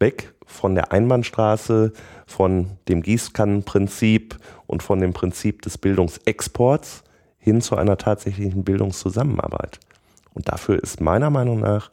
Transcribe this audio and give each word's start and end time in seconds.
weg 0.00 0.32
von 0.46 0.74
der 0.74 0.92
Einbahnstraße, 0.92 1.92
von 2.26 2.78
dem 2.88 3.02
Gießkannenprinzip 3.02 4.36
und 4.66 4.82
von 4.82 5.00
dem 5.00 5.12
Prinzip 5.12 5.62
des 5.62 5.78
Bildungsexports 5.78 7.04
hin 7.38 7.60
zu 7.60 7.76
einer 7.76 7.96
tatsächlichen 7.96 8.64
Bildungszusammenarbeit. 8.64 9.78
Und 10.34 10.48
dafür 10.48 10.82
ist 10.82 11.00
meiner 11.00 11.30
Meinung 11.30 11.60
nach 11.60 11.90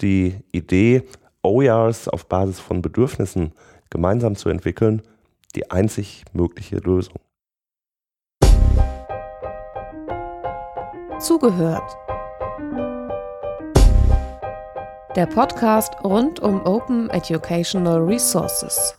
die 0.00 0.36
Idee, 0.52 1.02
OERs 1.42 2.08
auf 2.08 2.26
Basis 2.26 2.60
von 2.60 2.82
Bedürfnissen 2.82 3.52
gemeinsam 3.88 4.36
zu 4.36 4.48
entwickeln, 4.48 5.02
die 5.54 5.70
einzig 5.70 6.24
mögliche 6.32 6.76
Lösung. 6.76 7.16
Zugehört. 11.18 12.09
Der 15.16 15.26
Podcast 15.26 15.94
rund 16.04 16.38
um 16.38 16.64
Open 16.64 17.10
Educational 17.10 17.98
Resources. 17.98 18.94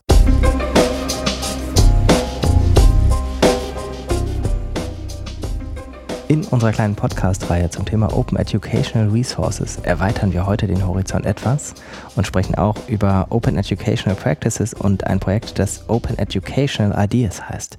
In 6.28 6.44
unserer 6.46 6.74
kleinen 6.74 6.96
Podcast-Reihe 6.96 7.70
zum 7.70 7.86
Thema 7.86 8.14
Open 8.14 8.38
Educational 8.38 9.08
Resources 9.08 9.78
erweitern 9.84 10.34
wir 10.34 10.46
heute 10.46 10.68
den 10.68 10.86
Horizont 10.86 11.26
etwas 11.26 11.76
und 12.18 12.28
sprechen 12.28 12.56
auch 12.56 12.76
über 12.90 13.28
Open 13.30 13.58
Educational 13.58 14.16
Practices 14.16 14.74
und 14.74 15.08
ein 15.08 15.22
Projekt, 15.22 15.60
das 15.60 15.88
Open 15.88 16.18
Educational 16.18 17.02
Ideas 17.02 17.48
heißt. 17.48 17.78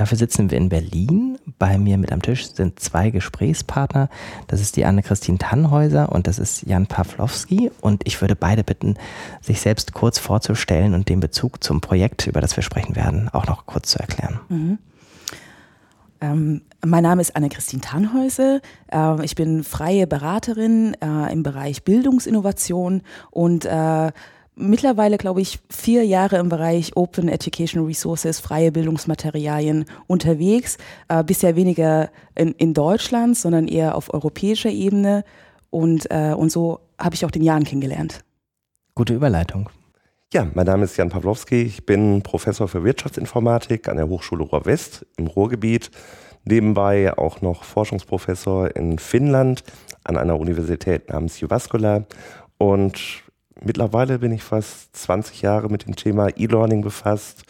Dafür 0.00 0.16
sitzen 0.16 0.50
wir 0.50 0.56
in 0.56 0.70
Berlin. 0.70 1.36
Bei 1.58 1.76
mir 1.76 1.98
mit 1.98 2.10
am 2.10 2.22
Tisch 2.22 2.54
sind 2.54 2.80
zwei 2.80 3.10
Gesprächspartner. 3.10 4.08
Das 4.46 4.62
ist 4.62 4.76
die 4.76 4.86
Anne-Christine 4.86 5.36
Tannhäuser 5.36 6.10
und 6.10 6.26
das 6.26 6.38
ist 6.38 6.62
Jan 6.62 6.86
Pawlowski. 6.86 7.70
Und 7.82 8.06
ich 8.06 8.18
würde 8.22 8.34
beide 8.34 8.64
bitten, 8.64 8.94
sich 9.42 9.60
selbst 9.60 9.92
kurz 9.92 10.18
vorzustellen 10.18 10.94
und 10.94 11.10
den 11.10 11.20
Bezug 11.20 11.62
zum 11.62 11.82
Projekt, 11.82 12.26
über 12.26 12.40
das 12.40 12.56
wir 12.56 12.62
sprechen 12.62 12.96
werden, 12.96 13.28
auch 13.28 13.46
noch 13.46 13.66
kurz 13.66 13.90
zu 13.90 13.98
erklären. 13.98 14.40
Mhm. 14.48 14.78
Ähm, 16.22 16.62
mein 16.82 17.02
Name 17.02 17.20
ist 17.20 17.36
Anne-Christine 17.36 17.82
Tannhäuser. 17.82 18.62
Äh, 18.90 19.22
ich 19.22 19.34
bin 19.34 19.64
freie 19.64 20.06
Beraterin 20.06 20.96
äh, 21.02 21.30
im 21.30 21.42
Bereich 21.42 21.84
Bildungsinnovation 21.84 23.02
und 23.30 23.66
äh, 23.66 24.12
mittlerweile, 24.54 25.16
glaube 25.16 25.40
ich, 25.40 25.58
vier 25.70 26.04
Jahre 26.04 26.38
im 26.38 26.48
Bereich 26.48 26.96
Open 26.96 27.28
Education 27.28 27.84
Resources, 27.84 28.40
freie 28.40 28.72
Bildungsmaterialien 28.72 29.84
unterwegs. 30.06 30.78
Äh, 31.08 31.24
bisher 31.24 31.56
weniger 31.56 32.10
in, 32.34 32.52
in, 32.52 32.74
Deutschland, 32.74 33.36
sondern 33.36 33.68
eher 33.68 33.94
auf 33.94 34.12
europäischer 34.12 34.70
Ebene. 34.70 35.24
Und, 35.70 36.10
äh, 36.10 36.34
und 36.36 36.50
so 36.50 36.80
habe 36.98 37.14
ich 37.14 37.24
auch 37.24 37.30
den 37.30 37.42
Jan 37.42 37.64
kennengelernt. 37.64 38.24
Gute 38.94 39.14
Überleitung. 39.14 39.70
Ja, 40.32 40.46
mein 40.54 40.66
Name 40.66 40.84
ist 40.84 40.96
Jan 40.96 41.08
Pawlowski. 41.08 41.62
Ich 41.62 41.86
bin 41.86 42.22
Professor 42.22 42.68
für 42.68 42.84
Wirtschaftsinformatik 42.84 43.88
an 43.88 43.96
der 43.96 44.08
Hochschule 44.08 44.44
Ruhr-West 44.44 45.06
im 45.16 45.26
Ruhrgebiet. 45.26 45.90
Nebenbei 46.44 47.16
auch 47.18 47.40
noch 47.40 47.64
Forschungsprofessor 47.64 48.76
in 48.76 48.98
Finnland 48.98 49.64
an 50.04 50.16
einer 50.16 50.38
Universität 50.38 51.08
namens 51.08 51.40
Jyväskylä. 51.40 52.06
Und 52.58 53.24
mittlerweile 53.64 54.18
bin 54.18 54.32
ich 54.32 54.42
fast 54.42 54.96
20 54.96 55.42
Jahre 55.42 55.68
mit 55.68 55.86
dem 55.86 55.96
Thema 55.96 56.28
E-Learning 56.36 56.82
befasst 56.82 57.44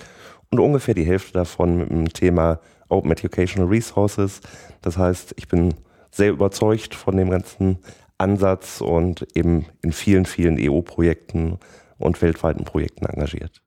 und 0.50 0.58
ungefähr 0.58 0.94
die 0.94 1.04
Hälfte 1.04 1.32
davon 1.32 1.78
mit 1.78 1.90
dem 1.90 2.12
Thema 2.12 2.60
Open 2.88 3.12
Educational 3.12 3.68
Resources. 3.68 4.40
Das 4.82 4.98
heißt, 4.98 5.34
ich 5.36 5.48
bin 5.48 5.74
sehr 6.10 6.30
überzeugt 6.30 6.94
von 6.94 7.16
dem 7.16 7.30
ganzen 7.30 7.78
Ansatz 8.18 8.80
und 8.80 9.26
eben 9.34 9.66
in 9.82 9.92
vielen, 9.92 10.26
vielen 10.26 10.58
EU-Projekten 10.58 11.58
und 11.98 12.20
weltweiten 12.20 12.64
Projekten 12.64 13.06
engagiert. 13.06 13.62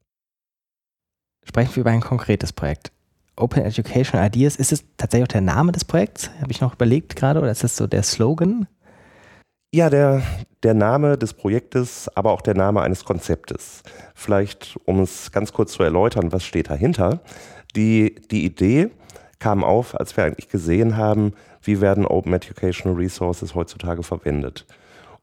Sprechen 1.45 1.75
wir 1.75 1.81
über 1.81 1.91
ein 1.91 2.01
konkretes 2.01 2.53
Projekt. 2.53 2.91
Open 3.35 3.63
Education 3.63 4.23
Ideas, 4.23 4.55
ist 4.55 4.71
es 4.71 4.83
tatsächlich 4.97 5.27
auch 5.27 5.33
der 5.33 5.41
Name 5.41 5.71
des 5.71 5.85
Projekts? 5.85 6.29
Habe 6.39 6.51
ich 6.51 6.61
noch 6.61 6.75
überlegt 6.75 7.15
gerade, 7.15 7.39
oder 7.39 7.51
ist 7.51 7.63
das 7.63 7.75
so 7.75 7.87
der 7.87 8.03
Slogan? 8.03 8.67
Ja, 9.75 9.89
der, 9.89 10.21
der 10.61 10.75
Name 10.75 11.17
des 11.17 11.33
Projektes, 11.33 12.07
aber 12.13 12.29
auch 12.29 12.41
der 12.41 12.53
Name 12.53 12.81
eines 12.81 13.05
Konzeptes. 13.05 13.81
Vielleicht, 14.13 14.77
um 14.85 14.99
es 14.99 15.31
ganz 15.31 15.51
kurz 15.51 15.71
zu 15.71 15.81
erläutern, 15.81 16.31
was 16.31 16.43
steht 16.45 16.69
dahinter. 16.69 17.21
Die, 17.75 18.13
die 18.29 18.45
Idee 18.45 18.91
kam 19.39 19.63
auf, 19.63 19.99
als 19.99 20.15
wir 20.15 20.25
eigentlich 20.25 20.47
gesehen 20.47 20.95
haben, 20.95 21.33
wie 21.63 21.81
werden 21.81 22.05
Open 22.05 22.33
Educational 22.33 22.95
Resources 22.95 23.55
heutzutage 23.55 24.03
verwendet. 24.03 24.67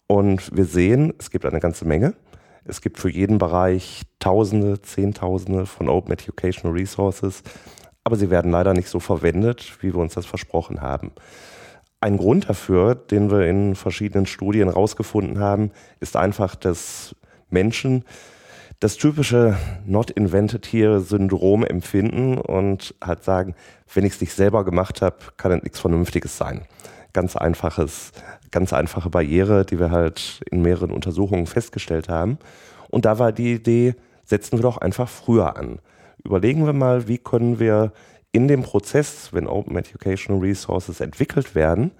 Und 0.08 0.50
wir 0.52 0.64
sehen, 0.64 1.14
es 1.20 1.30
gibt 1.30 1.46
eine 1.46 1.60
ganze 1.60 1.84
Menge. 1.84 2.14
Es 2.64 2.80
gibt 2.80 2.98
für 2.98 3.08
jeden 3.08 3.38
Bereich 3.38 4.02
Tausende, 4.18 4.82
Zehntausende 4.82 5.64
von 5.64 5.88
Open 5.88 6.14
Educational 6.14 6.76
Resources, 6.76 7.44
aber 8.02 8.16
sie 8.16 8.30
werden 8.30 8.50
leider 8.50 8.74
nicht 8.74 8.88
so 8.88 8.98
verwendet, 8.98 9.78
wie 9.80 9.94
wir 9.94 10.00
uns 10.00 10.14
das 10.14 10.26
versprochen 10.26 10.80
haben. 10.80 11.12
Ein 12.00 12.16
Grund 12.16 12.48
dafür, 12.48 12.94
den 12.94 13.30
wir 13.30 13.46
in 13.46 13.74
verschiedenen 13.74 14.26
Studien 14.26 14.68
herausgefunden 14.68 15.38
haben, 15.38 15.70
ist 16.00 16.16
einfach, 16.16 16.54
dass 16.54 17.14
Menschen 17.50 18.04
das 18.78 18.96
typische 18.96 19.56
Not 19.84 20.10
Invented 20.10 20.66
Here 20.66 21.00
Syndrom 21.00 21.64
empfinden 21.64 22.38
und 22.38 22.94
halt 23.04 23.24
sagen, 23.24 23.54
wenn 23.92 24.06
ich 24.06 24.14
es 24.14 24.20
nicht 24.20 24.32
selber 24.32 24.64
gemacht 24.64 25.02
habe, 25.02 25.16
kann 25.36 25.52
es 25.52 25.62
nichts 25.62 25.80
Vernünftiges 25.80 26.38
sein. 26.38 26.62
Ganz 27.12 27.36
einfaches 27.36 28.12
ganz 28.50 28.72
einfache 28.72 29.10
Barriere, 29.10 29.64
die 29.64 29.78
wir 29.78 29.90
halt 29.90 30.40
in 30.50 30.62
mehreren 30.62 30.90
Untersuchungen 30.90 31.46
festgestellt 31.46 32.08
haben. 32.08 32.38
Und 32.88 33.04
da 33.04 33.18
war 33.18 33.32
die 33.32 33.54
Idee, 33.54 33.94
setzen 34.24 34.58
wir 34.58 34.62
doch 34.62 34.78
einfach 34.78 35.08
früher 35.08 35.56
an. 35.56 35.78
Überlegen 36.24 36.66
wir 36.66 36.72
mal, 36.72 37.08
wie 37.08 37.18
können 37.18 37.58
wir 37.60 37.92
in 38.32 38.48
dem 38.48 38.62
Prozess, 38.62 39.32
wenn 39.32 39.46
Open 39.46 39.76
Educational 39.76 40.40
Resources 40.40 41.00
entwickelt 41.00 41.54
werden, 41.54 41.90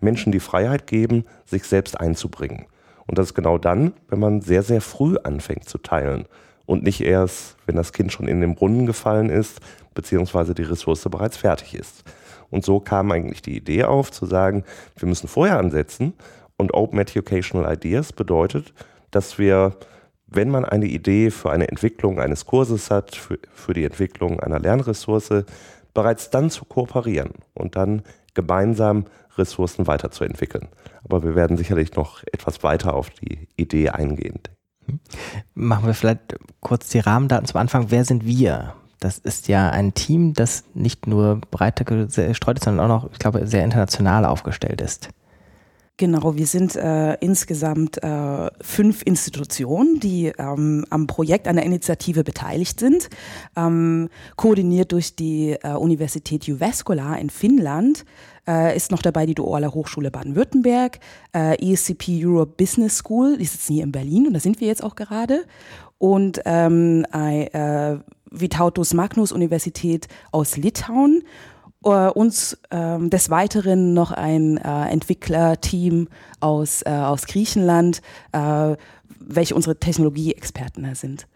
Menschen 0.00 0.32
die 0.32 0.40
Freiheit 0.40 0.86
geben, 0.86 1.24
sich 1.44 1.64
selbst 1.64 2.00
einzubringen. 2.00 2.66
Und 3.06 3.18
das 3.18 3.28
ist 3.28 3.34
genau 3.34 3.58
dann, 3.58 3.92
wenn 4.08 4.20
man 4.20 4.40
sehr, 4.40 4.62
sehr 4.62 4.80
früh 4.80 5.16
anfängt 5.22 5.68
zu 5.68 5.78
teilen 5.78 6.26
und 6.64 6.84
nicht 6.84 7.00
erst, 7.00 7.56
wenn 7.66 7.76
das 7.76 7.92
Kind 7.92 8.12
schon 8.12 8.28
in 8.28 8.40
den 8.40 8.54
Brunnen 8.54 8.86
gefallen 8.86 9.30
ist, 9.30 9.60
beziehungsweise 9.94 10.54
die 10.54 10.62
Ressource 10.62 11.02
bereits 11.10 11.36
fertig 11.36 11.74
ist. 11.74 12.04
Und 12.50 12.64
so 12.64 12.80
kam 12.80 13.10
eigentlich 13.10 13.42
die 13.42 13.56
Idee 13.56 13.84
auf, 13.84 14.10
zu 14.10 14.26
sagen, 14.26 14.64
wir 14.96 15.08
müssen 15.08 15.28
vorher 15.28 15.58
ansetzen. 15.58 16.14
Und 16.56 16.74
Open 16.74 16.98
Educational 16.98 17.72
Ideas 17.72 18.12
bedeutet, 18.12 18.72
dass 19.10 19.38
wir, 19.38 19.76
wenn 20.26 20.50
man 20.50 20.64
eine 20.64 20.86
Idee 20.86 21.30
für 21.30 21.50
eine 21.50 21.68
Entwicklung 21.68 22.20
eines 22.20 22.46
Kurses 22.46 22.90
hat, 22.90 23.16
für, 23.16 23.38
für 23.52 23.72
die 23.72 23.84
Entwicklung 23.84 24.40
einer 24.40 24.58
Lernressource, 24.58 25.44
bereits 25.94 26.30
dann 26.30 26.50
zu 26.50 26.64
kooperieren 26.64 27.32
und 27.54 27.76
dann 27.76 28.02
gemeinsam 28.34 29.06
Ressourcen 29.36 29.86
weiterzuentwickeln. 29.86 30.68
Aber 31.04 31.22
wir 31.22 31.34
werden 31.34 31.56
sicherlich 31.56 31.94
noch 31.94 32.22
etwas 32.32 32.62
weiter 32.62 32.94
auf 32.94 33.10
die 33.10 33.48
Idee 33.56 33.90
eingehen. 33.90 34.40
Machen 35.54 35.86
wir 35.86 35.94
vielleicht 35.94 36.36
kurz 36.60 36.88
die 36.88 36.98
Rahmendaten 36.98 37.46
zum 37.46 37.60
Anfang. 37.60 37.90
Wer 37.90 38.04
sind 38.04 38.24
wir? 38.24 38.74
Das 38.98 39.18
ist 39.18 39.48
ja 39.48 39.70
ein 39.70 39.94
Team, 39.94 40.34
das 40.34 40.64
nicht 40.74 41.06
nur 41.06 41.40
breiter 41.50 41.84
gestreut 41.84 42.58
ist, 42.58 42.64
sondern 42.64 42.90
auch 42.90 43.02
noch, 43.02 43.12
ich 43.12 43.18
glaube, 43.18 43.46
sehr 43.46 43.64
international 43.64 44.26
aufgestellt 44.26 44.80
ist. 44.80 45.08
Genau, 46.00 46.34
wir 46.34 46.46
sind 46.46 46.76
äh, 46.76 47.16
insgesamt 47.16 48.02
äh, 48.02 48.50
fünf 48.62 49.02
Institutionen, 49.04 50.00
die 50.00 50.32
ähm, 50.38 50.86
am 50.88 51.06
Projekt 51.06 51.46
einer 51.46 51.62
Initiative 51.62 52.24
beteiligt 52.24 52.80
sind, 52.80 53.10
ähm, 53.54 54.08
koordiniert 54.34 54.92
durch 54.92 55.14
die 55.14 55.58
äh, 55.62 55.74
Universität 55.74 56.46
Jyväskylä 56.46 57.20
in 57.20 57.28
Finnland, 57.28 58.06
äh, 58.48 58.74
ist 58.74 58.90
noch 58.90 59.02
dabei 59.02 59.26
die 59.26 59.34
Duale 59.34 59.74
Hochschule 59.74 60.10
Baden-Württemberg, 60.10 61.00
äh, 61.36 61.58
ESCP 61.62 62.24
Europe 62.24 62.54
Business 62.56 62.96
School, 62.96 63.36
die 63.36 63.44
sitzen 63.44 63.74
hier 63.74 63.84
in 63.84 63.92
Berlin 63.92 64.26
und 64.26 64.32
da 64.32 64.40
sind 64.40 64.58
wir 64.58 64.68
jetzt 64.68 64.82
auch 64.82 64.94
gerade, 64.94 65.44
und 65.98 66.40
ähm, 66.46 67.04
äh, 67.12 67.98
Vitautus 68.30 68.94
Magnus 68.94 69.32
Universität 69.32 70.08
aus 70.32 70.56
Litauen. 70.56 71.24
Uh, 71.82 72.10
uns 72.12 72.58
ähm, 72.70 73.08
des 73.08 73.30
Weiteren 73.30 73.94
noch 73.94 74.10
ein 74.10 74.58
äh, 74.58 74.90
Entwicklerteam 74.90 76.08
aus, 76.38 76.82
äh, 76.82 76.90
aus 76.90 77.26
Griechenland, 77.26 78.02
äh, 78.32 78.76
welche 79.18 79.54
unsere 79.54 79.76
Technologieexperten 79.76 80.94
sind. 80.94 81.26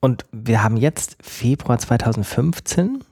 Und 0.00 0.24
wir 0.32 0.62
haben 0.62 0.78
jetzt 0.78 1.18
Februar 1.20 1.78
2015. 1.78 3.04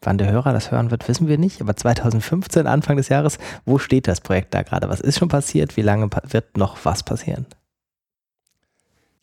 Wann 0.00 0.18
der 0.18 0.30
Hörer 0.30 0.52
das 0.52 0.70
hören 0.70 0.90
wird, 0.90 1.06
wissen 1.06 1.28
wir 1.28 1.36
nicht. 1.36 1.60
Aber 1.60 1.76
2015, 1.76 2.66
Anfang 2.66 2.96
des 2.96 3.08
Jahres, 3.08 3.38
wo 3.64 3.78
steht 3.78 4.08
das 4.08 4.20
Projekt 4.20 4.54
da 4.54 4.62
gerade? 4.62 4.88
Was 4.88 5.00
ist 5.00 5.18
schon 5.18 5.28
passiert? 5.28 5.76
Wie 5.76 5.82
lange 5.82 6.08
wird 6.28 6.56
noch 6.56 6.78
was 6.84 7.02
passieren? 7.02 7.46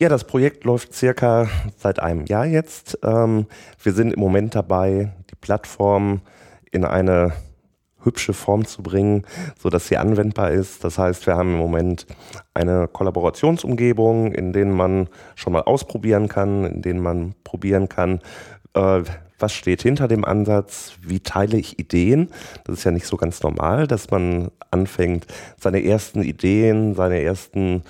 Ja, 0.02 0.08
das 0.08 0.24
Projekt 0.24 0.64
läuft 0.64 0.94
circa 0.94 1.46
seit 1.76 2.00
einem 2.00 2.24
Jahr 2.24 2.46
jetzt. 2.46 2.98
Ähm, 3.02 3.44
wir 3.82 3.92
sind 3.92 4.14
im 4.14 4.18
Moment 4.18 4.54
dabei, 4.54 5.12
die 5.30 5.34
Plattform 5.34 6.22
in 6.70 6.86
eine 6.86 7.34
hübsche 8.02 8.32
Form 8.32 8.64
zu 8.64 8.82
bringen, 8.82 9.26
so 9.58 9.68
dass 9.68 9.88
sie 9.88 9.98
anwendbar 9.98 10.52
ist. 10.52 10.84
Das 10.84 10.96
heißt, 10.96 11.26
wir 11.26 11.36
haben 11.36 11.52
im 11.52 11.58
Moment 11.58 12.06
eine 12.54 12.88
Kollaborationsumgebung, 12.88 14.32
in 14.32 14.54
denen 14.54 14.72
man 14.72 15.06
schon 15.34 15.52
mal 15.52 15.64
ausprobieren 15.64 16.28
kann, 16.28 16.64
in 16.64 16.80
denen 16.80 17.00
man 17.00 17.34
probieren 17.44 17.90
kann, 17.90 18.20
äh, 18.72 19.02
was 19.40 19.52
steht 19.52 19.82
hinter 19.82 20.08
dem 20.08 20.24
Ansatz, 20.24 20.92
wie 21.02 21.20
teile 21.20 21.58
ich 21.58 21.78
Ideen. 21.78 22.28
Das 22.64 22.78
ist 22.78 22.84
ja 22.84 22.90
nicht 22.90 23.06
so 23.06 23.16
ganz 23.16 23.42
normal, 23.42 23.86
dass 23.86 24.10
man 24.10 24.50
anfängt, 24.70 25.26
seine 25.58 25.84
ersten 25.84 26.22
Ideen, 26.22 26.94
seine 26.94 27.20
ersten 27.20 27.82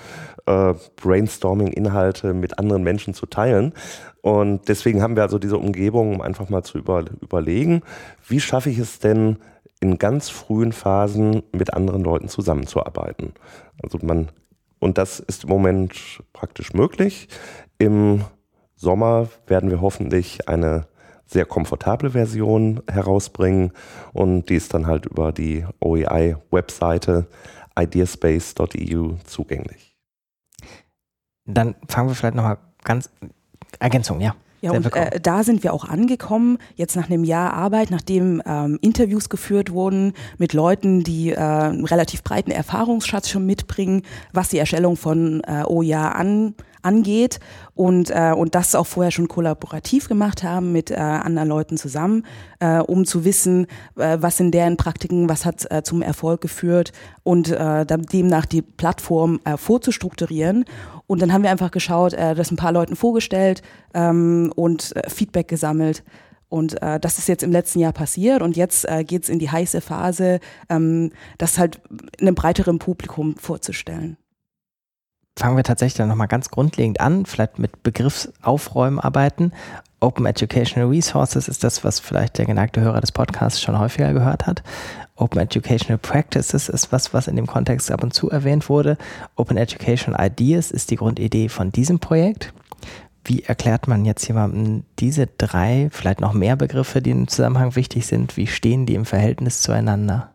äh, 0.45 0.73
Brainstorming-Inhalte 0.95 2.33
mit 2.33 2.57
anderen 2.59 2.83
Menschen 2.83 3.13
zu 3.13 3.25
teilen. 3.25 3.73
Und 4.21 4.67
deswegen 4.67 5.01
haben 5.01 5.15
wir 5.15 5.23
also 5.23 5.39
diese 5.39 5.57
Umgebung, 5.57 6.15
um 6.15 6.21
einfach 6.21 6.49
mal 6.49 6.63
zu 6.63 6.77
über, 6.77 7.05
überlegen, 7.21 7.81
wie 8.27 8.39
schaffe 8.39 8.69
ich 8.69 8.79
es 8.79 8.99
denn, 8.99 9.37
in 9.79 9.97
ganz 9.97 10.29
frühen 10.29 10.73
Phasen 10.73 11.41
mit 11.51 11.73
anderen 11.73 12.03
Leuten 12.03 12.29
zusammenzuarbeiten. 12.29 13.33
Also 13.81 13.97
man, 14.03 14.29
und 14.79 14.99
das 14.99 15.19
ist 15.19 15.45
im 15.45 15.49
Moment 15.49 16.21
praktisch 16.33 16.73
möglich. 16.73 17.27
Im 17.79 18.23
Sommer 18.75 19.27
werden 19.47 19.71
wir 19.71 19.81
hoffentlich 19.81 20.47
eine 20.47 20.85
sehr 21.31 21.45
komfortable 21.45 22.11
Version 22.11 22.81
herausbringen 22.91 23.71
und 24.13 24.49
die 24.49 24.55
ist 24.55 24.73
dann 24.73 24.87
halt 24.87 25.05
über 25.05 25.31
die 25.31 25.65
OEI-Webseite 25.79 27.27
ideaspace.eu 27.79 29.13
zugänglich. 29.25 29.95
Dann 31.45 31.75
fangen 31.87 32.09
wir 32.09 32.15
vielleicht 32.15 32.35
nochmal 32.35 32.57
ganz 32.83 33.09
Ergänzung, 33.79 34.19
ja. 34.19 34.35
Ja, 34.63 34.73
und 34.73 34.95
äh, 34.95 35.19
da 35.19 35.43
sind 35.43 35.63
wir 35.63 35.73
auch 35.73 35.85
angekommen, 35.85 36.59
jetzt 36.75 36.95
nach 36.95 37.09
einem 37.09 37.23
Jahr 37.23 37.53
Arbeit, 37.53 37.89
nachdem 37.89 38.43
ähm, 38.45 38.77
Interviews 38.81 39.27
geführt 39.27 39.71
wurden 39.71 40.13
mit 40.37 40.53
Leuten, 40.53 41.03
die 41.03 41.31
äh, 41.31 41.37
einen 41.37 41.85
relativ 41.85 42.23
breiten 42.23 42.51
Erfahrungsschatz 42.51 43.29
schon 43.29 43.47
mitbringen, 43.47 44.03
was 44.33 44.49
die 44.49 44.59
Erstellung 44.59 44.97
von 44.97 45.41
äh, 45.47 45.63
OJA 45.65 46.09
an, 46.09 46.53
angeht 46.81 47.39
und, 47.75 48.09
äh, 48.09 48.33
und 48.35 48.55
das 48.55 48.75
auch 48.75 48.87
vorher 48.87 49.11
schon 49.11 49.27
kollaborativ 49.27 50.07
gemacht 50.07 50.43
haben 50.43 50.71
mit 50.71 50.91
äh, 50.91 50.95
anderen 50.95 51.49
Leuten 51.49 51.77
zusammen, 51.77 52.25
äh, 52.59 52.79
um 52.79 53.05
zu 53.05 53.25
wissen, 53.25 53.67
äh, 53.97 54.17
was 54.19 54.37
sind 54.37 54.53
deren 54.53 54.77
Praktiken, 54.77 55.29
was 55.29 55.45
hat 55.45 55.69
äh, 55.71 55.83
zum 55.83 56.01
Erfolg 56.01 56.41
geführt 56.41 56.91
und 57.23 57.49
äh, 57.49 57.85
demnach 57.85 58.45
die 58.45 58.61
Plattform 58.61 59.39
äh, 59.45 59.57
vorzustrukturieren. 59.57 60.65
Und 61.07 61.21
dann 61.21 61.33
haben 61.33 61.43
wir 61.43 61.51
einfach 61.51 61.71
geschaut, 61.71 62.13
äh, 62.13 62.35
das 62.35 62.51
ein 62.51 62.57
paar 62.57 62.71
Leuten 62.71 62.95
vorgestellt 62.95 63.61
ähm, 63.93 64.51
und 64.55 64.95
äh, 64.95 65.09
Feedback 65.09 65.47
gesammelt. 65.47 66.03
Und 66.49 66.81
äh, 66.81 66.99
das 66.99 67.17
ist 67.17 67.27
jetzt 67.29 67.43
im 67.43 67.51
letzten 67.51 67.79
Jahr 67.79 67.93
passiert 67.93 68.41
und 68.41 68.57
jetzt 68.57 68.85
äh, 68.89 69.05
geht 69.05 69.23
es 69.23 69.29
in 69.29 69.39
die 69.39 69.49
heiße 69.49 69.79
Phase, 69.79 70.41
ähm, 70.69 71.11
das 71.37 71.57
halt 71.57 71.79
einem 72.19 72.35
breiteren 72.35 72.77
Publikum 72.77 73.37
vorzustellen 73.37 74.17
fangen 75.37 75.57
wir 75.57 75.63
tatsächlich 75.63 75.97
dann 75.97 76.09
nochmal 76.09 76.27
ganz 76.27 76.49
grundlegend 76.49 76.99
an, 76.99 77.25
vielleicht 77.25 77.59
mit 77.59 77.83
Begriffsaufräumen 77.83 78.99
arbeiten. 78.99 79.51
Open 79.99 80.25
Educational 80.25 80.89
Resources 80.89 81.47
ist 81.47 81.63
das, 81.63 81.83
was 81.83 81.99
vielleicht 81.99 82.37
der 82.37 82.45
geneigte 82.45 82.81
Hörer 82.81 83.01
des 83.01 83.11
Podcasts 83.11 83.61
schon 83.61 83.77
häufiger 83.77 84.13
gehört 84.13 84.47
hat. 84.47 84.63
Open 85.15 85.39
Educational 85.39 85.99
Practices 85.99 86.69
ist 86.69 86.91
was, 86.91 87.13
was 87.13 87.27
in 87.27 87.35
dem 87.35 87.45
Kontext 87.45 87.91
ab 87.91 88.03
und 88.03 88.13
zu 88.13 88.29
erwähnt 88.29 88.67
wurde. 88.67 88.97
Open 89.35 89.57
Educational 89.57 90.25
Ideas 90.25 90.71
ist 90.71 90.89
die 90.89 90.95
Grundidee 90.95 91.49
von 91.49 91.71
diesem 91.71 91.99
Projekt. 91.99 92.53
Wie 93.23 93.43
erklärt 93.43 93.87
man 93.87 94.03
jetzt 94.03 94.27
jemandem 94.27 94.83
diese 94.97 95.27
drei, 95.27 95.89
vielleicht 95.91 96.21
noch 96.21 96.33
mehr 96.33 96.55
Begriffe, 96.55 97.03
die 97.03 97.11
im 97.11 97.27
Zusammenhang 97.27 97.75
wichtig 97.75 98.07
sind? 98.07 98.35
Wie 98.35 98.47
stehen 98.47 98.87
die 98.87 98.95
im 98.95 99.05
Verhältnis 99.05 99.61
zueinander? 99.61 100.33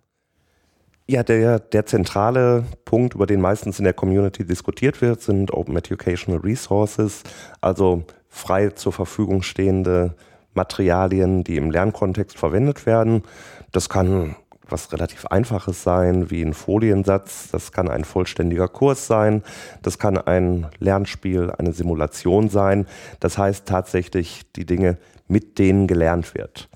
Ja, 1.09 1.23
der, 1.23 1.61
der 1.61 1.87
zentrale 1.87 2.65
Punkt, 2.85 3.15
über 3.15 3.27
den 3.27 3.41
meistens 3.41 3.79
in 3.79 3.85
der 3.85 3.93
Community 3.93 4.45
diskutiert 4.45 5.01
wird, 5.01 5.23
sind 5.23 5.53
Open 5.53 5.77
Educational 5.77 6.41
Resources, 6.41 7.23
also 7.61 8.03
frei 8.29 8.71
zur 8.71 8.93
Verfügung 8.93 9.43
stehende 9.43 10.17
Materialien, 10.55 11.45
die 11.45 11.59
im 11.59 11.71
Lernkontext 11.71 12.37
verwendet 12.37 12.87
werden. 12.87 13.23
Das 13.71 13.89
kann 13.89 14.35
was 14.69 14.93
relativ 14.93 15.27
Einfaches 15.27 15.85
sein, 15.85 16.29
wie 16.33 16.43
ein 16.43 16.55
Foliensatz. 16.55 17.51
Das 17.53 17.71
kann 17.71 17.89
ein 17.89 18.03
vollständiger 18.03 18.67
Kurs 18.67 19.07
sein. 19.07 19.45
Das 19.83 20.01
kann 20.01 20.19
ein 20.19 20.67
Lernspiel, 20.81 21.53
eine 21.57 21.73
Simulation 21.73 22.49
sein. 22.49 22.87
Das 23.21 23.39
heißt 23.39 23.67
tatsächlich 23.67 24.43
die 24.57 24.67
Dinge, 24.67 24.99
mit 25.29 25.61
denen 25.61 25.87
gelernt 25.87 26.35
wird. 26.35 26.69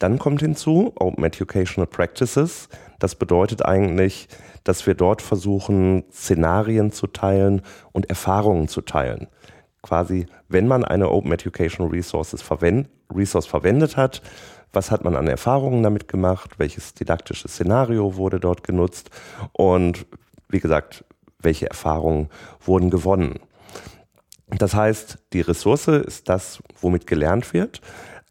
Dann 0.00 0.18
kommt 0.18 0.40
hinzu 0.40 0.92
Open 0.96 1.22
Educational 1.22 1.86
Practices. 1.86 2.68
Das 3.02 3.16
bedeutet 3.16 3.66
eigentlich, 3.66 4.28
dass 4.62 4.86
wir 4.86 4.94
dort 4.94 5.22
versuchen, 5.22 6.04
Szenarien 6.12 6.92
zu 6.92 7.08
teilen 7.08 7.62
und 7.90 8.08
Erfahrungen 8.08 8.68
zu 8.68 8.80
teilen. 8.80 9.26
Quasi, 9.82 10.26
wenn 10.48 10.68
man 10.68 10.84
eine 10.84 11.10
Open 11.10 11.32
Educational 11.32 11.90
Resources 11.90 12.42
verwend 12.42 12.88
Resource 13.12 13.46
verwendet 13.46 13.96
hat, 13.96 14.22
was 14.72 14.92
hat 14.92 15.02
man 15.02 15.16
an 15.16 15.26
Erfahrungen 15.26 15.82
damit 15.82 16.06
gemacht, 16.06 16.60
welches 16.60 16.94
didaktische 16.94 17.48
Szenario 17.48 18.14
wurde 18.14 18.38
dort 18.38 18.62
genutzt 18.62 19.10
und 19.50 20.06
wie 20.48 20.60
gesagt, 20.60 21.04
welche 21.40 21.68
Erfahrungen 21.68 22.28
wurden 22.64 22.88
gewonnen. 22.88 23.40
Das 24.46 24.74
heißt, 24.76 25.18
die 25.32 25.40
Ressource 25.40 25.88
ist 25.88 26.28
das, 26.28 26.62
womit 26.80 27.08
gelernt 27.08 27.52
wird. 27.52 27.80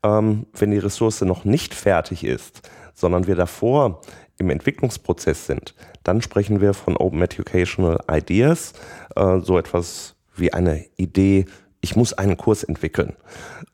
Ähm, 0.02 0.46
wenn 0.54 0.72
die 0.72 0.78
Ressource 0.78 1.20
noch 1.22 1.44
nicht 1.44 1.74
fertig 1.74 2.24
ist, 2.24 2.70
sondern 2.94 3.28
wir 3.28 3.36
davor 3.36 4.00
im 4.42 4.50
Entwicklungsprozess 4.50 5.46
sind, 5.46 5.76
dann 6.04 6.22
sprechen 6.22 6.62
wir 6.62 6.74
von 6.74 6.98
Open 6.98 7.22
Educational 7.22 8.00
Ideas, 8.12 8.74
äh, 9.16 9.40
so 9.40 9.58
etwas 9.58 10.16
wie 10.36 10.52
eine 10.52 10.86
Idee, 10.98 11.46
ich 11.80 11.96
muss 11.96 12.14
einen 12.14 12.38
Kurs 12.38 12.64
entwickeln. 12.64 13.14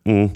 Hm, 0.05 0.31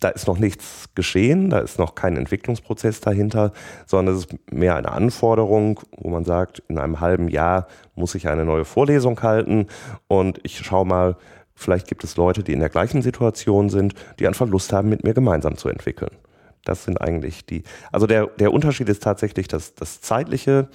da 0.00 0.08
ist 0.08 0.26
noch 0.26 0.38
nichts 0.38 0.86
geschehen, 0.94 1.50
da 1.50 1.60
ist 1.60 1.78
noch 1.78 1.94
kein 1.94 2.16
Entwicklungsprozess 2.16 3.00
dahinter, 3.00 3.52
sondern 3.86 4.16
es 4.16 4.26
ist 4.26 4.34
mehr 4.50 4.76
eine 4.76 4.90
Anforderung, 4.90 5.80
wo 5.96 6.10
man 6.10 6.24
sagt, 6.24 6.62
in 6.68 6.78
einem 6.78 7.00
halben 7.00 7.28
Jahr 7.28 7.66
muss 7.94 8.14
ich 8.14 8.28
eine 8.28 8.44
neue 8.44 8.64
Vorlesung 8.64 9.20
halten 9.22 9.66
und 10.08 10.40
ich 10.42 10.58
schaue 10.58 10.86
mal, 10.86 11.16
vielleicht 11.54 11.86
gibt 11.86 12.02
es 12.04 12.16
Leute, 12.16 12.42
die 12.42 12.52
in 12.52 12.60
der 12.60 12.68
gleichen 12.68 13.02
Situation 13.02 13.68
sind, 13.68 13.94
die 14.18 14.26
einfach 14.26 14.48
Lust 14.48 14.72
haben, 14.72 14.88
mit 14.88 15.04
mir 15.04 15.14
gemeinsam 15.14 15.56
zu 15.56 15.68
entwickeln. 15.68 16.16
Das 16.64 16.84
sind 16.84 17.00
eigentlich 17.00 17.44
die. 17.44 17.64
Also 17.90 18.06
der, 18.06 18.26
der 18.26 18.52
Unterschied 18.52 18.88
ist 18.88 19.02
tatsächlich 19.02 19.48
das, 19.48 19.74
das 19.74 20.00
zeitliche. 20.00 20.68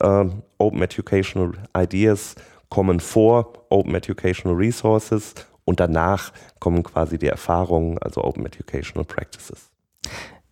Äh, 0.00 0.26
Open 0.58 0.82
Educational 0.82 1.52
Ideas 1.76 2.34
kommen 2.70 3.00
vor 3.00 3.52
Open 3.68 3.94
Educational 3.94 4.56
Resources 4.56 5.34
und 5.64 5.80
danach 5.80 6.32
kommen 6.60 6.82
quasi 6.82 7.18
die 7.18 7.28
Erfahrungen, 7.28 7.98
also 7.98 8.24
Open 8.24 8.46
Educational 8.46 9.04
Practices. 9.04 9.70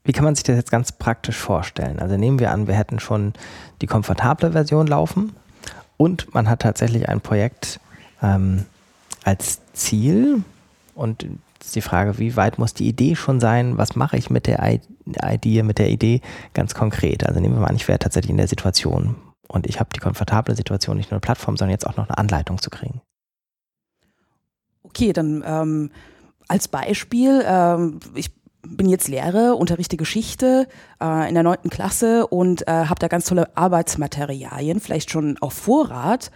Wie 0.05 0.12
kann 0.12 0.25
man 0.25 0.35
sich 0.35 0.45
das 0.45 0.57
jetzt 0.57 0.71
ganz 0.71 0.93
praktisch 0.93 1.37
vorstellen? 1.37 2.00
Also 2.00 2.17
nehmen 2.17 2.38
wir 2.38 2.50
an, 2.50 2.67
wir 2.67 2.75
hätten 2.75 2.99
schon 2.99 3.35
die 3.81 3.87
komfortable 3.87 4.52
Version 4.52 4.87
laufen 4.87 5.35
und 5.97 6.35
man 6.35 6.49
hat 6.49 6.62
tatsächlich 6.62 7.09
ein 7.09 7.21
Projekt 7.21 7.78
ähm, 8.21 8.67
als 9.25 9.61
Ziel 9.73 10.43
und 10.95 11.25
ist 11.66 11.76
die 11.76 11.81
Frage, 11.81 12.19
wie 12.19 12.37
weit 12.37 12.59
muss 12.59 12.75
die 12.75 12.88
Idee 12.88 13.14
schon 13.14 13.40
sein? 13.40 13.78
Was 13.78 13.97
mache 13.97 14.16
ich 14.16 14.31
mit 14.31 14.47
der 14.47 14.81
Idee, 15.04 15.62
mit 15.62 15.78
der 15.78 15.90
Idee 15.90 16.21
ganz 16.54 16.75
konkret? 16.75 17.26
Also 17.26 17.40
nehmen 17.40 17.54
wir 17.54 17.61
mal 17.61 17.69
an, 17.69 17.76
ich 17.76 17.88
wäre 17.88 17.99
tatsächlich 17.99 18.31
in 18.31 18.37
der 18.37 18.49
Situation 18.49 19.16
und 19.49 19.66
ich 19.66 19.81
habe 19.81 19.90
die 19.95 20.00
komfortable 20.00 20.54
Situation, 20.54 20.97
nicht 20.97 21.11
nur 21.11 21.16
eine 21.16 21.21
Plattform, 21.21 21.57
sondern 21.57 21.73
jetzt 21.73 21.87
auch 21.87 21.97
noch 21.97 22.09
eine 22.09 22.19
Anleitung 22.19 22.59
zu 22.59 22.71
kriegen. 22.71 23.00
Okay, 24.83 25.12
dann 25.12 25.42
ähm, 25.47 25.90
als 26.49 26.69
Beispiel, 26.69 27.42
ähm, 27.47 28.00
ich 28.14 28.31
bin 28.62 28.88
jetzt 28.88 29.09
Lehrer, 29.09 29.57
unterrichte 29.57 29.97
Geschichte 29.97 30.69
äh, 31.00 31.28
in 31.28 31.35
der 31.35 31.42
neunten 31.42 31.71
Klasse 31.71 32.26
und 32.26 32.66
äh, 32.69 32.71
habe 32.71 32.99
da 33.00 33.09
ganz 33.09 33.26
tolle 33.26 33.57
Arbeitsmaterialien, 33.57 34.81
vielleicht 34.81 35.11
schon 35.11 35.38
auf 35.38 35.54
Vorrat 35.54 36.31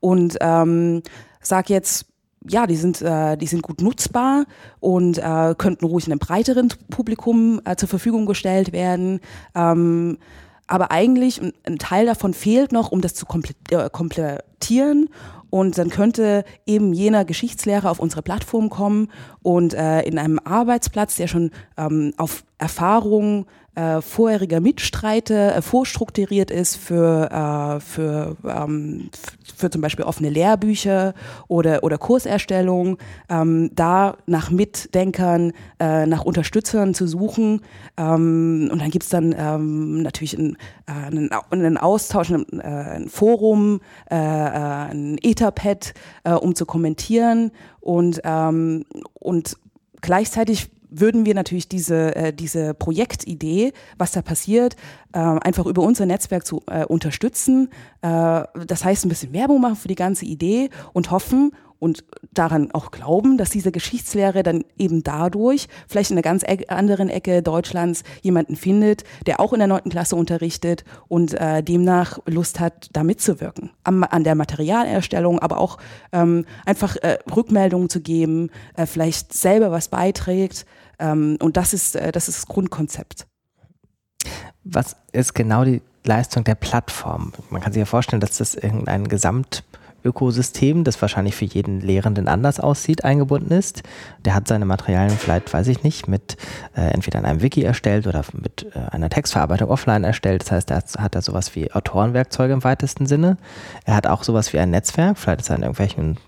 und 0.00 0.36
ähm, 0.40 1.02
sag 1.40 1.70
jetzt, 1.70 2.06
ja, 2.48 2.66
die 2.66 2.76
sind, 2.76 3.02
äh, 3.02 3.36
die 3.36 3.46
sind 3.46 3.62
gut 3.62 3.80
nutzbar 3.80 4.44
und 4.80 5.18
äh, 5.18 5.54
könnten 5.56 5.84
ruhig 5.84 6.06
einem 6.06 6.18
breiteren 6.18 6.68
Publikum 6.90 7.60
äh, 7.64 7.76
zur 7.76 7.88
Verfügung 7.88 8.26
gestellt 8.26 8.72
werden. 8.72 9.20
Ähm, 9.54 10.18
aber 10.66 10.90
eigentlich 10.90 11.40
ein 11.40 11.78
Teil 11.78 12.06
davon 12.06 12.34
fehlt 12.34 12.72
noch, 12.72 12.92
um 12.92 13.00
das 13.00 13.14
zu 13.14 13.26
äh, 13.70 13.90
komplettieren. 13.90 15.08
Und 15.50 15.76
dann 15.76 15.90
könnte 15.90 16.44
eben 16.64 16.94
jener 16.94 17.26
Geschichtslehrer 17.26 17.90
auf 17.90 17.98
unsere 17.98 18.22
Plattform 18.22 18.70
kommen 18.70 19.08
und 19.42 19.74
äh, 19.74 20.00
in 20.00 20.18
einem 20.18 20.38
Arbeitsplatz, 20.42 21.16
der 21.16 21.26
schon 21.26 21.50
ähm, 21.76 22.14
auf 22.16 22.42
Erfahrung 22.62 23.46
äh, 23.74 24.00
vorheriger 24.02 24.60
Mitstreiter 24.60 25.56
äh, 25.56 25.62
vorstrukturiert 25.62 26.50
ist 26.50 26.76
für, 26.76 27.28
äh, 27.30 27.80
für, 27.80 28.36
ähm, 28.44 29.10
für 29.56 29.70
zum 29.70 29.80
Beispiel 29.80 30.04
offene 30.04 30.28
Lehrbücher 30.28 31.14
oder, 31.48 31.82
oder 31.82 31.98
Kurserstellung, 31.98 32.98
ähm, 33.28 33.70
da 33.74 34.16
nach 34.26 34.50
Mitdenkern, 34.50 35.52
äh, 35.80 36.06
nach 36.06 36.24
Unterstützern 36.24 36.94
zu 36.94 37.06
suchen. 37.06 37.62
Ähm, 37.96 38.68
und 38.70 38.80
dann 38.80 38.90
gibt's 38.90 39.08
dann 39.08 39.34
ähm, 39.36 40.02
natürlich 40.02 40.38
einen, 40.38 40.56
äh, 40.86 41.06
einen, 41.06 41.30
einen 41.50 41.78
Austausch, 41.78 42.30
ein, 42.30 42.44
äh, 42.60 42.66
ein 42.66 43.08
Forum, 43.08 43.80
äh, 44.10 44.16
äh, 44.16 44.18
ein 44.18 45.18
Etherpad, 45.22 45.94
äh, 46.24 46.32
um 46.32 46.54
zu 46.54 46.66
kommentieren 46.66 47.50
und, 47.80 48.20
ähm, 48.22 48.84
und 49.14 49.56
gleichzeitig 50.02 50.70
würden 50.92 51.26
wir 51.26 51.34
natürlich 51.34 51.68
diese, 51.68 52.14
äh, 52.14 52.32
diese 52.32 52.74
Projektidee, 52.74 53.72
was 53.98 54.12
da 54.12 54.22
passiert, 54.22 54.76
äh, 55.12 55.18
einfach 55.18 55.66
über 55.66 55.82
unser 55.82 56.06
Netzwerk 56.06 56.46
zu 56.46 56.62
äh, 56.66 56.84
unterstützen. 56.84 57.68
Äh, 58.02 58.42
das 58.66 58.84
heißt, 58.84 59.04
ein 59.04 59.08
bisschen 59.08 59.32
Werbung 59.32 59.60
machen 59.60 59.76
für 59.76 59.88
die 59.88 59.94
ganze 59.94 60.24
Idee 60.24 60.70
und 60.92 61.10
hoffen 61.10 61.52
und 61.82 62.04
daran 62.32 62.70
auch 62.70 62.92
glauben, 62.92 63.36
dass 63.36 63.50
diese 63.50 63.72
Geschichtslehre 63.72 64.44
dann 64.44 64.64
eben 64.78 65.02
dadurch 65.02 65.66
vielleicht 65.88 66.12
in 66.12 66.16
einer 66.16 66.22
ganz 66.22 66.44
anderen 66.68 67.08
Ecke 67.08 67.42
Deutschlands 67.42 68.04
jemanden 68.22 68.54
findet, 68.54 69.02
der 69.26 69.40
auch 69.40 69.52
in 69.52 69.58
der 69.58 69.66
neunten 69.66 69.90
Klasse 69.90 70.14
unterrichtet 70.14 70.84
und 71.08 71.34
äh, 71.34 71.60
demnach 71.60 72.20
Lust 72.26 72.60
hat, 72.60 72.88
da 72.92 73.02
mitzuwirken. 73.02 73.70
Am, 73.82 74.04
an 74.04 74.22
der 74.22 74.36
Materialerstellung, 74.36 75.40
aber 75.40 75.58
auch 75.58 75.78
ähm, 76.12 76.44
einfach 76.64 76.94
äh, 76.98 77.18
Rückmeldungen 77.34 77.88
zu 77.88 78.00
geben, 78.00 78.50
äh, 78.76 78.86
vielleicht 78.86 79.32
selber 79.32 79.72
was 79.72 79.88
beiträgt. 79.88 80.66
Ähm, 81.02 81.36
und 81.40 81.56
das 81.56 81.74
ist, 81.74 81.96
äh, 81.96 82.12
das 82.12 82.28
ist 82.28 82.38
das 82.38 82.46
Grundkonzept. 82.46 83.26
Was 84.64 84.96
ist 85.12 85.34
genau 85.34 85.64
die 85.64 85.82
Leistung 86.04 86.44
der 86.44 86.54
Plattform? 86.54 87.32
Man 87.50 87.60
kann 87.60 87.72
sich 87.72 87.80
ja 87.80 87.86
vorstellen, 87.86 88.20
dass 88.20 88.38
das 88.38 88.54
irgendein 88.54 89.08
Gesamt 89.08 89.64
Ökosystem, 90.04 90.82
das 90.82 91.00
wahrscheinlich 91.00 91.36
für 91.36 91.44
jeden 91.44 91.80
Lehrenden 91.80 92.26
anders 92.26 92.58
aussieht, 92.58 93.04
eingebunden 93.04 93.52
ist. 93.52 93.82
Der 94.24 94.34
hat 94.34 94.48
seine 94.48 94.64
Materialien 94.64 95.16
vielleicht, 95.16 95.52
weiß 95.52 95.68
ich 95.68 95.84
nicht, 95.84 96.08
mit 96.08 96.36
äh, 96.76 96.88
entweder 96.92 97.20
in 97.20 97.24
einem 97.24 97.40
Wiki 97.40 97.62
erstellt 97.62 98.06
oder 98.06 98.24
mit 98.32 98.66
äh, 98.74 98.80
einer 98.90 99.10
Textverarbeitung 99.10 99.70
offline 99.70 100.02
erstellt. 100.02 100.42
Das 100.42 100.50
heißt, 100.50 100.70
er 100.70 100.78
hat, 100.78 100.98
hat 100.98 101.14
er 101.14 101.22
sowas 101.22 101.54
wie 101.54 101.72
Autorenwerkzeuge 101.72 102.52
im 102.52 102.64
weitesten 102.64 103.06
Sinne. 103.06 103.36
Er 103.84 103.94
hat 103.94 104.08
auch 104.08 104.24
sowas 104.24 104.52
wie 104.52 104.58
ein 104.58 104.70
Netzwerk, 104.70 105.18
vielleicht 105.18 105.42
ist 105.42 105.50
er 105.50 105.56
in 105.56 105.62
irgendwelchen 105.62 106.18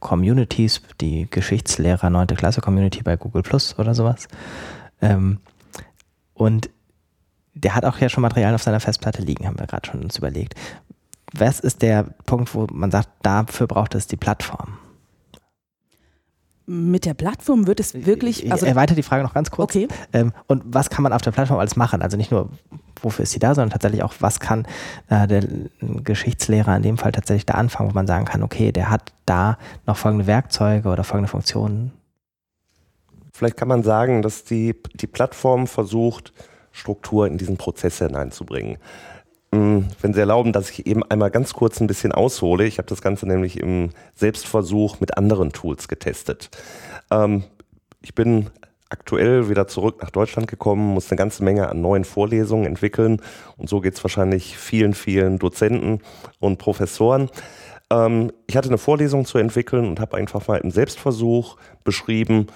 Communities, 0.00 0.82
die 1.00 1.28
Geschichtslehrer 1.30 2.10
9. 2.10 2.28
Klasse 2.28 2.60
Community 2.60 3.02
bei 3.02 3.16
Google 3.16 3.42
Plus 3.42 3.78
oder 3.78 3.94
sowas. 3.94 4.28
Ähm, 5.00 5.38
und 6.34 6.70
der 7.54 7.74
hat 7.74 7.84
auch 7.84 7.98
ja 7.98 8.08
schon 8.08 8.22
Materialien 8.22 8.54
auf 8.54 8.62
seiner 8.62 8.80
Festplatte 8.80 9.22
liegen, 9.22 9.46
haben 9.46 9.58
wir 9.58 9.66
gerade 9.66 9.88
schon 9.88 10.02
uns 10.02 10.16
überlegt. 10.18 10.54
Was 11.32 11.60
ist 11.60 11.82
der 11.82 12.04
Punkt, 12.26 12.54
wo 12.54 12.66
man 12.72 12.90
sagt, 12.90 13.08
dafür 13.22 13.66
braucht 13.66 13.94
es 13.94 14.06
die 14.06 14.16
Plattform? 14.16 14.78
Mit 16.72 17.04
der 17.04 17.14
Plattform 17.14 17.66
wird 17.66 17.80
es 17.80 18.06
wirklich. 18.06 18.52
Also 18.52 18.64
ich 18.64 18.70
erweitere 18.70 18.94
die 18.94 19.02
Frage 19.02 19.24
noch 19.24 19.34
ganz 19.34 19.50
kurz. 19.50 19.74
Okay. 19.74 19.88
Ähm, 20.12 20.32
und 20.46 20.62
was 20.66 20.88
kann 20.88 21.02
man 21.02 21.12
auf 21.12 21.20
der 21.20 21.32
Plattform 21.32 21.58
alles 21.58 21.74
machen? 21.74 22.00
Also 22.00 22.16
nicht 22.16 22.30
nur, 22.30 22.48
wofür 23.02 23.24
ist 23.24 23.32
sie 23.32 23.40
da, 23.40 23.56
sondern 23.56 23.70
tatsächlich 23.70 24.04
auch, 24.04 24.14
was 24.20 24.38
kann 24.38 24.68
äh, 25.08 25.26
der 25.26 25.42
Geschichtslehrer 25.80 26.76
in 26.76 26.82
dem 26.82 26.96
Fall 26.96 27.10
tatsächlich 27.10 27.44
da 27.44 27.54
anfangen, 27.54 27.90
wo 27.90 27.94
man 27.94 28.06
sagen 28.06 28.24
kann, 28.24 28.44
okay, 28.44 28.70
der 28.70 28.88
hat 28.88 29.12
da 29.26 29.58
noch 29.84 29.96
folgende 29.96 30.28
Werkzeuge 30.28 30.88
oder 30.90 31.02
folgende 31.02 31.28
Funktionen. 31.28 31.90
Vielleicht 33.32 33.56
kann 33.56 33.66
man 33.66 33.82
sagen, 33.82 34.22
dass 34.22 34.44
die, 34.44 34.76
die 34.94 35.08
Plattform 35.08 35.66
versucht, 35.66 36.32
Struktur 36.70 37.26
in 37.26 37.36
diesen 37.36 37.56
Prozess 37.56 37.98
hineinzubringen. 37.98 38.78
Mm, 39.52 39.80
wenn 40.00 40.14
Sie 40.14 40.20
erlauben, 40.20 40.52
dass 40.52 40.70
ich 40.70 40.86
eben 40.86 41.02
einmal 41.04 41.30
ganz 41.30 41.54
kurz 41.54 41.80
ein 41.80 41.86
bisschen 41.86 42.12
aushole. 42.12 42.66
Ich 42.66 42.78
habe 42.78 42.88
das 42.88 43.02
Ganze 43.02 43.26
nämlich 43.26 43.58
im 43.58 43.90
Selbstversuch 44.14 45.00
mit 45.00 45.16
anderen 45.16 45.52
Tools 45.52 45.88
getestet. 45.88 46.50
Ähm, 47.10 47.44
ich 48.00 48.14
bin 48.14 48.50
aktuell 48.90 49.48
wieder 49.48 49.66
zurück 49.66 50.02
nach 50.02 50.10
Deutschland 50.10 50.48
gekommen, 50.48 50.94
muss 50.94 51.10
eine 51.10 51.18
ganze 51.18 51.44
Menge 51.44 51.68
an 51.68 51.80
neuen 51.80 52.04
Vorlesungen 52.04 52.66
entwickeln 52.66 53.22
und 53.56 53.68
so 53.68 53.80
geht 53.80 53.94
es 53.94 54.04
wahrscheinlich 54.04 54.56
vielen, 54.56 54.94
vielen 54.94 55.38
Dozenten 55.38 56.00
und 56.40 56.58
Professoren. 56.58 57.30
Ähm, 57.90 58.32
ich 58.46 58.56
hatte 58.56 58.68
eine 58.68 58.78
Vorlesung 58.78 59.24
zu 59.24 59.38
entwickeln 59.38 59.86
und 59.86 60.00
habe 60.00 60.16
einfach 60.16 60.46
mal 60.48 60.58
im 60.58 60.70
Selbstversuch 60.70 61.56
beschrieben, 61.84 62.48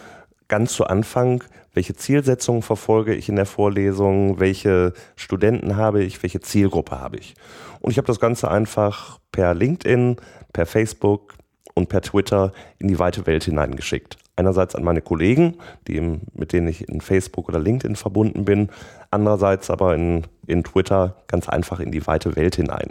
ganz 0.49 0.73
zu 0.75 0.87
Anfang, 0.87 1.45
welche 1.75 1.95
Zielsetzungen 1.95 2.63
verfolge 2.63 3.15
ich 3.15 3.29
in 3.29 3.37
der 3.37 3.47
Vorlesung, 3.47 4.41
welche 4.41 4.93
Studenten 5.17 5.77
habe 5.77 6.03
ich, 6.03 6.23
welche 6.23 6.41
Zielgruppe 6.41 7.01
habe 7.01 7.19
ich. 7.19 7.35
Und 7.81 7.91
ich 7.91 7.99
habe 7.99 8.07
das 8.07 8.21
Ganze 8.21 8.51
einfach 8.51 9.19
per 9.33 9.53
LinkedIn, 9.53 10.17
per 10.53 10.67
Facebook 10.67 11.35
und 11.75 11.89
per 11.89 12.01
Twitter 12.01 12.53
in 12.79 12.89
die 12.89 12.99
weite 12.99 13.27
Welt 13.27 13.45
hineingeschickt. 13.45 14.17
Einerseits 14.37 14.75
an 14.75 14.83
meine 14.83 15.01
Kollegen, 15.01 15.59
die, 15.87 16.01
mit 16.33 16.53
denen 16.53 16.67
ich 16.67 16.89
in 16.89 17.01
Facebook 17.01 17.49
oder 17.49 17.61
LinkedIn 17.61 17.95
verbunden 17.95 18.45
bin, 18.45 18.69
andererseits 19.11 19.71
aber 19.71 19.95
in, 19.95 20.25
in 20.47 20.65
Twitter 20.65 21.23
ganz 21.29 21.49
einfach 21.49 21.79
in 21.79 21.93
die 21.93 22.05
weite 22.07 22.35
Welt 22.35 22.57
hinein. 22.57 22.91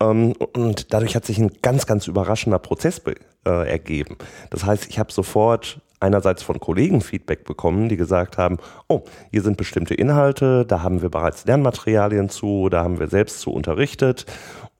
Ähm, 0.00 0.32
und 0.54 0.92
dadurch 0.92 1.16
hat 1.16 1.24
sich 1.24 1.38
ein 1.38 1.50
ganz, 1.62 1.86
ganz 1.86 2.06
überraschender 2.06 2.60
Prozess 2.60 3.00
äh, 3.06 3.68
ergeben. 3.68 4.16
Das 4.50 4.64
heißt, 4.64 4.88
ich 4.88 4.98
habe 5.00 5.12
sofort 5.12 5.80
einerseits 6.00 6.42
von 6.42 6.58
Kollegen 6.58 7.00
Feedback 7.00 7.44
bekommen, 7.44 7.88
die 7.88 7.96
gesagt 7.96 8.38
haben, 8.38 8.56
oh, 8.88 9.02
hier 9.30 9.42
sind 9.42 9.56
bestimmte 9.56 9.94
Inhalte, 9.94 10.64
da 10.66 10.82
haben 10.82 11.02
wir 11.02 11.10
bereits 11.10 11.44
Lernmaterialien 11.44 12.28
zu, 12.28 12.68
da 12.70 12.82
haben 12.82 12.98
wir 12.98 13.08
selbst 13.08 13.40
zu 13.40 13.52
unterrichtet 13.52 14.26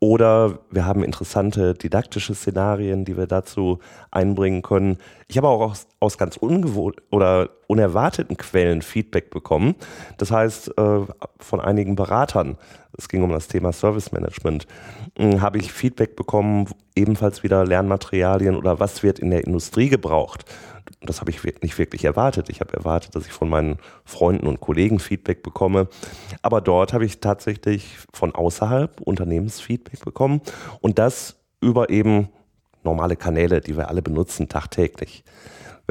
oder 0.02 0.60
wir 0.70 0.86
haben 0.86 1.04
interessante 1.04 1.74
didaktische 1.74 2.34
Szenarien, 2.34 3.04
die 3.04 3.18
wir 3.18 3.26
dazu 3.26 3.80
einbringen 4.10 4.62
können. 4.62 4.96
Ich 5.28 5.36
habe 5.36 5.48
auch 5.48 5.60
aus, 5.60 5.86
aus 6.00 6.16
ganz 6.16 6.38
ungewohnt 6.38 6.96
oder 7.10 7.50
unerwarteten 7.66 8.38
Quellen 8.38 8.80
Feedback 8.80 9.28
bekommen. 9.28 9.74
Das 10.16 10.30
heißt, 10.30 10.78
äh, 10.78 11.00
von 11.38 11.60
einigen 11.60 11.96
Beratern, 11.96 12.56
es 12.96 13.10
ging 13.10 13.22
um 13.22 13.30
das 13.30 13.48
Thema 13.48 13.72
Service 13.72 14.10
Management, 14.10 14.66
äh, 15.18 15.38
habe 15.38 15.58
ich 15.58 15.70
Feedback 15.70 16.16
bekommen, 16.16 16.66
ebenfalls 16.96 17.42
wieder 17.42 17.66
Lernmaterialien 17.66 18.56
oder 18.56 18.80
was 18.80 19.02
wird 19.02 19.18
in 19.18 19.30
der 19.30 19.44
Industrie 19.44 19.90
gebraucht 19.90 20.46
das 21.00 21.20
habe 21.20 21.30
ich 21.30 21.42
nicht 21.62 21.78
wirklich 21.78 22.04
erwartet. 22.04 22.48
Ich 22.50 22.60
habe 22.60 22.74
erwartet, 22.74 23.14
dass 23.14 23.26
ich 23.26 23.32
von 23.32 23.48
meinen 23.48 23.78
Freunden 24.04 24.46
und 24.46 24.60
Kollegen 24.60 24.98
Feedback 24.98 25.42
bekomme. 25.42 25.88
Aber 26.42 26.60
dort 26.60 26.92
habe 26.92 27.04
ich 27.04 27.20
tatsächlich 27.20 27.96
von 28.12 28.34
außerhalb 28.34 29.00
Unternehmensfeedback 29.00 30.04
bekommen 30.04 30.40
und 30.80 30.98
das 30.98 31.36
über 31.60 31.90
eben 31.90 32.28
normale 32.82 33.16
Kanäle, 33.16 33.60
die 33.60 33.76
wir 33.76 33.88
alle 33.88 34.02
benutzen 34.02 34.48
tagtäglich. 34.48 35.24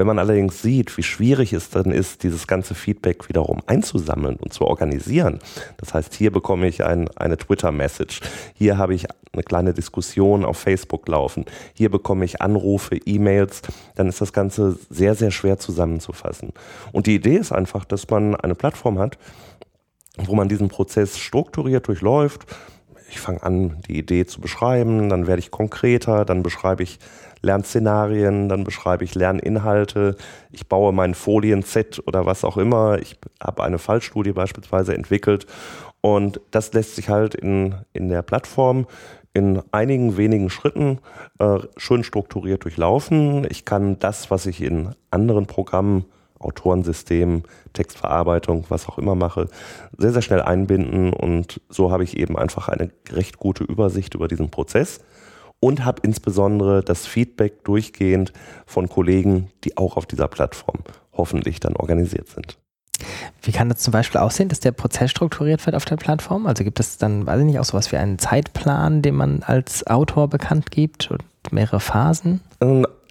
Wenn 0.00 0.06
man 0.06 0.18
allerdings 0.18 0.62
sieht, 0.62 0.96
wie 0.96 1.02
schwierig 1.02 1.52
es 1.52 1.68
dann 1.68 1.92
ist, 1.92 2.22
dieses 2.22 2.46
ganze 2.46 2.74
Feedback 2.74 3.28
wiederum 3.28 3.60
einzusammeln 3.66 4.36
und 4.36 4.50
zu 4.50 4.64
organisieren, 4.64 5.40
das 5.76 5.92
heißt, 5.92 6.14
hier 6.14 6.32
bekomme 6.32 6.68
ich 6.68 6.82
ein, 6.82 7.10
eine 7.16 7.36
Twitter-Message, 7.36 8.22
hier 8.54 8.78
habe 8.78 8.94
ich 8.94 9.08
eine 9.34 9.42
kleine 9.42 9.74
Diskussion 9.74 10.46
auf 10.46 10.56
Facebook 10.56 11.06
laufen, 11.06 11.44
hier 11.74 11.90
bekomme 11.90 12.24
ich 12.24 12.40
Anrufe, 12.40 12.96
E-Mails, 12.96 13.60
dann 13.94 14.08
ist 14.08 14.22
das 14.22 14.32
Ganze 14.32 14.78
sehr, 14.88 15.14
sehr 15.14 15.32
schwer 15.32 15.58
zusammenzufassen. 15.58 16.54
Und 16.92 17.06
die 17.06 17.16
Idee 17.16 17.36
ist 17.36 17.52
einfach, 17.52 17.84
dass 17.84 18.08
man 18.08 18.36
eine 18.36 18.54
Plattform 18.54 18.98
hat, 18.98 19.18
wo 20.16 20.34
man 20.34 20.48
diesen 20.48 20.68
Prozess 20.68 21.18
strukturiert 21.18 21.88
durchläuft, 21.88 22.46
ich 23.10 23.20
fange 23.20 23.42
an, 23.42 23.82
die 23.86 23.98
Idee 23.98 24.24
zu 24.24 24.40
beschreiben, 24.40 25.08
dann 25.08 25.26
werde 25.26 25.40
ich 25.40 25.50
konkreter, 25.50 26.24
dann 26.24 26.42
beschreibe 26.42 26.84
ich 26.84 26.98
Lernszenarien, 27.42 28.48
dann 28.48 28.64
beschreibe 28.64 29.04
ich 29.04 29.14
Lerninhalte, 29.14 30.16
ich 30.50 30.68
baue 30.68 30.92
mein 30.92 31.14
Folienset 31.14 32.02
oder 32.06 32.26
was 32.26 32.44
auch 32.44 32.56
immer. 32.56 32.98
Ich 33.00 33.16
habe 33.42 33.62
eine 33.62 33.78
Fallstudie 33.78 34.32
beispielsweise 34.32 34.94
entwickelt 34.94 35.46
und 36.00 36.40
das 36.50 36.72
lässt 36.72 36.96
sich 36.96 37.08
halt 37.08 37.34
in, 37.34 37.74
in 37.92 38.08
der 38.08 38.22
Plattform 38.22 38.86
in 39.32 39.62
einigen 39.70 40.16
wenigen 40.16 40.50
Schritten 40.50 40.98
äh, 41.38 41.58
schön 41.76 42.02
strukturiert 42.02 42.64
durchlaufen. 42.64 43.46
Ich 43.48 43.64
kann 43.64 43.98
das, 44.00 44.30
was 44.30 44.46
ich 44.46 44.60
in 44.60 44.94
anderen 45.10 45.46
Programmen 45.46 46.04
Autorensystem, 46.40 47.42
Textverarbeitung, 47.74 48.64
was 48.70 48.88
auch 48.88 48.98
immer 48.98 49.14
mache, 49.14 49.48
sehr, 49.98 50.12
sehr 50.12 50.22
schnell 50.22 50.40
einbinden 50.40 51.12
und 51.12 51.60
so 51.68 51.92
habe 51.92 52.02
ich 52.02 52.16
eben 52.16 52.36
einfach 52.36 52.68
eine 52.68 52.90
recht 53.10 53.36
gute 53.36 53.62
Übersicht 53.62 54.14
über 54.14 54.26
diesen 54.26 54.50
Prozess 54.50 55.00
und 55.60 55.84
habe 55.84 56.00
insbesondere 56.02 56.82
das 56.82 57.06
Feedback 57.06 57.64
durchgehend 57.64 58.32
von 58.66 58.88
Kollegen, 58.88 59.50
die 59.64 59.76
auch 59.76 59.96
auf 59.96 60.06
dieser 60.06 60.28
Plattform 60.28 60.78
hoffentlich 61.12 61.60
dann 61.60 61.76
organisiert 61.76 62.28
sind. 62.28 62.58
Wie 63.42 63.52
kann 63.52 63.68
das 63.68 63.78
zum 63.78 63.92
Beispiel 63.92 64.20
aussehen, 64.20 64.48
dass 64.48 64.60
der 64.60 64.72
Prozess 64.72 65.10
strukturiert 65.10 65.64
wird 65.64 65.76
auf 65.76 65.84
der 65.84 65.96
Plattform? 65.96 66.46
Also 66.46 66.64
gibt 66.64 66.80
es 66.80 66.98
dann, 66.98 67.26
weiß 67.26 67.40
ich 67.40 67.46
nicht, 67.46 67.58
auch 67.58 67.64
sowas 67.64 67.92
wie 67.92 67.96
einen 67.96 68.18
Zeitplan, 68.18 69.02
den 69.02 69.14
man 69.14 69.42
als 69.42 69.86
Autor 69.86 70.28
bekannt 70.28 70.70
gibt 70.70 71.10
und 71.10 71.22
mehrere 71.50 71.80
Phasen? 71.80 72.40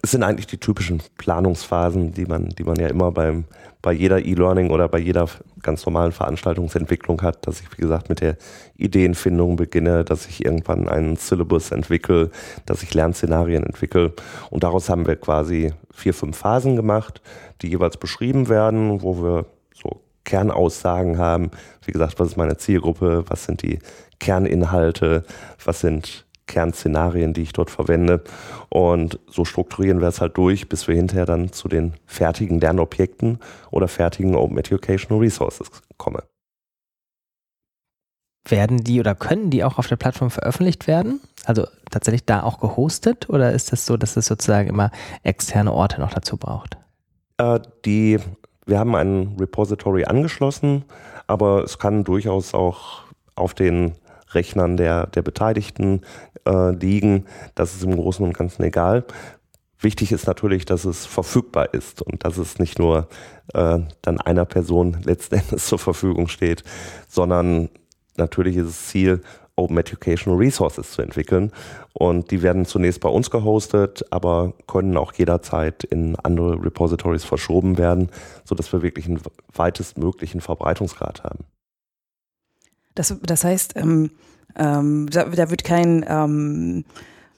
Es 0.02 0.12
sind 0.12 0.22
eigentlich 0.22 0.46
die 0.46 0.58
typischen 0.58 1.02
Planungsphasen, 1.18 2.12
die 2.12 2.24
man, 2.24 2.48
die 2.50 2.64
man 2.64 2.76
ja 2.76 2.88
immer 2.88 3.12
beim, 3.12 3.44
bei 3.82 3.92
jeder 3.92 4.24
E-Learning 4.24 4.70
oder 4.70 4.88
bei 4.88 4.98
jeder 4.98 5.28
ganz 5.62 5.84
normalen 5.84 6.12
Veranstaltungsentwicklung 6.12 7.20
hat, 7.20 7.46
dass 7.46 7.60
ich, 7.60 7.70
wie 7.76 7.82
gesagt, 7.82 8.08
mit 8.08 8.20
der 8.20 8.36
Ideenfindung 8.76 9.56
beginne, 9.56 10.04
dass 10.04 10.26
ich 10.26 10.44
irgendwann 10.44 10.88
einen 10.88 11.16
Syllabus 11.16 11.70
entwickle, 11.70 12.30
dass 12.64 12.82
ich 12.82 12.94
Lernszenarien 12.94 13.64
entwickle. 13.64 14.14
Und 14.48 14.64
daraus 14.64 14.88
haben 14.88 15.06
wir 15.06 15.16
quasi 15.16 15.72
vier, 15.90 16.14
fünf 16.14 16.38
Phasen 16.38 16.76
gemacht, 16.76 17.20
die 17.60 17.68
jeweils 17.68 17.98
beschrieben 17.98 18.48
werden, 18.48 19.02
wo 19.02 19.22
wir 19.22 19.46
so 19.74 20.00
Kernaussagen 20.24 21.18
haben. 21.18 21.50
Wie 21.84 21.92
gesagt, 21.92 22.18
was 22.18 22.28
ist 22.28 22.36
meine 22.36 22.56
Zielgruppe? 22.56 23.24
Was 23.28 23.44
sind 23.44 23.62
die 23.62 23.80
Kerninhalte? 24.18 25.24
Was 25.62 25.80
sind 25.80 26.24
Kernszenarien, 26.50 27.32
die 27.32 27.42
ich 27.42 27.52
dort 27.52 27.70
verwende. 27.70 28.22
Und 28.68 29.20
so 29.28 29.44
strukturieren 29.44 30.00
wir 30.00 30.08
es 30.08 30.20
halt 30.20 30.36
durch, 30.36 30.68
bis 30.68 30.88
wir 30.88 30.96
hinterher 30.96 31.24
dann 31.24 31.52
zu 31.52 31.68
den 31.68 31.94
fertigen 32.06 32.60
Lernobjekten 32.60 33.38
oder 33.70 33.86
fertigen 33.86 34.34
Open 34.34 34.58
Educational 34.58 35.22
Resources 35.22 35.70
kommen. 35.96 36.22
Werden 38.48 38.82
die 38.82 38.98
oder 38.98 39.14
können 39.14 39.50
die 39.50 39.62
auch 39.62 39.78
auf 39.78 39.86
der 39.86 39.96
Plattform 39.96 40.30
veröffentlicht 40.30 40.86
werden? 40.86 41.20
Also 41.44 41.66
tatsächlich 41.90 42.24
da 42.24 42.42
auch 42.42 42.58
gehostet 42.58 43.28
oder 43.28 43.52
ist 43.52 43.64
es 43.64 43.70
das 43.70 43.86
so, 43.86 43.96
dass 43.96 44.16
es 44.16 44.26
sozusagen 44.26 44.68
immer 44.68 44.90
externe 45.22 45.72
Orte 45.72 46.00
noch 46.00 46.12
dazu 46.12 46.36
braucht? 46.36 46.76
Äh, 47.38 47.60
die, 47.84 48.18
wir 48.66 48.78
haben 48.78 48.96
ein 48.96 49.36
Repository 49.38 50.04
angeschlossen, 50.04 50.84
aber 51.28 51.62
es 51.62 51.78
kann 51.78 52.02
durchaus 52.02 52.54
auch 52.54 53.02
auf 53.36 53.54
den 53.54 53.92
Rechnern 54.34 54.76
der, 54.76 55.06
der 55.06 55.22
Beteiligten 55.22 56.02
äh, 56.46 56.70
liegen. 56.70 57.26
Das 57.54 57.74
ist 57.74 57.84
im 57.84 57.96
Großen 57.96 58.24
und 58.24 58.36
Ganzen 58.36 58.62
egal. 58.62 59.04
Wichtig 59.80 60.12
ist 60.12 60.26
natürlich, 60.26 60.66
dass 60.66 60.84
es 60.84 61.06
verfügbar 61.06 61.72
ist 61.72 62.02
und 62.02 62.24
dass 62.24 62.36
es 62.36 62.58
nicht 62.58 62.78
nur 62.78 63.08
äh, 63.54 63.78
dann 64.02 64.20
einer 64.20 64.44
Person 64.44 64.98
letztendlich 65.04 65.62
zur 65.62 65.78
Verfügung 65.78 66.28
steht, 66.28 66.64
sondern 67.08 67.70
natürlich 68.16 68.56
ist 68.56 68.66
es 68.66 68.86
Ziel, 68.88 69.22
Open 69.56 69.76
Educational 69.76 70.38
Resources 70.38 70.92
zu 70.92 71.02
entwickeln. 71.02 71.52
Und 71.92 72.30
die 72.30 72.42
werden 72.42 72.64
zunächst 72.64 73.00
bei 73.00 73.08
uns 73.08 73.30
gehostet, 73.30 74.04
aber 74.10 74.54
können 74.66 74.96
auch 74.96 75.12
jederzeit 75.12 75.84
in 75.84 76.16
andere 76.16 76.62
Repositories 76.64 77.24
verschoben 77.24 77.76
werden, 77.76 78.10
sodass 78.44 78.72
wir 78.72 78.82
wirklich 78.82 79.06
einen 79.06 79.20
weitestmöglichen 79.52 80.40
Verbreitungsgrad 80.40 81.24
haben. 81.24 81.44
Das, 83.00 83.14
das 83.22 83.44
heißt, 83.44 83.76
ähm, 83.76 84.10
ähm, 84.56 85.08
da, 85.10 85.24
da, 85.24 85.48
wird 85.48 85.64
kein 85.64 86.04
ähm, 86.06 86.84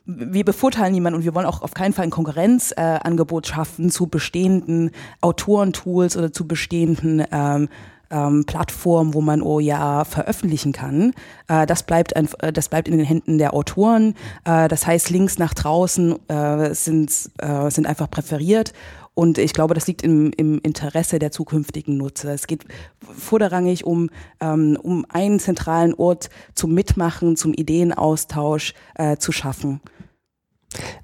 wir 0.05 0.45
bevorteilen 0.45 0.93
niemanden 0.93 1.19
und 1.19 1.25
wir 1.25 1.37
wollen 1.37 1.47
auch 1.47 1.63
auf 1.63 1.73
keinen 1.73 1.93
Fall 1.93 2.03
ein 2.03 2.11
Konkurrenzangebot 2.11 3.47
äh, 3.47 3.49
schaffen 3.49 3.89
zu 3.89 4.09
bestehenden 4.09 4.91
Autorentools 5.21 6.17
oder 6.17 6.33
zu 6.33 6.49
bestehenden 6.49 7.25
ähm, 7.31 7.69
ähm, 8.13 8.45
Plattformen, 8.47 9.15
wo 9.15 9.21
man 9.21 9.43
OER 9.43 10.05
veröffentlichen 10.05 10.73
kann. 10.73 11.13
Äh, 11.49 11.67
das, 11.67 11.83
bleibt 11.83 12.15
ein, 12.15 12.29
äh, 12.39 12.53
das 12.53 12.69
bleibt 12.69 12.87
in 12.87 12.97
den 12.97 13.07
Händen 13.07 13.39
der 13.39 13.55
Autoren. 13.55 14.15
Äh, 14.45 14.69
das 14.69 14.87
heißt, 14.87 15.11
Links 15.11 15.39
nach 15.39 15.55
draußen 15.55 16.29
äh, 16.29 16.75
sind, 16.75 17.11
äh, 17.39 17.71
sind 17.71 17.87
einfach 17.87 18.11
präferiert 18.11 18.73
und 19.15 19.37
ich 19.37 19.53
glaube, 19.53 19.75
das 19.75 19.87
liegt 19.87 20.03
im, 20.03 20.33
im 20.37 20.59
Interesse 20.63 21.19
der 21.19 21.31
zukünftigen 21.31 21.97
Nutzer. 21.97 22.33
Es 22.33 22.47
geht 22.47 22.65
vorderrangig 23.01 23.85
um, 23.85 24.09
ähm, 24.41 24.79
um 24.83 25.05
einen 25.11 25.39
zentralen 25.39 25.95
Ort 25.95 26.31
zum 26.55 26.73
Mitmachen, 26.73 27.37
zum 27.37 27.53
Ideenaustausch 27.53 28.73
äh, 28.95 29.17
zu 29.19 29.31
schaffen. 29.33 29.81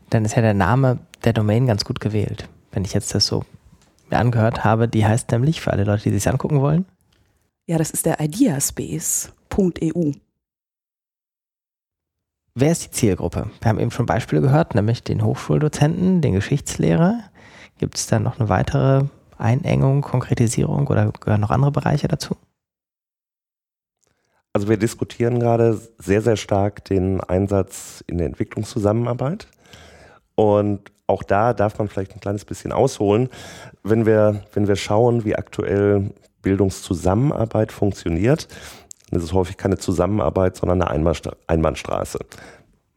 Dann 0.09 0.25
ist 0.25 0.37
ja 0.37 0.43
der 0.43 0.55
Name 0.55 1.01
der 1.25 1.35
Domain 1.35 1.67
ganz 1.67 1.85
gut 1.85 2.01
gewählt, 2.01 2.49
wenn 2.73 2.85
ich 2.85 2.95
jetzt 2.95 3.15
das 3.15 3.27
so 3.27 3.45
mir 4.11 4.19
angehört 4.19 4.65
habe. 4.65 4.89
Die 4.89 5.05
heißt 5.05 5.31
nämlich, 5.31 5.61
für 5.61 5.73
alle 5.73 5.85
Leute, 5.85 6.05
die 6.05 6.15
sich 6.15 6.29
angucken 6.31 6.63
wollen. 6.63 6.87
Ja, 7.69 7.77
das 7.77 7.91
ist 7.91 8.07
der 8.07 8.19
ideaspace.eu. 8.19 10.13
Wer 12.55 12.73
ist 12.73 12.87
die 12.87 12.91
Zielgruppe? 12.91 13.51
Wir 13.61 13.69
haben 13.69 13.79
eben 13.79 13.91
schon 13.91 14.07
Beispiele 14.07 14.41
gehört, 14.41 14.75
nämlich 14.75 15.05
den 15.05 15.23
Hochschuldozenten, 15.23 16.23
den 16.23 16.33
Geschichtslehrer. 16.33 17.25
Gibt 17.77 17.99
es 17.99 18.07
da 18.07 18.21
noch 18.21 18.41
eine 18.41 18.49
weitere 18.49 19.05
Einengung, 19.37 20.01
Konkretisierung 20.01 20.87
oder 20.87 21.13
gehören 21.13 21.43
noch 21.43 21.51
andere 21.51 21.71
Bereiche 21.71 22.09
dazu? 22.09 22.39
Also 24.55 24.71
wir 24.71 24.79
diskutieren 24.79 25.39
gerade 25.39 25.79
sehr, 25.99 26.23
sehr 26.23 26.39
stark 26.39 26.87
den 26.87 27.21
Einsatz 27.21 28.03
in 28.07 28.17
der 28.17 28.29
Entwicklungszusammenarbeit. 28.29 29.47
Und 30.37 30.91
auch 31.07 31.23
da 31.23 31.53
darf 31.53 31.79
man 31.79 31.89
vielleicht 31.89 32.15
ein 32.15 32.21
kleines 32.21 32.47
bisschen 32.47 32.73
ausholen. 32.73 33.29
Wenn 33.83 34.07
wir, 34.07 34.45
wenn 34.55 34.69
wir 34.69 34.77
schauen, 34.77 35.27
wie 35.27 35.37
aktuell 35.37 36.15
Bildungszusammenarbeit 36.43 37.73
funktioniert, 37.73 38.49
dann 39.11 39.21
ist 39.21 39.27
es 39.27 39.33
häufig 39.33 39.57
keine 39.57 39.79
Zusammenarbeit, 39.79 40.57
sondern 40.57 40.83
eine 40.83 41.37
Einbahnstraße. 41.47 42.19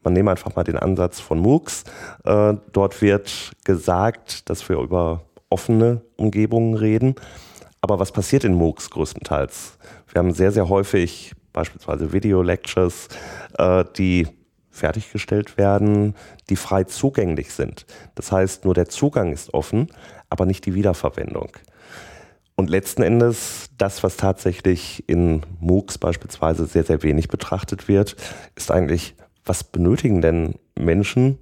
Man 0.04 0.13
nehme 0.13 0.32
einfach 0.32 0.56
mal 0.56 0.63
den 0.63 0.77
Ansatz 0.77 1.19
von 1.19 1.39
MOOCs. 1.39 1.84
Äh, 2.23 2.56
dort 2.71 3.01
wird 3.01 3.51
gesagt, 3.63 4.49
dass 4.49 4.67
wir 4.67 4.77
über 4.77 5.23
offene 5.49 6.01
Umgebungen 6.17 6.73
reden. 6.73 7.15
Aber 7.82 7.99
was 7.99 8.12
passiert 8.12 8.43
in 8.43 8.54
MOOCs 8.54 8.89
größtenteils? 8.89 9.77
Wir 10.12 10.19
haben 10.19 10.34
sehr, 10.34 10.51
sehr 10.51 10.69
häufig 10.69 11.34
beispielsweise 11.54 12.13
Video-Lectures, 12.13 13.10
äh, 13.58 13.86
die 13.97 14.27
fertiggestellt 14.69 15.58
werden, 15.58 16.15
die 16.49 16.56
frei 16.56 16.86
zugänglich 16.86 17.54
sind. 17.54 17.86
Das 18.15 18.32
heißt, 18.32 18.65
nur 18.65 18.73
der 18.73 18.88
Zugang 18.88 19.34
ist 19.34 19.54
offen, 19.54 19.88
aber 20.30 20.45
nicht 20.45 20.65
die 20.65 20.73
Wiederverwendung. 20.73 21.49
Und 22.56 22.70
letzten 22.70 23.02
Endes, 23.02 23.70
das, 23.78 24.04
was 24.04 24.18
tatsächlich 24.18 25.04
in 25.08 25.42
MOOCs 25.60 25.98
beispielsweise 25.98 26.66
sehr, 26.66 26.84
sehr 26.84 27.02
wenig 27.04 27.28
betrachtet 27.28 27.88
wird, 27.88 28.16
ist 28.56 28.72
eigentlich 28.72 29.16
was 29.46 29.64
benötigen 29.64 30.22
denn 30.22 30.56
Menschen? 30.78 31.40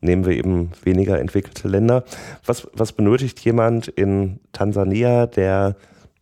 Nehmen 0.00 0.26
wir 0.26 0.36
eben 0.36 0.70
weniger 0.82 1.18
entwickelte 1.18 1.66
Länder. 1.68 2.04
Was, 2.44 2.68
was 2.72 2.92
benötigt 2.92 3.40
jemand 3.40 3.88
in 3.88 4.40
Tansania, 4.52 5.26
der 5.26 5.76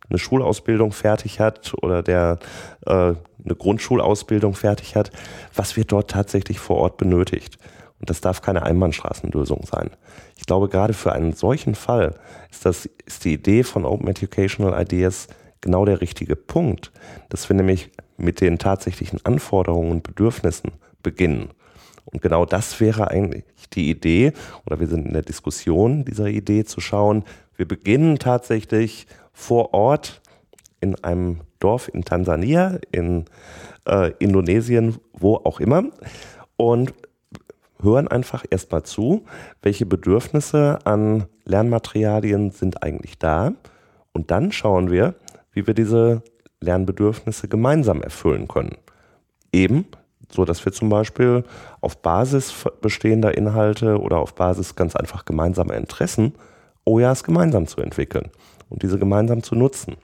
eine 0.09 0.19
Schulausbildung 0.19 0.91
fertig 0.91 1.39
hat 1.39 1.73
oder 1.81 2.01
der 2.01 2.39
äh, 2.85 2.91
eine 2.93 3.55
Grundschulausbildung 3.57 4.55
fertig 4.55 4.95
hat? 4.95 5.11
Was 5.53 5.75
wird 5.75 5.91
dort 5.91 6.09
tatsächlich 6.09 6.59
vor 6.59 6.77
Ort 6.77 6.97
benötigt? 6.97 7.57
Und 8.03 8.09
das 8.09 8.19
darf 8.19 8.41
keine 8.41 8.63
Einbahnstraßenlösung 8.63 9.61
sein. 9.63 9.89
Ich 10.35 10.45
glaube, 10.45 10.67
gerade 10.67 10.91
für 10.91 11.13
einen 11.13 11.31
solchen 11.31 11.73
Fall 11.73 12.15
ist, 12.51 12.65
das, 12.65 12.85
ist 13.05 13.23
die 13.23 13.35
Idee 13.35 13.63
von 13.63 13.85
Open 13.85 14.09
Educational 14.09 14.77
Ideas 14.81 15.29
genau 15.61 15.85
der 15.85 16.01
richtige 16.01 16.35
Punkt, 16.35 16.91
dass 17.29 17.47
wir 17.47 17.55
nämlich 17.55 17.91
mit 18.17 18.41
den 18.41 18.59
tatsächlichen 18.59 19.25
Anforderungen 19.25 19.89
und 19.89 20.03
Bedürfnissen 20.03 20.73
beginnen. 21.01 21.51
Und 22.03 22.21
genau 22.21 22.45
das 22.45 22.81
wäre 22.81 23.09
eigentlich 23.09 23.45
die 23.71 23.89
Idee, 23.89 24.33
oder 24.65 24.81
wir 24.81 24.87
sind 24.87 25.07
in 25.07 25.13
der 25.13 25.21
Diskussion 25.21 26.03
dieser 26.03 26.27
Idee 26.27 26.65
zu 26.65 26.81
schauen, 26.81 27.23
wir 27.55 27.69
beginnen 27.69 28.19
tatsächlich 28.19 29.07
vor 29.31 29.73
Ort 29.73 30.21
in 30.81 31.01
einem 31.05 31.39
Dorf 31.59 31.89
in 31.93 32.03
Tansania, 32.03 32.79
in 32.91 33.23
äh, 33.87 34.11
Indonesien, 34.19 34.97
wo 35.13 35.35
auch 35.35 35.61
immer, 35.61 35.85
und 36.57 36.93
hören 37.83 38.07
einfach 38.07 38.45
erstmal 38.49 38.83
zu, 38.83 39.25
welche 39.61 39.85
Bedürfnisse 39.85 40.79
an 40.85 41.25
Lernmaterialien 41.45 42.51
sind 42.51 42.81
eigentlich 42.83 43.19
da. 43.19 43.53
Und 44.13 44.31
dann 44.31 44.51
schauen 44.51 44.91
wir, 44.91 45.15
wie 45.51 45.67
wir 45.67 45.73
diese 45.73 46.23
Lernbedürfnisse 46.61 47.47
gemeinsam 47.47 48.01
erfüllen 48.01 48.47
können. 48.47 48.77
Eben 49.51 49.85
so 50.33 50.45
dass 50.45 50.65
wir 50.65 50.71
zum 50.71 50.89
Beispiel 50.89 51.43
auf 51.81 52.01
Basis 52.01 52.65
bestehender 52.81 53.37
Inhalte 53.37 53.99
oder 53.99 54.17
auf 54.17 54.35
Basis 54.35 54.75
ganz 54.75 54.95
einfach 54.95 55.25
gemeinsamer 55.25 55.75
Interessen 55.75 56.33
OJAs 56.85 57.23
gemeinsam 57.23 57.67
zu 57.67 57.81
entwickeln 57.81 58.29
und 58.69 58.83
diese 58.83 58.99
gemeinsam 58.99 59.43
zu 59.43 59.55
nutzen. 59.55 59.95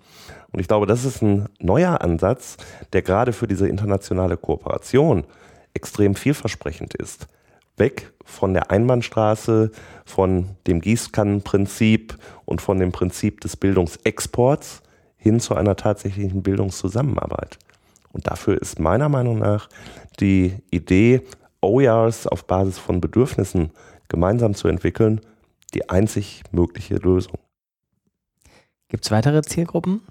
Und 0.52 0.60
ich 0.60 0.68
glaube, 0.68 0.86
das 0.86 1.04
ist 1.04 1.22
ein 1.22 1.50
neuer 1.60 2.02
Ansatz, 2.02 2.58
der 2.94 3.02
gerade 3.02 3.34
für 3.34 3.48
diese 3.48 3.68
internationale 3.68 4.38
Kooperation 4.38 5.26
extrem 5.74 6.16
vielversprechend 6.16 6.94
ist. 6.96 7.28
Weg 7.80 8.12
von 8.26 8.54
der 8.54 8.72
Einbahnstraße, 8.72 9.72
von 10.06 10.56
dem 10.68 10.82
Gießkannenprinzip 10.82 12.18
und 12.46 12.62
von 12.62 12.80
dem 12.80 12.92
Prinzip 12.92 13.42
des 13.42 13.58
Bildungsexports 13.58 14.82
hin 15.18 15.40
zu 15.40 15.56
einer 15.56 15.76
tatsächlichen 15.76 16.44
Bildungszusammenarbeit. 16.44 17.58
Und 18.12 18.28
dafür 18.28 18.62
ist 18.62 18.80
meiner 18.80 19.10
Meinung 19.10 19.40
nach 19.40 19.70
die 20.20 20.56
Idee, 20.72 21.22
OERs 21.62 22.28
auf 22.28 22.46
Basis 22.46 22.78
von 22.78 23.02
Bedürfnissen 23.02 23.72
gemeinsam 24.08 24.54
zu 24.54 24.68
entwickeln, 24.68 25.22
die 25.74 25.90
einzig 25.90 26.44
mögliche 26.52 26.96
Lösung. 26.96 27.38
Gibt 28.88 29.06
es 29.06 29.12
weitere 29.12 29.42
Zielgruppen? 29.42 30.02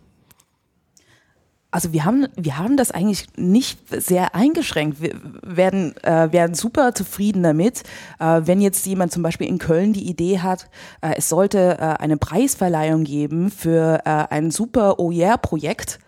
Also 1.71 1.93
wir 1.93 2.07
haben, 2.07 2.27
wir 2.35 2.57
haben 2.57 2.79
das 2.79 2.91
eigentlich 2.91 3.27
nicht 3.37 3.79
sehr 3.91 4.35
eingeschränkt. 4.35 5.03
Wir 5.03 5.15
werden, 5.43 5.95
äh, 5.99 6.33
werden 6.33 6.55
super 6.55 6.95
zufrieden 6.95 7.43
damit, 7.43 7.83
äh, 8.19 8.41
wenn 8.45 8.63
jetzt 8.63 8.87
jemand 8.87 9.13
zum 9.13 9.23
Beispiel 9.23 9.49
in 9.49 9.59
Köln 9.59 9.93
die 9.93 10.09
Idee 10.09 10.41
hat, 10.41 10.71
äh, 11.03 11.15
es 11.19 11.29
sollte 11.29 11.77
äh, 11.79 12.03
eine 12.03 12.17
Preisverleihung 12.17 13.05
geben 13.05 13.51
für 13.51 14.01
äh, 14.07 14.09
ein 14.31 14.51
super 14.51 14.99
OER-Projekt, 14.99 15.99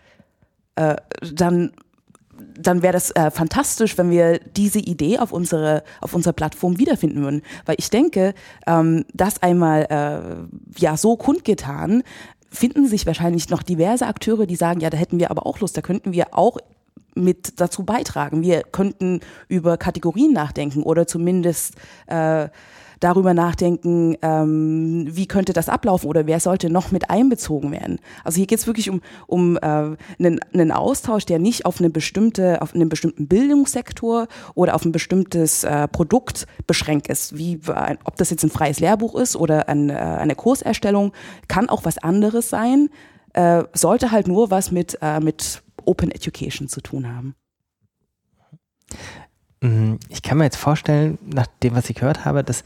äh, 0.76 0.96
dann 1.32 1.72
dann 2.58 2.82
wäre 2.82 2.94
das 2.94 3.12
fantastisch, 3.32 3.98
wenn 3.98 4.10
wir 4.10 4.38
diese 4.38 4.78
Idee 4.78 5.18
auf 5.18 5.30
unsere 5.30 5.82
auf 6.00 6.14
unserer 6.14 6.32
Plattform 6.32 6.78
wiederfinden 6.78 7.22
würden, 7.22 7.42
weil 7.66 7.76
ich 7.78 7.90
denke, 7.90 8.32
ähm, 8.66 9.04
das 9.12 9.42
einmal 9.42 10.48
ja 10.76 10.96
so 10.96 11.16
kundgetan 11.16 12.02
finden 12.50 12.86
sich 12.86 13.06
wahrscheinlich 13.06 13.48
noch 13.48 13.62
diverse 13.62 14.06
Akteure, 14.06 14.46
die 14.46 14.56
sagen, 14.56 14.80
ja, 14.80 14.90
da 14.90 14.98
hätten 14.98 15.18
wir 15.18 15.30
aber 15.30 15.46
auch 15.46 15.60
Lust, 15.60 15.76
da 15.76 15.82
könnten 15.82 16.12
wir 16.12 16.28
auch 16.32 16.58
mit 17.14 17.60
dazu 17.60 17.84
beitragen. 17.84 18.42
Wir 18.42 18.62
könnten 18.62 19.20
über 19.48 19.76
Kategorien 19.76 20.32
nachdenken 20.32 20.82
oder 20.82 21.06
zumindest 21.06 21.74
äh, 22.06 22.48
darüber 23.00 23.34
nachdenken, 23.34 24.16
ähm, 24.22 25.08
wie 25.10 25.26
könnte 25.26 25.52
das 25.52 25.68
ablaufen 25.68 26.08
oder 26.08 26.26
wer 26.26 26.38
sollte 26.38 26.70
noch 26.70 26.92
mit 26.92 27.10
einbezogen 27.10 27.72
werden. 27.72 27.98
Also 28.24 28.36
hier 28.36 28.46
geht 28.46 28.58
es 28.58 28.66
wirklich 28.66 28.90
um, 28.90 29.00
um 29.26 29.56
äh, 29.56 29.60
einen, 29.60 30.40
einen 30.52 30.70
Austausch, 30.70 31.24
der 31.24 31.38
nicht 31.38 31.64
auf 31.66 31.80
eine 31.80 31.90
bestimmte, 31.90 32.62
auf 32.62 32.74
einen 32.74 32.88
bestimmten 32.88 33.26
Bildungssektor 33.26 34.28
oder 34.54 34.74
auf 34.74 34.84
ein 34.84 34.92
bestimmtes 34.92 35.64
äh, 35.64 35.88
Produkt 35.88 36.46
beschränkt 36.66 37.08
ist. 37.08 37.36
Wie, 37.36 37.60
ob 38.04 38.16
das 38.16 38.30
jetzt 38.30 38.44
ein 38.44 38.50
freies 38.50 38.80
Lehrbuch 38.80 39.14
ist 39.14 39.34
oder 39.34 39.68
ein, 39.68 39.90
äh, 39.90 39.94
eine 39.94 40.34
Kurserstellung, 40.34 41.12
kann 41.48 41.68
auch 41.68 41.84
was 41.84 41.98
anderes 41.98 42.50
sein, 42.50 42.90
äh, 43.32 43.64
sollte 43.72 44.10
halt 44.10 44.28
nur 44.28 44.50
was 44.50 44.70
mit, 44.70 44.98
äh, 45.00 45.20
mit 45.20 45.62
Open 45.84 46.10
Education 46.10 46.68
zu 46.68 46.82
tun 46.82 47.08
haben. 47.08 47.34
Mhm. 49.60 49.98
Ich 50.08 50.22
kann 50.22 50.38
mir 50.38 50.44
jetzt 50.44 50.56
vorstellen, 50.56 51.18
nach 51.24 51.46
dem, 51.62 51.74
was 51.74 51.90
ich 51.90 51.96
gehört 51.96 52.24
habe, 52.24 52.42
dass 52.42 52.64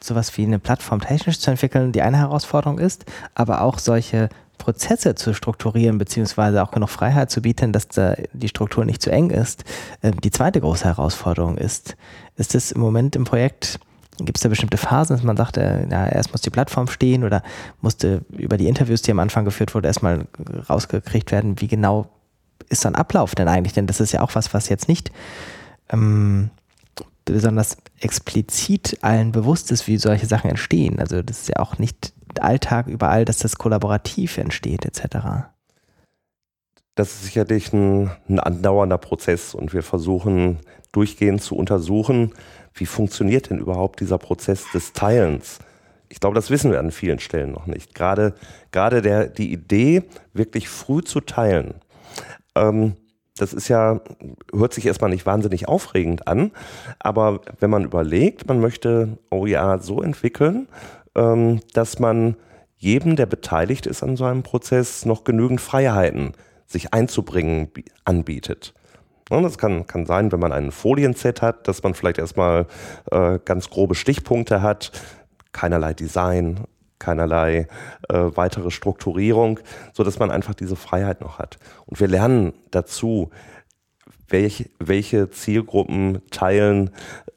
sowas 0.00 0.36
wie 0.36 0.44
eine 0.44 0.58
Plattform 0.58 1.00
technisch 1.00 1.38
zu 1.38 1.50
entwickeln 1.50 1.92
die 1.92 2.02
eine 2.02 2.18
Herausforderung 2.18 2.78
ist, 2.78 3.04
aber 3.34 3.60
auch 3.60 3.78
solche 3.78 4.30
Prozesse 4.58 5.14
zu 5.14 5.34
strukturieren, 5.34 5.98
beziehungsweise 5.98 6.62
auch 6.62 6.70
genug 6.70 6.90
Freiheit 6.90 7.30
zu 7.30 7.42
bieten, 7.42 7.72
dass 7.72 7.88
da 7.88 8.14
die 8.32 8.48
Struktur 8.48 8.84
nicht 8.84 9.02
zu 9.02 9.10
eng 9.10 9.30
ist, 9.30 9.64
ähm, 10.02 10.20
die 10.20 10.30
zweite 10.30 10.60
große 10.60 10.84
Herausforderung 10.84 11.56
ist. 11.58 11.96
Ist 12.36 12.54
es 12.54 12.72
im 12.72 12.80
Moment 12.80 13.16
im 13.16 13.24
Projekt, 13.24 13.80
gibt 14.18 14.38
es 14.38 14.42
da 14.42 14.48
bestimmte 14.48 14.76
Phasen, 14.76 15.16
dass 15.16 15.24
man 15.24 15.36
sagt, 15.36 15.56
äh, 15.56 15.88
ja, 15.88 16.06
erst 16.06 16.32
muss 16.32 16.42
die 16.42 16.50
Plattform 16.50 16.86
stehen 16.88 17.24
oder 17.24 17.42
musste 17.80 18.22
über 18.30 18.56
die 18.56 18.68
Interviews, 18.68 19.02
die 19.02 19.10
am 19.10 19.18
Anfang 19.18 19.44
geführt 19.44 19.74
wurden, 19.74 19.86
erstmal 19.86 20.26
rausgekriegt 20.68 21.32
werden, 21.32 21.60
wie 21.60 21.68
genau 21.68 22.06
ist 22.68 22.86
ein 22.86 22.94
Ablauf 22.94 23.34
denn 23.34 23.48
eigentlich? 23.48 23.72
Denn 23.72 23.86
das 23.86 24.00
ist 24.00 24.12
ja 24.12 24.20
auch 24.20 24.34
was, 24.34 24.54
was 24.54 24.68
jetzt 24.68 24.88
nicht 24.88 25.10
ähm, 25.92 26.50
besonders 27.24 27.76
explizit 28.00 28.98
allen 29.02 29.32
bewusst 29.32 29.70
ist, 29.70 29.86
wie 29.86 29.96
solche 29.96 30.26
Sachen 30.26 30.50
entstehen. 30.50 30.98
Also 30.98 31.22
das 31.22 31.42
ist 31.42 31.48
ja 31.48 31.56
auch 31.56 31.78
nicht 31.78 32.12
Alltag 32.40 32.86
überall, 32.86 33.24
dass 33.24 33.38
das 33.38 33.56
kollaborativ 33.56 34.38
entsteht 34.38 34.84
etc. 34.84 35.48
Das 36.94 37.12
ist 37.12 37.24
sicherlich 37.24 37.72
ein, 37.72 38.10
ein 38.28 38.40
andauernder 38.40 38.98
Prozess 38.98 39.54
und 39.54 39.72
wir 39.72 39.82
versuchen 39.82 40.58
durchgehend 40.92 41.42
zu 41.42 41.56
untersuchen, 41.56 42.32
wie 42.74 42.86
funktioniert 42.86 43.50
denn 43.50 43.58
überhaupt 43.58 44.00
dieser 44.00 44.18
Prozess 44.18 44.64
des 44.72 44.92
Teilens. 44.92 45.58
Ich 46.08 46.20
glaube, 46.20 46.34
das 46.34 46.50
wissen 46.50 46.70
wir 46.70 46.78
an 46.78 46.90
vielen 46.90 47.18
Stellen 47.18 47.52
noch 47.52 47.66
nicht. 47.66 47.94
Gerade, 47.94 48.34
gerade 48.70 49.00
der, 49.00 49.28
die 49.28 49.52
Idee, 49.52 50.04
wirklich 50.34 50.68
früh 50.68 51.02
zu 51.02 51.20
teilen, 51.20 51.74
ähm, 52.54 52.96
das 53.36 53.52
ist 53.52 53.68
ja, 53.68 54.00
hört 54.52 54.74
sich 54.74 54.86
erstmal 54.86 55.10
nicht 55.10 55.26
wahnsinnig 55.26 55.68
aufregend 55.68 56.28
an, 56.28 56.52
aber 56.98 57.40
wenn 57.60 57.70
man 57.70 57.84
überlegt, 57.84 58.46
man 58.46 58.60
möchte 58.60 59.18
OER 59.30 59.78
so 59.78 60.02
entwickeln, 60.02 60.68
ähm, 61.14 61.60
dass 61.72 61.98
man 61.98 62.36
jedem, 62.76 63.16
der 63.16 63.26
beteiligt 63.26 63.86
ist 63.86 64.02
an 64.02 64.16
so 64.16 64.24
einem 64.24 64.42
Prozess, 64.42 65.06
noch 65.06 65.24
genügend 65.24 65.60
Freiheiten 65.60 66.32
sich 66.66 66.92
einzubringen 66.92 67.70
anbietet. 68.04 68.74
Das 69.28 69.56
kann, 69.56 69.86
kann 69.86 70.04
sein, 70.04 70.30
wenn 70.30 70.40
man 70.40 70.52
einen 70.52 70.72
Folienset 70.72 71.40
hat, 71.40 71.66
dass 71.68 71.82
man 71.82 71.94
vielleicht 71.94 72.18
erstmal 72.18 72.66
äh, 73.10 73.38
ganz 73.44 73.70
grobe 73.70 73.94
Stichpunkte 73.94 74.60
hat, 74.60 74.92
keinerlei 75.52 75.94
Design, 75.94 76.60
keinerlei 77.02 77.66
äh, 78.08 78.14
weitere 78.34 78.70
Strukturierung, 78.70 79.60
so 79.92 80.04
dass 80.04 80.18
man 80.18 80.30
einfach 80.30 80.54
diese 80.54 80.76
Freiheit 80.76 81.20
noch 81.20 81.38
hat. 81.38 81.58
Und 81.86 82.00
wir 82.00 82.08
lernen 82.08 82.52
dazu, 82.70 83.30
welch, 84.28 84.70
welche 84.78 85.30
Zielgruppen 85.30 86.22
teilen 86.30 86.90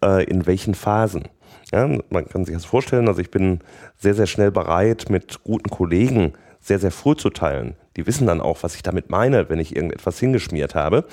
äh, 0.03 0.23
in 0.23 0.45
welchen 0.45 0.75
Phasen. 0.75 1.25
Ja, 1.71 1.87
man 2.09 2.27
kann 2.29 2.45
sich 2.45 2.55
das 2.55 2.65
vorstellen, 2.65 3.07
also 3.07 3.19
ich 3.19 3.31
bin 3.31 3.59
sehr, 3.97 4.13
sehr 4.13 4.27
schnell 4.27 4.51
bereit, 4.51 5.09
mit 5.09 5.43
guten 5.43 5.69
Kollegen 5.69 6.33
sehr, 6.59 6.79
sehr 6.79 6.91
früh 6.91 7.15
zu 7.15 7.29
teilen. 7.29 7.75
Die 7.95 8.07
wissen 8.07 8.27
dann 8.27 8.41
auch, 8.41 8.63
was 8.63 8.75
ich 8.75 8.83
damit 8.83 9.09
meine, 9.09 9.49
wenn 9.49 9.59
ich 9.59 9.75
irgendetwas 9.75 10.19
hingeschmiert 10.19 10.75
habe. 10.75 11.05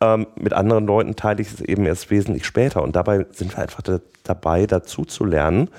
Ähm, 0.00 0.26
mit 0.36 0.52
anderen 0.52 0.86
Leuten 0.86 1.16
teile 1.16 1.42
ich 1.42 1.52
es 1.52 1.60
eben 1.60 1.86
erst 1.86 2.10
wesentlich 2.10 2.46
später. 2.46 2.82
Und 2.82 2.96
dabei 2.96 3.26
sind 3.30 3.56
wir 3.56 3.62
einfach 3.62 3.82
da, 3.82 4.00
dabei, 4.22 4.66
dazu 4.66 5.04
zu 5.04 5.24
lernen. 5.24 5.70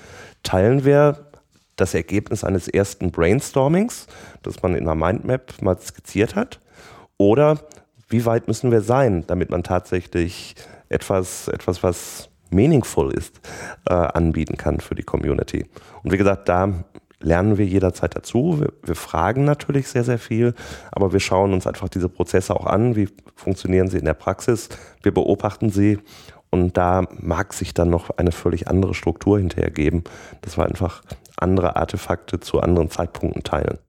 Teilen 0.44 0.84
wir 0.84 1.32
das 1.76 1.94
Ergebnis 1.94 2.44
eines 2.44 2.68
ersten 2.68 3.12
Brainstormings, 3.12 4.08
das 4.42 4.62
man 4.62 4.76
in 4.76 4.88
einer 4.88 4.96
Mindmap 4.96 5.62
mal 5.62 5.78
skizziert 5.80 6.36
hat? 6.36 6.60
Oder 7.18 7.60
wie 8.10 8.26
weit 8.26 8.48
müssen 8.48 8.72
wir 8.72 8.82
sein, 8.82 9.26
damit 9.28 9.50
man 9.50 9.64
tatsächlich 9.64 10.56
etwas, 10.90 11.48
etwas 11.48 11.84
was 11.84 12.30
meaningful 12.50 13.12
ist, 13.14 13.40
äh, 13.90 13.94
anbieten 13.94 14.58
kann 14.58 14.80
für 14.80 14.96
die 14.96 15.04
Community? 15.04 15.66
Und 16.04 16.12
wie 16.12 16.18
gesagt, 16.18 16.50
da 16.50 16.86
lernen 17.24 17.58
wir 17.58 17.66
jederzeit 17.66 18.16
dazu. 18.16 18.60
Wir, 18.60 18.74
wir, 18.84 18.96
fragen 18.96 19.46
natürlich 19.46 19.88
sehr, 19.88 20.04
sehr 20.04 20.20
viel, 20.20 20.54
aber 20.92 21.14
wir 21.14 21.20
schauen 21.20 21.54
uns 21.54 21.66
einfach 21.66 21.90
diese 21.90 22.10
Prozesse 22.10 22.56
auch 22.56 22.66
an. 22.66 22.96
Wie 22.96 23.08
funktionieren 23.36 23.88
sie 23.88 23.98
in 23.98 24.06
der 24.06 24.14
Praxis? 24.14 24.70
Wir 25.02 25.14
beobachten 25.14 25.70
sie 25.70 26.00
und 26.54 26.78
da 26.78 27.08
mag 27.20 27.52
sich 27.52 27.74
dann 27.74 27.90
noch 27.90 28.12
eine 28.12 28.32
völlig 28.32 28.68
andere 28.68 28.94
Struktur 28.94 29.40
hinterher 29.40 29.72
geben, 29.72 30.04
dass 30.42 30.56
wir 30.56 30.68
einfach 30.68 31.02
andere 31.36 31.76
Artefakte 31.78 32.40
zu 32.40 32.62
anderen 32.62 32.92
Zeitpunkten 32.92 33.42
teilen. 33.42 33.80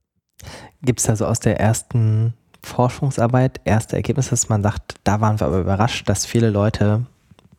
Gibt 0.81 0.99
es 0.99 1.05
da 1.05 1.15
so 1.15 1.27
aus 1.27 1.39
der 1.39 1.59
ersten 1.59 2.33
Forschungsarbeit 2.63 3.61
erste 3.65 3.97
Ergebnisse, 3.97 4.31
dass 4.31 4.49
man 4.49 4.63
sagt, 4.63 4.95
da 5.03 5.21
waren 5.21 5.39
wir 5.39 5.45
aber 5.45 5.59
überrascht, 5.59 6.09
dass 6.09 6.25
viele 6.25 6.49
Leute 6.49 7.05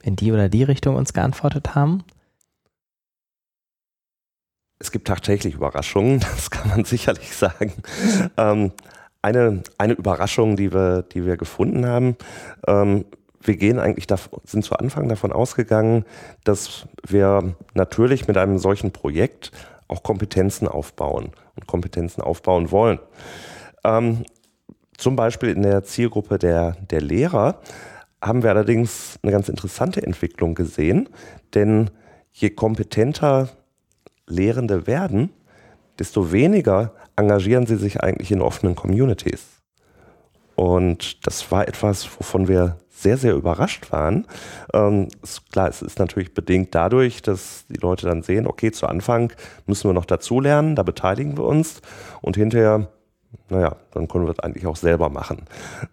in 0.02 0.16
die 0.16 0.32
oder 0.32 0.48
die 0.48 0.64
Richtung 0.64 0.96
uns 0.96 1.12
geantwortet 1.12 1.76
haben? 1.76 2.02
Es 4.80 4.90
gibt 4.90 5.06
tagtäglich 5.06 5.54
Überraschungen, 5.54 6.18
das 6.34 6.50
kann 6.50 6.68
man 6.68 6.84
sicherlich 6.84 7.36
sagen. 7.36 7.74
Ähm, 8.36 8.72
eine, 9.22 9.62
eine 9.78 9.92
Überraschung, 9.92 10.56
die 10.56 10.72
wir, 10.72 11.02
die 11.02 11.24
wir 11.24 11.36
gefunden 11.36 11.86
haben, 11.86 12.16
ähm, 12.66 13.04
wir 13.46 13.56
gehen 13.56 13.78
eigentlich, 13.78 14.06
sind 14.44 14.64
zu 14.64 14.74
Anfang 14.74 15.08
davon 15.08 15.32
ausgegangen, 15.32 16.04
dass 16.44 16.86
wir 17.06 17.54
natürlich 17.74 18.28
mit 18.28 18.36
einem 18.36 18.58
solchen 18.58 18.92
Projekt 18.92 19.52
auch 19.88 20.02
Kompetenzen 20.02 20.68
aufbauen 20.68 21.30
und 21.54 21.66
Kompetenzen 21.66 22.20
aufbauen 22.20 22.70
wollen. 22.70 22.98
Ähm, 23.84 24.24
zum 24.96 25.16
Beispiel 25.16 25.50
in 25.50 25.62
der 25.62 25.84
Zielgruppe 25.84 26.38
der, 26.38 26.72
der 26.90 27.00
Lehrer 27.00 27.60
haben 28.22 28.42
wir 28.42 28.50
allerdings 28.50 29.18
eine 29.22 29.32
ganz 29.32 29.48
interessante 29.48 30.02
Entwicklung 30.02 30.54
gesehen, 30.54 31.08
denn 31.54 31.90
je 32.32 32.50
kompetenter 32.50 33.50
Lehrende 34.26 34.86
werden, 34.86 35.30
desto 35.98 36.32
weniger 36.32 36.92
engagieren 37.14 37.66
sie 37.66 37.76
sich 37.76 38.02
eigentlich 38.02 38.32
in 38.32 38.42
offenen 38.42 38.74
Communities. 38.74 39.46
Und 40.54 41.26
das 41.26 41.50
war 41.52 41.68
etwas, 41.68 42.08
wovon 42.18 42.48
wir 42.48 42.78
sehr, 42.96 43.18
sehr 43.18 43.34
überrascht 43.34 43.92
waren. 43.92 44.26
Ähm, 44.72 45.08
klar, 45.52 45.68
es 45.68 45.82
ist 45.82 45.98
natürlich 45.98 46.32
bedingt 46.32 46.74
dadurch, 46.74 47.22
dass 47.22 47.66
die 47.68 47.78
Leute 47.78 48.06
dann 48.06 48.22
sehen, 48.22 48.46
okay, 48.46 48.72
zu 48.72 48.86
Anfang 48.86 49.32
müssen 49.66 49.88
wir 49.88 49.94
noch 49.94 50.06
dazulernen, 50.06 50.76
da 50.76 50.82
beteiligen 50.82 51.36
wir 51.36 51.44
uns 51.44 51.82
und 52.22 52.36
hinterher, 52.36 52.88
naja, 53.50 53.76
dann 53.92 54.08
können 54.08 54.24
wir 54.24 54.32
das 54.32 54.42
eigentlich 54.42 54.66
auch 54.66 54.76
selber 54.76 55.10
machen. 55.10 55.42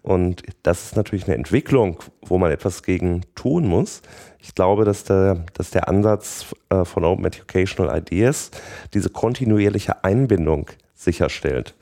Und 0.02 0.44
das 0.64 0.86
ist 0.86 0.96
natürlich 0.96 1.26
eine 1.26 1.36
Entwicklung, 1.36 2.02
wo 2.22 2.38
man 2.38 2.52
etwas 2.52 2.84
gegen 2.84 3.22
tun 3.36 3.68
muss. 3.68 4.02
Ich 4.40 4.56
glaube, 4.56 4.86
dass 4.86 5.04
der, 5.04 5.44
dass 5.54 5.72
der 5.72 5.90
Ansatz 5.90 6.46
äh, 6.70 6.86
von 6.86 7.04
Open 7.04 7.26
Educational 7.26 7.98
Ideas 7.98 8.52
diese 8.94 9.10
kontinuierliche 9.10 10.04
Einbindung 10.04 10.70
sicherstellt. 10.96 11.76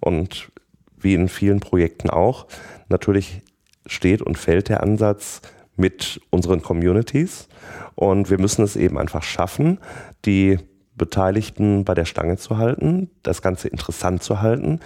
Und 0.00 0.50
wie 0.96 1.14
in 1.14 1.28
vielen 1.28 1.60
Projekten 1.60 2.10
auch, 2.10 2.46
natürlich 2.88 3.42
steht 3.88 4.22
und 4.22 4.38
fällt 4.38 4.68
der 4.68 4.82
Ansatz 4.82 5.40
mit 5.76 6.20
unseren 6.30 6.62
Communities. 6.62 7.48
Und 7.94 8.30
wir 8.30 8.38
müssen 8.38 8.62
es 8.62 8.76
eben 8.76 8.98
einfach 8.98 9.22
schaffen, 9.22 9.78
die 10.24 10.58
Beteiligten 10.94 11.84
bei 11.84 11.94
der 11.94 12.04
Stange 12.04 12.36
zu 12.36 12.58
halten, 12.58 13.10
das 13.22 13.42
Ganze 13.42 13.68
interessant 13.68 14.22
zu 14.22 14.40
halten, 14.40 14.80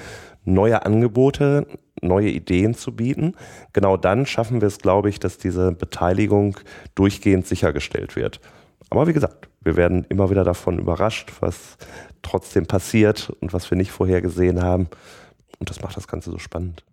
neue 0.44 0.84
Angebote 0.84 1.66
neue 2.02 2.30
Ideen 2.30 2.74
zu 2.74 2.94
bieten. 2.94 3.34
Genau 3.72 3.96
dann 3.96 4.26
schaffen 4.26 4.60
wir 4.60 4.68
es, 4.68 4.78
glaube 4.78 5.08
ich, 5.08 5.20
dass 5.20 5.38
diese 5.38 5.72
Beteiligung 5.72 6.58
durchgehend 6.94 7.46
sichergestellt 7.46 8.16
wird. 8.16 8.40
Aber 8.90 9.06
wie 9.06 9.12
gesagt, 9.12 9.48
wir 9.62 9.76
werden 9.76 10.04
immer 10.08 10.28
wieder 10.30 10.44
davon 10.44 10.78
überrascht, 10.78 11.32
was 11.40 11.76
trotzdem 12.22 12.66
passiert 12.66 13.30
und 13.40 13.52
was 13.52 13.70
wir 13.70 13.78
nicht 13.78 13.92
vorhergesehen 13.92 14.62
haben. 14.62 14.88
Und 15.58 15.70
das 15.70 15.80
macht 15.80 15.96
das 15.96 16.08
Ganze 16.08 16.30
so 16.30 16.38
spannend 16.38 16.84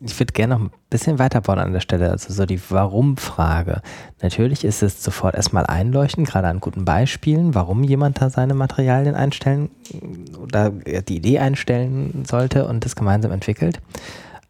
ich 0.00 0.18
würde 0.18 0.32
gerne 0.32 0.54
noch 0.54 0.62
ein 0.62 0.70
bisschen 0.90 1.18
weiterbauen 1.18 1.58
an 1.58 1.72
der 1.72 1.80
Stelle, 1.80 2.10
also 2.10 2.32
so 2.32 2.46
die 2.46 2.60
Warum-Frage. 2.70 3.82
Natürlich 4.22 4.64
ist 4.64 4.82
es 4.82 5.02
sofort 5.02 5.34
erstmal 5.34 5.66
einleuchten, 5.66 6.24
gerade 6.24 6.48
an 6.48 6.60
guten 6.60 6.84
Beispielen, 6.84 7.54
warum 7.54 7.84
jemand 7.84 8.20
da 8.20 8.30
seine 8.30 8.54
Materialien 8.54 9.14
einstellen 9.14 9.70
oder 10.40 10.70
die 10.70 11.16
Idee 11.16 11.38
einstellen 11.38 12.24
sollte 12.26 12.66
und 12.66 12.84
das 12.84 12.96
gemeinsam 12.96 13.32
entwickelt. 13.32 13.80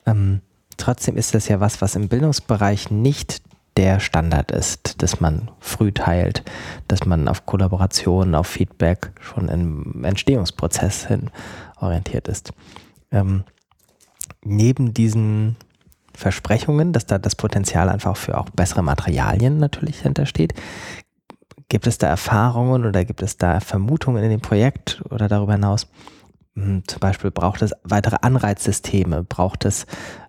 Ähm, 0.07 0.41
trotzdem 0.77 1.17
ist 1.17 1.35
das 1.35 1.49
ja 1.49 1.61
was, 1.61 1.81
was 1.81 1.97
im 1.97 2.09
Bildungsbereich 2.09 2.91
nicht 2.91 3.43
der 3.77 4.01
Standard 4.01 4.51
ist, 4.51 5.03
dass 5.03 5.21
man 5.21 5.51
früh 5.61 5.93
teilt, 5.93 6.43
dass 6.89 7.07
man 7.07 7.29
auf 7.29 7.47
Kollaboration, 7.47 8.35
auf 8.35 8.47
Feedback 8.47 9.13
schon 9.21 9.49
im 9.49 10.05
Entstehungsprozess 10.05 11.07
hin 11.07 11.31
orientiert 11.81 12.29
ist. 12.29 12.53
Ähm, 13.13 13.45
neben 14.45 14.95
diesen 14.95 15.57
Versprechungen, 16.15 16.93
dass 16.93 17.07
da 17.07 17.19
das 17.19 17.37
Potenzial 17.37 17.89
einfach 17.89 18.17
für 18.17 18.39
auch 18.39 18.51
bessere 18.51 18.83
Materialien 18.83 19.59
natürlich 19.59 20.01
hintersteht, 20.01 20.55
gibt 21.69 21.87
es 21.87 21.99
da 21.99 22.09
Erfahrungen 22.09 22.85
oder 22.85 23.05
gibt 23.05 23.23
es 23.23 23.37
da 23.37 23.61
Vermutungen 23.61 24.23
in 24.23 24.31
dem 24.31 24.41
Projekt 24.41 25.03
oder 25.11 25.29
darüber 25.29 25.53
hinaus? 25.53 25.87
Hm, 26.57 26.83
zum 26.87 27.01
Beispiel 27.01 27.31
braucht 27.31 27.63
es 27.63 27.73
weitere 27.85 28.17
Anreizsysteme, 28.21 29.23
braucht 29.23 29.65
es 29.65 29.87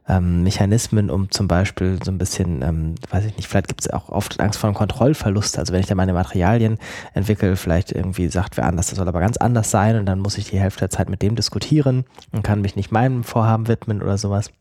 ähm, 0.07 0.43
Mechanismen, 0.43 1.09
um 1.09 1.29
zum 1.29 1.47
Beispiel 1.47 1.99
so 2.03 2.11
ein 2.11 2.17
bisschen, 2.17 2.61
ähm, 2.63 2.95
weiß 3.09 3.25
ich 3.25 3.37
nicht, 3.37 3.47
vielleicht 3.47 3.67
gibt 3.67 3.81
es 3.81 3.89
auch 3.89 4.09
oft 4.09 4.39
Angst 4.39 4.59
vor 4.59 4.67
einem 4.67 4.75
Kontrollverlust. 4.75 5.59
Also 5.59 5.73
wenn 5.73 5.79
ich 5.79 5.85
da 5.85 5.95
meine 5.95 6.13
Materialien 6.13 6.77
entwickle, 7.13 7.55
vielleicht 7.55 7.91
irgendwie 7.91 8.27
sagt 8.29 8.57
wer 8.57 8.65
anders, 8.65 8.87
das 8.87 8.97
soll 8.97 9.07
aber 9.07 9.19
ganz 9.19 9.37
anders 9.37 9.69
sein 9.71 9.97
und 9.97 10.05
dann 10.05 10.19
muss 10.19 10.37
ich 10.37 10.49
die 10.49 10.59
Hälfte 10.59 10.81
der 10.81 10.89
Zeit 10.89 11.09
mit 11.09 11.21
dem 11.21 11.35
diskutieren 11.35 12.05
und 12.31 12.43
kann 12.43 12.61
mich 12.61 12.75
nicht 12.75 12.91
meinem 12.91 13.23
Vorhaben 13.23 13.67
widmen 13.67 14.01
oder 14.01 14.17
sowas. 14.17 14.51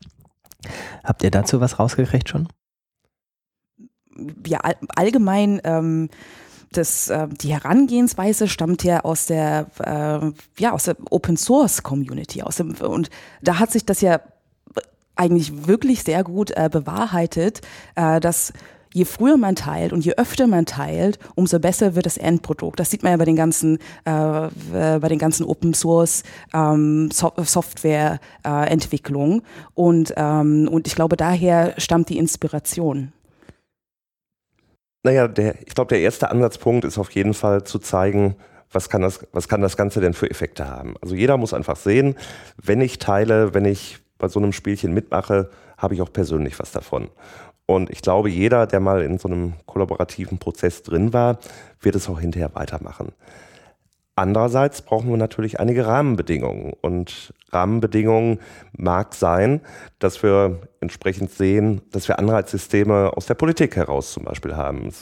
Habt 1.03 1.23
ihr 1.23 1.31
dazu 1.31 1.61
was 1.61 1.79
rausgekriegt 1.79 2.29
schon? 2.29 2.49
Ja, 4.47 4.59
all, 4.61 4.77
allgemein 4.95 5.61
ähm 5.65 6.11
das, 6.73 7.09
äh, 7.11 7.27
die 7.29 7.53
Herangehensweise 7.53 8.47
stammt 8.47 8.85
ja 8.85 9.01
aus 9.01 9.27
der, 9.27 9.67
äh, 9.81 10.61
ja, 10.63 10.73
aus 10.73 10.85
der 10.85 10.97
Open 11.11 11.37
Source 11.37 11.83
Community. 11.83 12.43
Aus 12.43 12.57
dem, 12.57 12.75
und 12.75 13.11
da 13.43 13.59
hat 13.59 13.73
sich 13.73 13.85
das 13.85 14.01
ja 14.01 14.21
eigentlich 15.21 15.67
wirklich 15.67 16.03
sehr 16.03 16.25
gut 16.25 16.51
äh, 16.57 16.69
bewahrheitet, 16.73 17.61
äh, 17.95 18.21
dass 18.21 18.53
je 18.93 19.05
früher 19.05 19.37
man 19.37 19.55
teilt 19.55 19.93
und 19.93 20.05
je 20.05 20.15
öfter 20.17 20.47
man 20.47 20.67
teilt, 20.67 21.19
umso 21.35 21.61
besser 21.61 21.95
wird 21.95 22.07
das 22.07 22.17
Endprodukt. 22.17 22.81
Das 22.81 22.91
sieht 22.91 23.03
man 23.03 23.13
ja 23.13 23.19
bei 23.19 23.25
den 23.25 23.37
ganzen, 23.37 23.79
äh, 24.05 24.49
bei 24.73 25.09
den 25.09 25.19
ganzen 25.19 25.45
Open 25.45 25.75
Source 25.75 26.23
ähm, 26.53 27.11
so 27.13 27.33
Software 27.37 28.19
äh, 28.45 28.69
Entwicklung. 28.69 29.43
Und, 29.75 30.13
ähm, 30.17 30.69
und 30.69 30.89
ich 30.89 30.95
glaube, 30.95 31.17
daher 31.17 31.75
stammt 31.79 32.09
die 32.09 32.19
Inspiration. 32.19 33.13
Naja, 35.03 35.29
der, 35.29 35.61
ich 35.67 35.75
glaube, 35.75 35.89
der 35.89 36.01
erste 36.01 36.31
Ansatzpunkt 36.31 36.85
ist 36.85 36.99
auf 36.99 37.11
jeden 37.13 37.35
Fall 37.35 37.65
zu 37.65 37.79
zeigen, 37.79 38.37
was 38.73 38.89
kann, 38.89 39.03
das, 39.03 39.27
was 39.33 39.49
kann 39.49 39.63
das 39.63 39.77
Ganze 39.77 40.01
denn 40.01 40.15
für 40.15 40.31
Effekte 40.31 40.69
haben. 40.69 40.95
Also 41.01 41.15
jeder 41.15 41.37
muss 41.37 41.55
einfach 41.55 41.77
sehen, 41.77 42.17
wenn 42.63 42.81
ich 42.81 42.99
teile, 42.99 43.55
wenn 43.55 43.65
ich 43.65 44.01
bei 44.21 44.29
so 44.29 44.39
einem 44.39 44.53
Spielchen 44.53 44.95
mitmache, 44.95 45.51
habe 45.77 45.95
ich 45.95 46.03
auch 46.03 46.13
persönlich 46.13 46.59
was 46.61 46.71
davon. 46.71 47.09
Und 47.67 47.91
ich 47.91 48.03
glaube, 48.03 48.31
jeder, 48.31 48.67
der 48.67 48.81
mal 48.81 49.03
in 49.03 49.19
so 49.19 49.29
einem 49.29 49.55
kollaborativen 49.67 50.39
Prozess 50.39 50.83
drin 50.83 51.13
war, 51.13 51.39
wird 51.81 51.95
es 51.95 52.09
auch 52.09 52.21
hinterher 52.21 52.55
weitermachen. 52.55 53.13
Andererseits 54.17 54.83
brauchen 54.83 55.09
wir 55.09 55.17
natürlich 55.17 55.61
einige 55.61 55.87
Rahmenbedingungen. 55.87 56.75
Und 56.83 57.33
Rahmenbedingungen 57.53 58.41
mag 58.77 59.15
sein, 59.15 59.61
dass 59.99 60.23
wir 60.23 60.61
entsprechend 60.81 61.31
sehen, 61.31 61.81
dass 61.93 62.09
wir 62.09 62.19
Anreizsysteme 62.19 63.17
aus 63.17 63.27
der 63.27 63.35
Politik 63.35 63.77
heraus 63.77 64.13
zum 64.13 64.25
Beispiel 64.25 64.57
haben. 64.57 64.93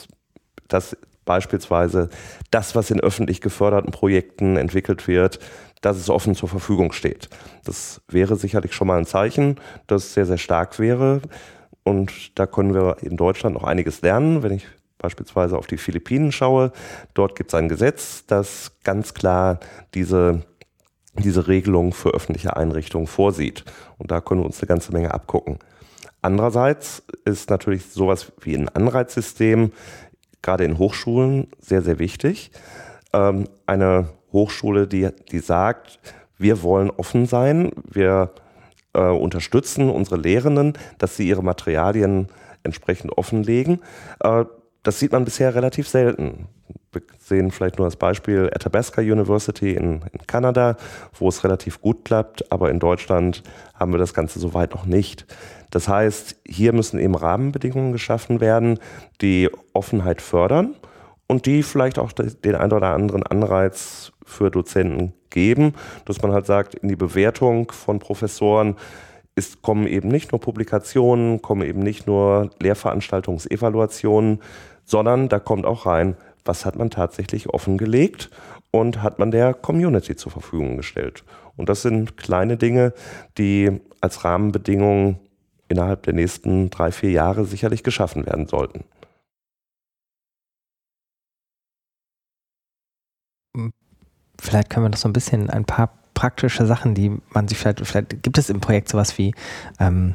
Dass 0.68 0.96
beispielsweise 1.24 2.10
das, 2.50 2.74
was 2.74 2.90
in 2.90 3.00
öffentlich 3.00 3.40
geförderten 3.40 3.92
Projekten 3.92 4.56
entwickelt 4.56 5.08
wird, 5.08 5.40
dass 5.80 5.96
es 5.96 6.10
offen 6.10 6.34
zur 6.34 6.48
Verfügung 6.48 6.92
steht. 6.92 7.28
Das 7.64 8.00
wäre 8.08 8.36
sicherlich 8.36 8.74
schon 8.74 8.88
mal 8.88 8.98
ein 8.98 9.06
Zeichen, 9.06 9.56
das 9.86 10.14
sehr, 10.14 10.26
sehr 10.26 10.38
stark 10.38 10.78
wäre. 10.78 11.20
Und 11.84 12.38
da 12.38 12.46
können 12.46 12.74
wir 12.74 12.96
in 13.00 13.16
Deutschland 13.16 13.54
noch 13.54 13.64
einiges 13.64 14.02
lernen. 14.02 14.42
Wenn 14.42 14.52
ich 14.52 14.66
beispielsweise 14.98 15.56
auf 15.56 15.66
die 15.66 15.78
Philippinen 15.78 16.32
schaue, 16.32 16.72
dort 17.14 17.36
gibt 17.36 17.50
es 17.50 17.54
ein 17.54 17.68
Gesetz, 17.68 18.26
das 18.26 18.72
ganz 18.84 19.14
klar 19.14 19.60
diese, 19.94 20.42
diese 21.14 21.46
Regelung 21.46 21.92
für 21.92 22.10
öffentliche 22.10 22.56
Einrichtungen 22.56 23.06
vorsieht. 23.06 23.64
Und 23.96 24.10
da 24.10 24.20
können 24.20 24.42
wir 24.42 24.46
uns 24.46 24.60
eine 24.60 24.68
ganze 24.68 24.92
Menge 24.92 25.14
abgucken. 25.14 25.58
Andererseits 26.20 27.04
ist 27.24 27.48
natürlich 27.48 27.86
sowas 27.86 28.32
wie 28.40 28.54
ein 28.54 28.68
Anreizsystem 28.68 29.72
gerade 30.42 30.64
in 30.64 30.78
Hochschulen 30.78 31.48
sehr, 31.60 31.82
sehr 31.82 31.98
wichtig. 31.98 32.50
Ähm, 33.12 33.48
eine 33.66 34.08
Hochschule, 34.32 34.86
die, 34.86 35.08
die 35.30 35.38
sagt, 35.38 35.98
wir 36.36 36.62
wollen 36.62 36.90
offen 36.90 37.26
sein, 37.26 37.72
wir 37.84 38.30
äh, 38.92 39.00
unterstützen 39.00 39.90
unsere 39.90 40.16
Lehrenden, 40.16 40.74
dass 40.98 41.16
sie 41.16 41.28
ihre 41.28 41.42
Materialien 41.42 42.28
entsprechend 42.62 43.16
offenlegen. 43.16 43.80
Äh, 44.20 44.44
das 44.82 44.98
sieht 45.00 45.12
man 45.12 45.24
bisher 45.24 45.54
relativ 45.54 45.88
selten. 45.88 46.48
Wir 46.92 47.02
sehen 47.18 47.50
vielleicht 47.50 47.78
nur 47.78 47.86
das 47.86 47.96
Beispiel 47.96 48.50
Athabasca 48.54 49.02
University 49.02 49.74
in, 49.74 50.02
in, 50.12 50.26
Kanada, 50.26 50.76
wo 51.18 51.28
es 51.28 51.44
relativ 51.44 51.82
gut 51.82 52.04
klappt, 52.04 52.50
aber 52.50 52.70
in 52.70 52.78
Deutschland 52.78 53.42
haben 53.74 53.92
wir 53.92 53.98
das 53.98 54.14
Ganze 54.14 54.38
soweit 54.38 54.70
noch 54.74 54.86
nicht. 54.86 55.26
Das 55.70 55.88
heißt, 55.88 56.36
hier 56.46 56.72
müssen 56.72 56.98
eben 56.98 57.14
Rahmenbedingungen 57.14 57.92
geschaffen 57.92 58.40
werden, 58.40 58.78
die 59.20 59.50
Offenheit 59.74 60.22
fördern 60.22 60.76
und 61.26 61.44
die 61.44 61.62
vielleicht 61.62 61.98
auch 61.98 62.12
den 62.12 62.54
ein 62.54 62.72
oder 62.72 62.94
anderen 62.94 63.22
Anreiz 63.22 64.12
für 64.28 64.50
Dozenten 64.50 65.12
geben, 65.30 65.74
dass 66.04 66.22
man 66.22 66.32
halt 66.32 66.46
sagt, 66.46 66.74
in 66.74 66.88
die 66.88 66.96
Bewertung 66.96 67.72
von 67.72 67.98
Professoren 67.98 68.76
ist, 69.34 69.62
kommen 69.62 69.86
eben 69.86 70.08
nicht 70.08 70.32
nur 70.32 70.40
Publikationen, 70.40 71.42
kommen 71.42 71.62
eben 71.62 71.80
nicht 71.80 72.06
nur 72.06 72.50
Lehrveranstaltungsevaluationen, 72.60 74.40
sondern 74.84 75.28
da 75.28 75.38
kommt 75.38 75.64
auch 75.64 75.86
rein, 75.86 76.16
was 76.44 76.64
hat 76.64 76.76
man 76.76 76.90
tatsächlich 76.90 77.48
offengelegt 77.48 78.30
und 78.70 79.02
hat 79.02 79.18
man 79.18 79.30
der 79.30 79.54
Community 79.54 80.16
zur 80.16 80.32
Verfügung 80.32 80.76
gestellt. 80.76 81.24
Und 81.56 81.68
das 81.68 81.82
sind 81.82 82.16
kleine 82.16 82.56
Dinge, 82.56 82.92
die 83.36 83.80
als 84.00 84.24
Rahmenbedingungen 84.24 85.18
innerhalb 85.68 86.02
der 86.04 86.14
nächsten 86.14 86.70
drei, 86.70 86.92
vier 86.92 87.10
Jahre 87.10 87.44
sicherlich 87.44 87.82
geschaffen 87.82 88.26
werden 88.26 88.46
sollten. 88.46 88.84
Vielleicht 94.40 94.70
können 94.70 94.86
wir 94.86 94.90
noch 94.90 94.98
so 94.98 95.08
ein 95.08 95.12
bisschen 95.12 95.50
ein 95.50 95.64
paar 95.64 95.90
praktische 96.14 96.66
Sachen, 96.66 96.94
die 96.94 97.16
man 97.30 97.46
sich 97.48 97.58
vielleicht, 97.58 97.84
vielleicht 97.86 98.22
gibt 98.22 98.38
es 98.38 98.50
im 98.50 98.60
Projekt 98.60 98.88
sowas 98.88 99.18
wie 99.18 99.34
ähm, 99.78 100.14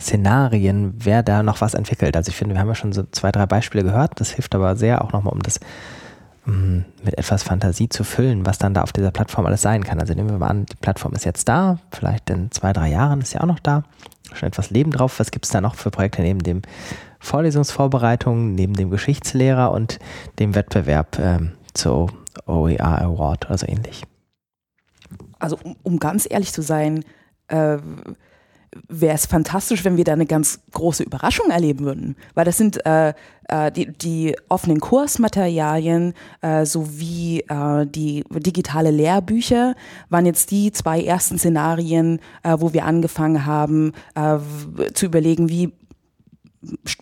Szenarien, 0.00 0.94
wer 0.98 1.22
da 1.22 1.42
noch 1.42 1.60
was 1.60 1.74
entwickelt. 1.74 2.16
Also 2.16 2.30
ich 2.30 2.36
finde, 2.36 2.54
wir 2.54 2.60
haben 2.60 2.68
ja 2.68 2.74
schon 2.74 2.92
so 2.92 3.02
zwei, 3.10 3.32
drei 3.32 3.46
Beispiele 3.46 3.82
gehört. 3.82 4.20
Das 4.20 4.30
hilft 4.30 4.54
aber 4.54 4.76
sehr 4.76 5.02
auch 5.02 5.12
nochmal, 5.12 5.32
um 5.32 5.42
das 5.42 5.58
mm, 6.44 6.80
mit 7.02 7.18
etwas 7.18 7.42
Fantasie 7.42 7.88
zu 7.88 8.04
füllen, 8.04 8.44
was 8.44 8.58
dann 8.58 8.74
da 8.74 8.82
auf 8.82 8.92
dieser 8.92 9.10
Plattform 9.10 9.46
alles 9.46 9.62
sein 9.62 9.84
kann. 9.84 9.98
Also 10.00 10.14
nehmen 10.14 10.30
wir 10.30 10.38
mal 10.38 10.48
an, 10.48 10.66
die 10.66 10.76
Plattform 10.76 11.14
ist 11.14 11.24
jetzt 11.24 11.48
da, 11.48 11.78
vielleicht 11.90 12.28
in 12.30 12.50
zwei, 12.50 12.72
drei 12.72 12.90
Jahren 12.90 13.20
ist 13.20 13.30
sie 13.30 13.40
auch 13.40 13.46
noch 13.46 13.60
da. 13.60 13.84
Schon 14.34 14.48
etwas 14.48 14.70
Leben 14.70 14.90
drauf. 14.90 15.18
Was 15.18 15.30
gibt 15.30 15.46
es 15.46 15.50
da 15.50 15.60
noch 15.60 15.76
für 15.76 15.90
Projekte 15.90 16.20
neben 16.20 16.40
dem 16.40 16.62
Vorlesungsvorbereitung, 17.20 18.54
neben 18.54 18.74
dem 18.74 18.90
Geschichtslehrer 18.90 19.72
und 19.72 19.98
dem 20.38 20.54
Wettbewerb 20.54 21.18
ähm, 21.18 21.52
zu 21.76 22.08
OER 22.46 23.02
Award, 23.02 23.50
also 23.50 23.66
ähnlich. 23.66 24.02
Also 25.38 25.58
um, 25.62 25.76
um 25.82 25.98
ganz 25.98 26.26
ehrlich 26.28 26.52
zu 26.52 26.62
sein, 26.62 27.04
äh, 27.48 27.78
wäre 28.88 29.14
es 29.14 29.26
fantastisch, 29.26 29.84
wenn 29.84 29.96
wir 29.96 30.04
da 30.04 30.12
eine 30.12 30.26
ganz 30.26 30.60
große 30.72 31.02
Überraschung 31.02 31.50
erleben 31.50 31.84
würden. 31.84 32.16
Weil 32.34 32.44
das 32.44 32.56
sind 32.58 32.84
äh, 32.84 33.14
äh, 33.48 33.72
die, 33.72 33.92
die 33.92 34.36
offenen 34.48 34.80
Kursmaterialien 34.80 36.14
äh, 36.42 36.66
sowie 36.66 37.40
äh, 37.48 37.86
die 37.86 38.24
digitale 38.30 38.90
Lehrbücher 38.90 39.74
waren 40.08 40.26
jetzt 40.26 40.50
die 40.50 40.72
zwei 40.72 41.02
ersten 41.02 41.38
Szenarien, 41.38 42.20
äh, 42.42 42.56
wo 42.58 42.72
wir 42.72 42.84
angefangen 42.84 43.46
haben 43.46 43.92
äh, 44.14 44.38
zu 44.92 45.06
überlegen, 45.06 45.48
wie 45.48 45.72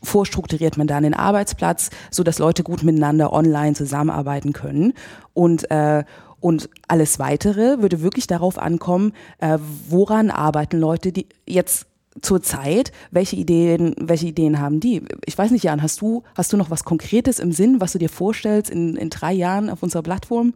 vorstrukturiert 0.03 0.77
man 0.77 0.87
da 0.87 0.97
einen 0.97 1.15
Arbeitsplatz, 1.15 1.91
so 2.11 2.23
dass 2.23 2.39
Leute 2.39 2.63
gut 2.63 2.83
miteinander 2.83 3.33
online 3.33 3.75
zusammenarbeiten 3.75 4.53
können. 4.53 4.93
Und, 5.33 5.71
äh, 5.71 6.05
Und 6.41 6.69
alles 6.89 7.19
Weitere 7.19 7.81
würde 7.81 8.03
wirklich 8.03 8.27
darauf 8.27 8.59
ankommen, 8.59 9.13
äh, 9.39 9.59
woran 9.89 10.31
arbeiten 10.31 10.79
Leute, 10.79 11.11
die 11.11 11.27
jetzt 11.47 11.87
zur 12.21 12.43
Zeit, 12.43 12.93
welche 13.11 13.37
Ideen, 13.37 13.95
welche 13.99 14.27
Ideen 14.27 14.61
haben 14.61 14.79
die? 14.79 15.03
Ich 15.25 15.39
weiß 15.39 15.51
nicht, 15.53 15.65
Jan, 15.65 15.81
hast 15.81 16.03
du, 16.03 16.23
hast 16.37 16.53
du 16.53 16.59
noch 16.59 16.71
was 16.71 16.85
Konkretes 16.85 17.39
im 17.39 17.51
Sinn, 17.51 17.81
was 17.81 17.93
du 17.93 17.99
dir 17.99 18.11
vorstellst 18.11 18.71
in, 18.71 18.95
in 18.97 19.09
drei 19.09 19.33
Jahren 19.33 19.71
auf 19.71 19.83
unserer 19.83 20.03
Plattform? 20.03 20.53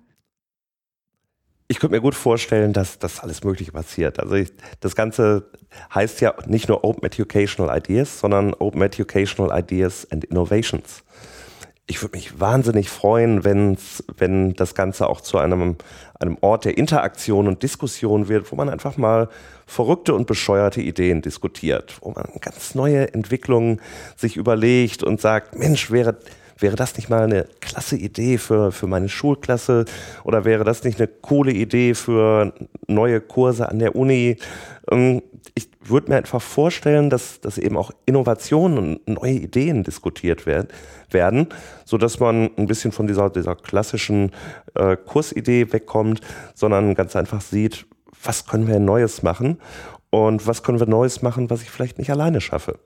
Ich 1.70 1.78
könnte 1.78 1.96
mir 1.96 2.00
gut 2.00 2.14
vorstellen, 2.14 2.72
dass 2.72 2.98
das 2.98 3.20
alles 3.20 3.44
Mögliche 3.44 3.72
passiert. 3.72 4.18
Also 4.20 4.36
ich, 4.36 4.50
das 4.80 4.96
Ganze 4.96 5.50
heißt 5.94 6.22
ja 6.22 6.32
nicht 6.46 6.66
nur 6.66 6.82
Open 6.82 7.04
Educational 7.04 7.76
Ideas, 7.76 8.20
sondern 8.20 8.54
Open 8.54 8.80
Educational 8.80 9.56
Ideas 9.56 10.10
and 10.10 10.24
Innovations. 10.24 11.04
Ich 11.86 12.02
würde 12.02 12.16
mich 12.16 12.40
wahnsinnig 12.40 12.88
freuen, 12.88 13.44
wenn's, 13.44 14.02
wenn 14.16 14.54
das 14.54 14.74
Ganze 14.74 15.08
auch 15.08 15.20
zu 15.20 15.36
einem, 15.36 15.76
einem 16.18 16.38
Ort 16.40 16.64
der 16.64 16.78
Interaktion 16.78 17.46
und 17.46 17.62
Diskussion 17.62 18.28
wird, 18.28 18.50
wo 18.50 18.56
man 18.56 18.70
einfach 18.70 18.96
mal 18.96 19.28
verrückte 19.66 20.14
und 20.14 20.26
bescheuerte 20.26 20.80
Ideen 20.80 21.20
diskutiert, 21.20 21.98
wo 22.00 22.12
man 22.12 22.30
ganz 22.40 22.74
neue 22.74 23.12
Entwicklungen 23.12 23.82
sich 24.16 24.38
überlegt 24.38 25.02
und 25.02 25.20
sagt, 25.20 25.58
Mensch, 25.58 25.90
wäre 25.90 26.16
wäre 26.58 26.76
das 26.76 26.96
nicht 26.96 27.08
mal 27.08 27.22
eine 27.22 27.46
klasse 27.60 27.96
Idee 27.96 28.38
für, 28.38 28.72
für 28.72 28.86
meine 28.86 29.08
Schulklasse 29.08 29.84
oder 30.24 30.44
wäre 30.44 30.64
das 30.64 30.84
nicht 30.84 30.98
eine 31.00 31.08
coole 31.08 31.52
Idee 31.52 31.94
für 31.94 32.52
neue 32.86 33.20
Kurse 33.20 33.68
an 33.68 33.78
der 33.78 33.96
Uni? 33.96 34.36
Ähm, 34.90 35.22
ich 35.54 35.68
würde 35.80 36.10
mir 36.10 36.16
einfach 36.16 36.42
vorstellen, 36.42 37.10
dass, 37.10 37.40
dass 37.40 37.58
eben 37.58 37.76
auch 37.76 37.90
Innovationen 38.06 38.96
und 38.96 39.08
neue 39.08 39.32
Ideen 39.32 39.82
diskutiert 39.82 40.46
werd, 40.46 40.72
werden, 41.10 41.48
sodass 41.84 42.20
man 42.20 42.50
ein 42.56 42.66
bisschen 42.66 42.92
von 42.92 43.06
dieser, 43.06 43.30
dieser 43.30 43.56
klassischen 43.56 44.32
äh, 44.74 44.96
Kursidee 44.96 45.72
wegkommt, 45.72 46.20
sondern 46.54 46.94
ganz 46.94 47.16
einfach 47.16 47.40
sieht, 47.40 47.86
was 48.22 48.46
können 48.46 48.68
wir 48.68 48.78
Neues 48.78 49.22
machen 49.22 49.58
und 50.10 50.46
was 50.46 50.62
können 50.62 50.80
wir 50.80 50.86
Neues 50.86 51.22
machen, 51.22 51.50
was 51.50 51.62
ich 51.62 51.70
vielleicht 51.70 51.98
nicht 51.98 52.10
alleine 52.10 52.40
schaffe. 52.40 52.78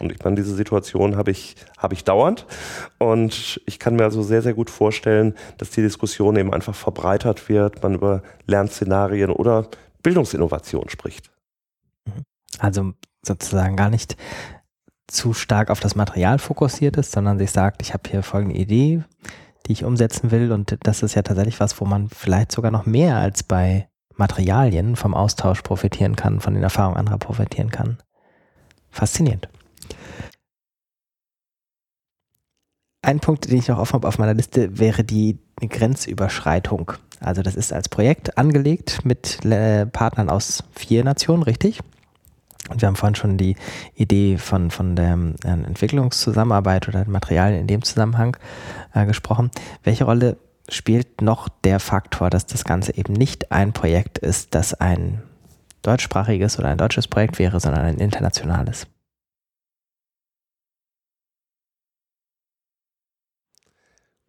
Und 0.00 0.12
ich 0.12 0.22
meine, 0.22 0.36
diese 0.36 0.54
Situation 0.54 1.16
habe 1.16 1.30
ich, 1.30 1.56
habe 1.78 1.94
ich 1.94 2.04
dauernd. 2.04 2.46
Und 2.98 3.60
ich 3.66 3.78
kann 3.78 3.96
mir 3.96 4.04
also 4.04 4.22
sehr, 4.22 4.42
sehr 4.42 4.54
gut 4.54 4.70
vorstellen, 4.70 5.34
dass 5.58 5.70
die 5.70 5.82
Diskussion 5.82 6.36
eben 6.36 6.52
einfach 6.52 6.74
verbreitert 6.74 7.48
wird, 7.48 7.82
man 7.82 7.94
über 7.94 8.22
Lernszenarien 8.46 9.30
oder 9.30 9.68
Bildungsinnovation 10.02 10.88
spricht. 10.88 11.30
Mhm. 12.04 12.22
Also 12.58 12.92
sozusagen 13.22 13.76
gar 13.76 13.90
nicht 13.90 14.16
zu 15.08 15.34
stark 15.34 15.70
auf 15.70 15.80
das 15.80 15.94
Material 15.94 16.38
fokussiert 16.38 16.96
ist, 16.96 17.12
sondern 17.12 17.38
sich 17.38 17.50
sagt, 17.50 17.82
ich 17.82 17.92
habe 17.92 18.08
hier 18.08 18.22
folgende 18.22 18.56
Idee, 18.56 19.04
die 19.66 19.72
ich 19.72 19.84
umsetzen 19.84 20.30
will. 20.30 20.52
Und 20.52 20.76
das 20.82 21.02
ist 21.02 21.14
ja 21.14 21.22
tatsächlich 21.22 21.60
was, 21.60 21.80
wo 21.80 21.84
man 21.84 22.08
vielleicht 22.08 22.52
sogar 22.52 22.70
noch 22.70 22.86
mehr 22.86 23.16
als 23.16 23.42
bei 23.42 23.88
Materialien 24.16 24.96
vom 24.96 25.14
Austausch 25.14 25.62
profitieren 25.62 26.16
kann, 26.16 26.40
von 26.40 26.54
den 26.54 26.62
Erfahrungen 26.62 26.96
anderer 26.96 27.18
profitieren 27.18 27.70
kann. 27.70 27.98
Faszinierend. 28.90 29.48
Ein 33.06 33.20
Punkt, 33.20 33.48
den 33.48 33.58
ich 33.58 33.68
noch 33.68 33.78
offen 33.78 33.92
habe 33.92 34.08
auf 34.08 34.18
meiner 34.18 34.34
Liste, 34.34 34.80
wäre 34.80 35.04
die 35.04 35.38
Grenzüberschreitung. 35.60 36.90
Also 37.20 37.40
das 37.40 37.54
ist 37.54 37.72
als 37.72 37.88
Projekt 37.88 38.36
angelegt 38.36 39.04
mit 39.04 39.44
äh, 39.44 39.86
Partnern 39.86 40.28
aus 40.28 40.64
vier 40.74 41.04
Nationen, 41.04 41.44
richtig? 41.44 41.78
Und 42.68 42.82
wir 42.82 42.88
haben 42.88 42.96
vorhin 42.96 43.14
schon 43.14 43.38
die 43.38 43.54
Idee 43.94 44.38
von, 44.38 44.72
von 44.72 44.96
der 44.96 45.16
äh, 45.44 45.48
Entwicklungszusammenarbeit 45.50 46.88
oder 46.88 47.08
Materialien 47.08 47.60
in 47.60 47.68
dem 47.68 47.84
Zusammenhang 47.84 48.36
äh, 48.92 49.06
gesprochen. 49.06 49.52
Welche 49.84 50.02
Rolle 50.02 50.36
spielt 50.68 51.22
noch 51.22 51.48
der 51.48 51.78
Faktor, 51.78 52.28
dass 52.28 52.46
das 52.46 52.64
Ganze 52.64 52.96
eben 52.96 53.12
nicht 53.12 53.52
ein 53.52 53.72
Projekt 53.72 54.18
ist, 54.18 54.52
das 54.56 54.74
ein 54.74 55.22
deutschsprachiges 55.82 56.58
oder 56.58 56.70
ein 56.70 56.78
deutsches 56.78 57.06
Projekt 57.06 57.38
wäre, 57.38 57.60
sondern 57.60 57.84
ein 57.84 57.98
internationales? 57.98 58.88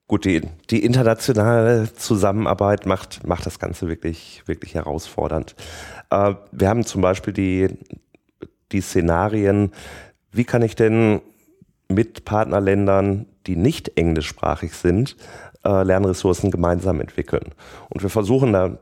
Gut, 0.08 0.24
die, 0.24 0.42
die 0.70 0.86
internationale 0.86 1.94
Zusammenarbeit 1.94 2.86
macht, 2.86 3.28
macht 3.28 3.46
das 3.46 3.60
Ganze 3.60 3.90
wirklich, 3.90 4.42
wirklich 4.46 4.76
herausfordernd. 4.76 5.56
Äh, 6.10 6.36
wir 6.52 6.70
haben 6.70 6.86
zum 6.86 7.02
Beispiel 7.02 7.34
die, 7.34 7.68
die 8.72 8.80
Szenarien, 8.80 9.74
wie 10.32 10.46
kann 10.46 10.62
ich 10.62 10.76
denn 10.76 11.22
mit 11.90 12.24
Partnerländern, 12.24 13.26
die 13.48 13.58
nicht 13.58 13.98
englischsprachig 13.98 14.74
sind, 14.74 15.18
äh, 15.66 15.84
Lernressourcen 15.84 16.52
gemeinsam 16.52 17.02
entwickeln. 17.02 17.54
Und 17.90 18.02
wir 18.02 18.10
versuchen 18.10 18.54
da 18.54 18.78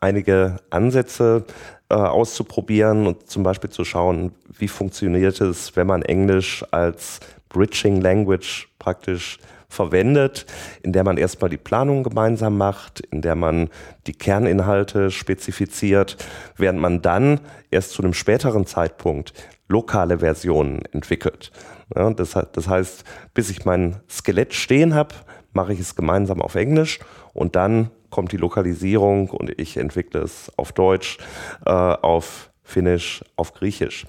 einige 0.00 0.56
Ansätze 0.68 1.44
äh, 1.88 1.94
auszuprobieren 1.94 3.06
und 3.06 3.30
zum 3.30 3.44
Beispiel 3.44 3.70
zu 3.70 3.84
schauen, 3.84 4.32
wie 4.58 4.68
funktioniert 4.68 5.40
es, 5.40 5.74
wenn 5.76 5.86
man 5.86 6.02
Englisch 6.02 6.64
als 6.70 7.20
Bridging 7.48 8.02
Language 8.02 8.68
praktisch 8.78 9.38
verwendet, 9.70 10.44
in 10.82 10.92
der 10.92 11.04
man 11.04 11.16
erstmal 11.16 11.48
die 11.48 11.56
Planung 11.56 12.02
gemeinsam 12.02 12.58
macht, 12.58 13.00
in 13.00 13.22
der 13.22 13.36
man 13.36 13.70
die 14.06 14.12
Kerninhalte 14.12 15.10
spezifiziert, 15.10 16.16
während 16.56 16.80
man 16.80 17.00
dann 17.00 17.40
erst 17.70 17.92
zu 17.92 18.02
einem 18.02 18.12
späteren 18.12 18.66
Zeitpunkt 18.66 19.32
lokale 19.68 20.18
Versionen 20.18 20.82
entwickelt. 20.92 21.52
Ja, 21.94 22.10
das, 22.10 22.36
das 22.52 22.68
heißt, 22.68 23.04
bis 23.32 23.50
ich 23.50 23.64
mein 23.64 23.96
Skelett 24.10 24.52
stehen 24.52 24.94
habe, 24.94 25.14
mache 25.52 25.72
ich 25.72 25.80
es 25.80 25.96
gemeinsam 25.96 26.42
auf 26.42 26.56
Englisch 26.56 26.98
und 27.32 27.56
dann 27.56 27.90
kommt 28.10 28.32
die 28.32 28.36
Lokalisierung 28.36 29.30
und 29.30 29.58
ich 29.58 29.76
entwickle 29.76 30.20
es 30.20 30.50
auf 30.56 30.72
Deutsch, 30.72 31.18
äh, 31.64 31.70
auf 31.70 32.50
Finnisch, 32.62 33.24
auf 33.36 33.52
Griechisch. 33.54 34.06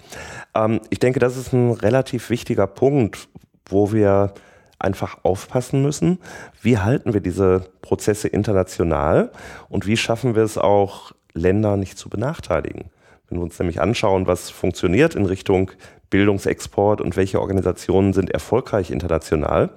Ähm, 0.56 0.82
ich 0.90 1.00
denke, 1.00 1.20
das 1.20 1.38
ist 1.38 1.54
ein 1.54 1.72
relativ 1.72 2.30
wichtiger 2.30 2.68
Punkt, 2.68 3.28
wo 3.66 3.92
wir 3.92 4.34
einfach 4.82 5.20
aufpassen 5.24 5.82
müssen, 5.82 6.20
wie 6.62 6.78
halten 6.78 7.14
wir 7.14 7.22
diese 7.22 7.66
Prozesse 7.82 8.28
international 8.28 9.32
und 9.70 9.86
wie 9.86 9.98
schaffen 9.98 10.36
wir 10.36 10.44
es 10.44 10.58
auch, 10.58 11.12
Länder 11.34 11.78
nicht 11.78 11.98
zu 11.98 12.10
benachteiligen. 12.10 12.90
Wenn 13.30 13.38
wir 13.40 13.44
uns 13.44 13.58
nämlich 13.58 13.80
anschauen, 13.80 14.28
was 14.28 14.50
funktioniert 14.50 15.16
in 15.16 15.26
Richtung 15.26 15.72
Bildungsexport 16.10 17.00
und 17.00 17.16
welche 17.16 17.40
Organisationen 17.40 18.12
sind 18.12 18.30
erfolgreich 18.30 18.92
international, 18.92 19.70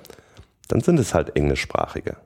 dann 0.68 0.80
sind 0.80 0.98
es 0.98 1.14
halt 1.14 1.36
englischsprachige. 1.36 2.16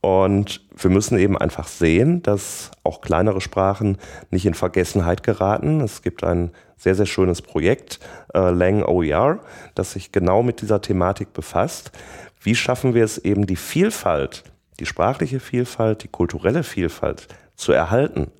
Und 0.00 0.60
wir 0.76 0.90
müssen 0.90 1.18
eben 1.18 1.36
einfach 1.38 1.66
sehen, 1.66 2.22
dass 2.22 2.70
auch 2.82 3.00
kleinere 3.00 3.40
Sprachen 3.40 3.96
nicht 4.30 4.44
in 4.44 4.52
Vergessenheit 4.52 5.22
geraten. 5.22 5.80
Es 5.80 6.02
gibt 6.02 6.22
ein 6.22 6.52
sehr, 6.76 6.94
sehr 6.94 7.06
schönes 7.06 7.42
Projekt, 7.42 8.00
äh, 8.34 8.50
Lang 8.50 8.82
OER, 8.82 9.40
das 9.74 9.92
sich 9.92 10.12
genau 10.12 10.42
mit 10.42 10.60
dieser 10.60 10.80
Thematik 10.80 11.32
befasst. 11.32 11.92
Wie 12.40 12.54
schaffen 12.54 12.94
wir 12.94 13.04
es 13.04 13.18
eben, 13.18 13.46
die 13.46 13.56
Vielfalt, 13.56 14.44
die 14.80 14.86
sprachliche 14.86 15.40
Vielfalt, 15.40 16.02
die 16.02 16.08
kulturelle 16.08 16.62
Vielfalt 16.62 17.28
zu 17.56 17.72
erhalten? 17.72 18.30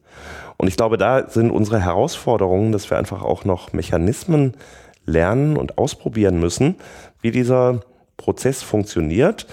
Und 0.56 0.68
ich 0.68 0.76
glaube, 0.76 0.98
da 0.98 1.28
sind 1.28 1.50
unsere 1.50 1.80
Herausforderungen, 1.80 2.72
dass 2.72 2.90
wir 2.90 2.98
einfach 2.98 3.22
auch 3.22 3.44
noch 3.44 3.72
Mechanismen 3.72 4.56
lernen 5.06 5.56
und 5.56 5.78
ausprobieren 5.78 6.38
müssen, 6.38 6.76
wie 7.20 7.30
dieser 7.30 7.80
Prozess 8.16 8.62
funktioniert, 8.62 9.46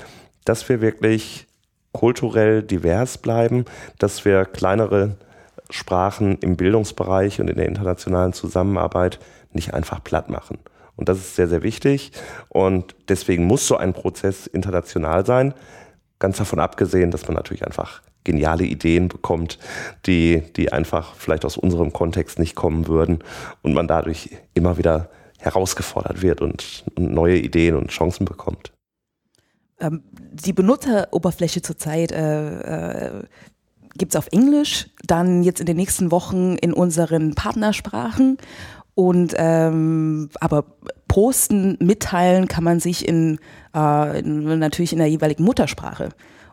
dass 0.46 0.67
wir 0.70 0.82
wirklich 0.82 1.48
kulturell 1.91 2.63
divers 2.63 3.17
bleiben, 3.17 3.65
dass 4.00 4.24
wir 4.24 4.46
kleinere 4.46 5.15
Sprachen 5.72 6.38
im 6.40 6.58
Bildungsbereich 6.58 7.42
und 7.42 7.50
in 7.50 7.58
der 7.58 7.68
internationalen 7.68 8.34
Zusammenarbeit 8.34 9.20
nicht 9.54 9.74
einfach 9.74 10.04
platt 10.04 10.30
machen. 10.30 10.60
Und 10.96 11.10
das 11.10 11.18
ist 11.18 11.36
sehr, 11.36 11.48
sehr 11.48 11.64
wichtig. 11.64 12.12
Und 12.50 12.96
deswegen 13.10 13.46
muss 13.46 13.68
so 13.68 13.78
ein 13.78 13.94
Prozess 13.94 14.48
international 14.48 15.26
sein. 15.26 15.54
Ganz 16.20 16.38
davon 16.38 16.60
abgesehen, 16.60 17.12
dass 17.12 17.28
man 17.28 17.36
natürlich 17.36 17.66
einfach 17.66 18.02
geniale 18.24 18.66
Ideen 18.66 19.08
bekommt, 19.08 19.58
die, 20.06 20.44
die 20.56 20.72
einfach 20.72 21.16
vielleicht 21.16 21.44
aus 21.46 21.58
unserem 21.58 21.92
Kontext 21.92 22.38
nicht 22.38 22.56
kommen 22.56 22.88
würden 22.88 23.24
und 23.64 23.74
man 23.74 23.88
dadurch 23.88 24.30
immer 24.54 24.78
wieder 24.78 25.10
herausgefordert 25.40 26.22
wird 26.22 26.42
und, 26.42 26.84
neue 26.98 27.38
Ideen 27.38 27.76
und 27.76 27.90
Chancen 27.90 28.26
bekommt 28.26 28.72
ähm, 29.80 30.04
die 30.14 30.54
Benutzeroberfläche 30.54 31.64
zurzeit 31.64 32.12
äh, 32.12 33.18
äh, 33.18 33.24
gibt 33.98 34.14
es 34.14 34.16
auf 34.18 34.28
Englisch, 34.32 34.88
dann 35.06 35.44
jetzt 35.44 35.60
in 35.60 35.66
den 35.66 35.78
nächsten 35.78 36.12
Wochen 36.12 36.56
in 36.56 36.74
unseren 36.74 37.36
Partnersprachen. 37.36 38.38
Und 38.94 39.34
ähm, 39.38 40.30
aber 40.40 40.66
posten, 41.08 41.78
mitteilen 41.80 42.48
kann 42.48 42.64
man 42.64 42.80
sich 42.80 43.08
in, 43.08 43.40
äh, 43.76 44.20
in 44.20 44.60
natürlich 44.60 44.94
in 44.94 45.00
der 45.00 45.08
jeweiligen 45.08 45.44
Muttersprache. 45.44 46.10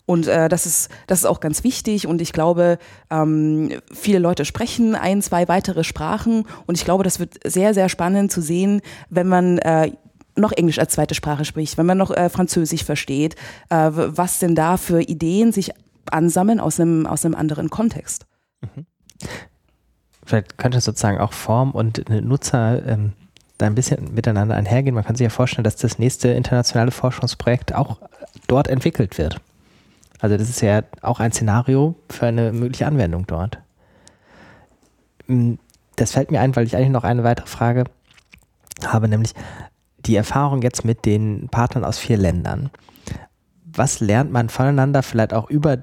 Und 0.07 0.27
äh, 0.27 0.49
das 0.49 0.65
ist 0.65 0.91
das 1.07 1.21
ist 1.21 1.27
auch 1.27 1.41
ganz 1.41 1.65
wichtig. 1.65 2.07
Und 2.07 2.23
ich 2.23 2.33
glaube, 2.33 2.79
ähm, 3.11 3.71
viele 3.93 4.19
Leute 4.19 4.45
sprechen 4.45 4.95
ein, 4.95 5.21
zwei 5.21 5.49
weitere 5.49 5.85
Sprachen. 5.85 6.47
Und 6.67 6.79
ich 6.79 6.85
glaube, 6.85 7.05
das 7.05 7.19
wird 7.21 7.35
sehr 7.45 7.75
sehr 7.75 7.89
spannend 7.89 8.33
zu 8.33 8.41
sehen, 8.41 8.81
wenn 9.11 9.29
man 9.29 9.59
äh, 9.59 9.93
noch 10.39 10.53
Englisch 10.53 10.79
als 10.79 10.93
zweite 10.93 11.15
Sprache 11.15 11.45
spricht, 11.45 11.77
wenn 11.77 11.87
man 11.87 11.99
noch 11.99 12.11
äh, 12.11 12.31
Französisch 12.31 12.85
versteht, 12.85 13.35
äh, 13.69 13.91
was 13.93 14.39
denn 14.39 14.55
da 14.55 14.77
für 14.77 15.03
Ideen 15.03 15.53
sich 15.53 15.73
ansammeln 16.13 16.61
aus 16.61 16.81
einem, 16.81 17.07
aus 17.07 17.25
einem 17.25 17.35
anderen 17.35 17.71
Kontext. 17.71 18.27
Mhm. 18.61 18.87
Vielleicht 20.25 20.59
könnte 20.59 20.81
sozusagen 20.81 21.19
auch 21.19 21.33
Form 21.33 21.71
und 21.71 22.09
Nutzer 22.09 22.87
ähm, 22.87 23.13
da 23.57 23.67
ein 23.67 23.75
bisschen 23.75 24.15
miteinander 24.15 24.55
einhergehen. 24.55 24.95
Man 24.95 25.05
kann 25.05 25.17
sich 25.17 25.25
ja 25.25 25.31
vorstellen, 25.31 25.65
dass 25.65 25.77
das 25.77 25.99
nächste 25.99 26.29
internationale 26.29 26.91
Forschungsprojekt 26.91 27.75
auch 27.75 27.99
dort 28.47 28.69
entwickelt 28.69 29.19
wird. 29.19 29.41
Also 30.21 30.37
das 30.37 30.49
ist 30.49 30.61
ja 30.61 30.83
auch 31.03 31.21
ein 31.21 31.33
Szenario 31.33 31.95
für 32.11 32.27
eine 32.27 32.53
mögliche 32.53 32.87
Anwendung 32.87 33.27
dort. 33.27 33.59
Hm, 35.27 35.59
das 35.97 36.13
fällt 36.13 36.31
mir 36.31 36.41
ein, 36.41 36.55
weil 36.55 36.67
ich 36.67 36.77
eigentlich 36.77 36.91
noch 36.91 37.05
eine 37.05 37.25
weitere 37.25 37.47
Frage 37.47 37.85
habe, 38.85 39.09
nämlich 39.09 39.35
die 39.99 40.17
Erfahrung 40.17 40.63
jetzt 40.63 40.85
mit 40.85 41.05
den 41.05 41.49
Partnern 41.49 41.85
aus 41.85 41.99
vier 41.99 42.17
Ländern. 42.17 42.71
Was 43.65 44.01
lernt 44.01 44.33
man 44.33 44.49
voneinander, 44.49 45.03
vielleicht 45.03 45.35
auch 45.35 45.51
über 45.51 45.79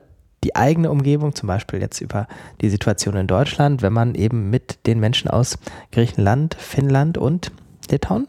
die 0.46 0.56
eigene 0.56 0.91
Umgebung, 0.91 1.34
zum 1.34 1.48
Beispiel 1.48 1.82
jetzt 1.82 2.02
über 2.02 2.28
die 2.62 2.70
Situation 2.70 3.16
in 3.16 3.26
Deutschland, 3.26 3.82
wenn 3.82 3.93
man 3.93 4.14
eben 4.14 4.52
mit 4.52 4.86
den 4.86 5.00
Menschen 5.00 5.28
aus 5.28 5.58
Griechenland, 5.91 6.54
Finnland 6.54 7.18
und 7.18 7.52
Litauen 7.89 8.28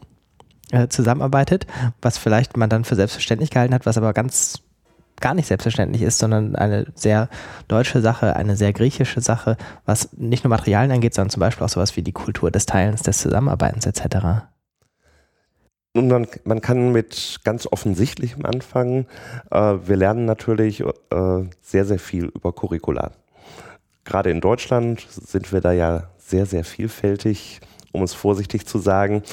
äh, 0.71 0.87
zusammenarbeitet, 0.87 1.67
was 2.01 2.17
vielleicht 2.17 2.57
man 2.57 2.71
dann 2.71 2.85
für 2.85 2.95
selbstverständlich 2.95 3.51
gehalten 3.51 3.75
hat, 3.75 3.85
was 3.85 3.99
aber 3.99 4.13
ganz 4.13 4.63
gar 5.21 5.35
nicht 5.35 5.47
selbstverständlich 5.47 6.01
ist, 6.01 6.17
sondern 6.17 6.55
eine 6.55 6.87
sehr 6.95 7.29
deutsche 7.67 8.01
Sache, 8.01 8.35
eine 8.35 8.55
sehr 8.55 8.73
griechische 8.73 9.21
Sache, 9.21 9.55
was 9.85 10.09
nicht 10.13 10.43
nur 10.43 10.49
Materialien 10.49 10.91
angeht, 10.91 11.13
sondern 11.13 11.29
zum 11.29 11.41
Beispiel 11.41 11.65
auch 11.65 11.69
sowas 11.69 11.95
wie 11.97 12.01
die 12.01 12.13
Kultur 12.13 12.49
des 12.49 12.65
Teilens, 12.65 13.03
des 13.03 13.19
Zusammenarbeitens 13.19 13.85
etc. 13.85 14.47
Nun, 15.97 16.09
man, 16.09 16.27
man 16.43 16.61
kann 16.61 16.91
mit 16.91 17.39
ganz 17.43 17.65
offensichtlichem 17.65 18.45
anfangen. 18.45 19.07
Äh, 19.49 19.77
wir 19.83 19.95
lernen 19.95 20.25
natürlich 20.25 20.81
äh, 20.81 20.85
sehr, 21.63 21.85
sehr 21.85 21.97
viel 21.97 22.25
über 22.25 22.53
Curricula. 22.53 23.13
Gerade 24.05 24.29
in 24.29 24.39
Deutschland 24.39 25.07
sind 25.09 25.51
wir 25.51 25.59
da 25.59 25.71
ja 25.71 26.03
sehr, 26.19 26.45
sehr 26.45 26.63
vielfältig 26.63 27.61
um 27.93 28.03
es 28.03 28.13
vorsichtig 28.13 28.67
zu 28.67 28.77
sagen. 28.77 29.23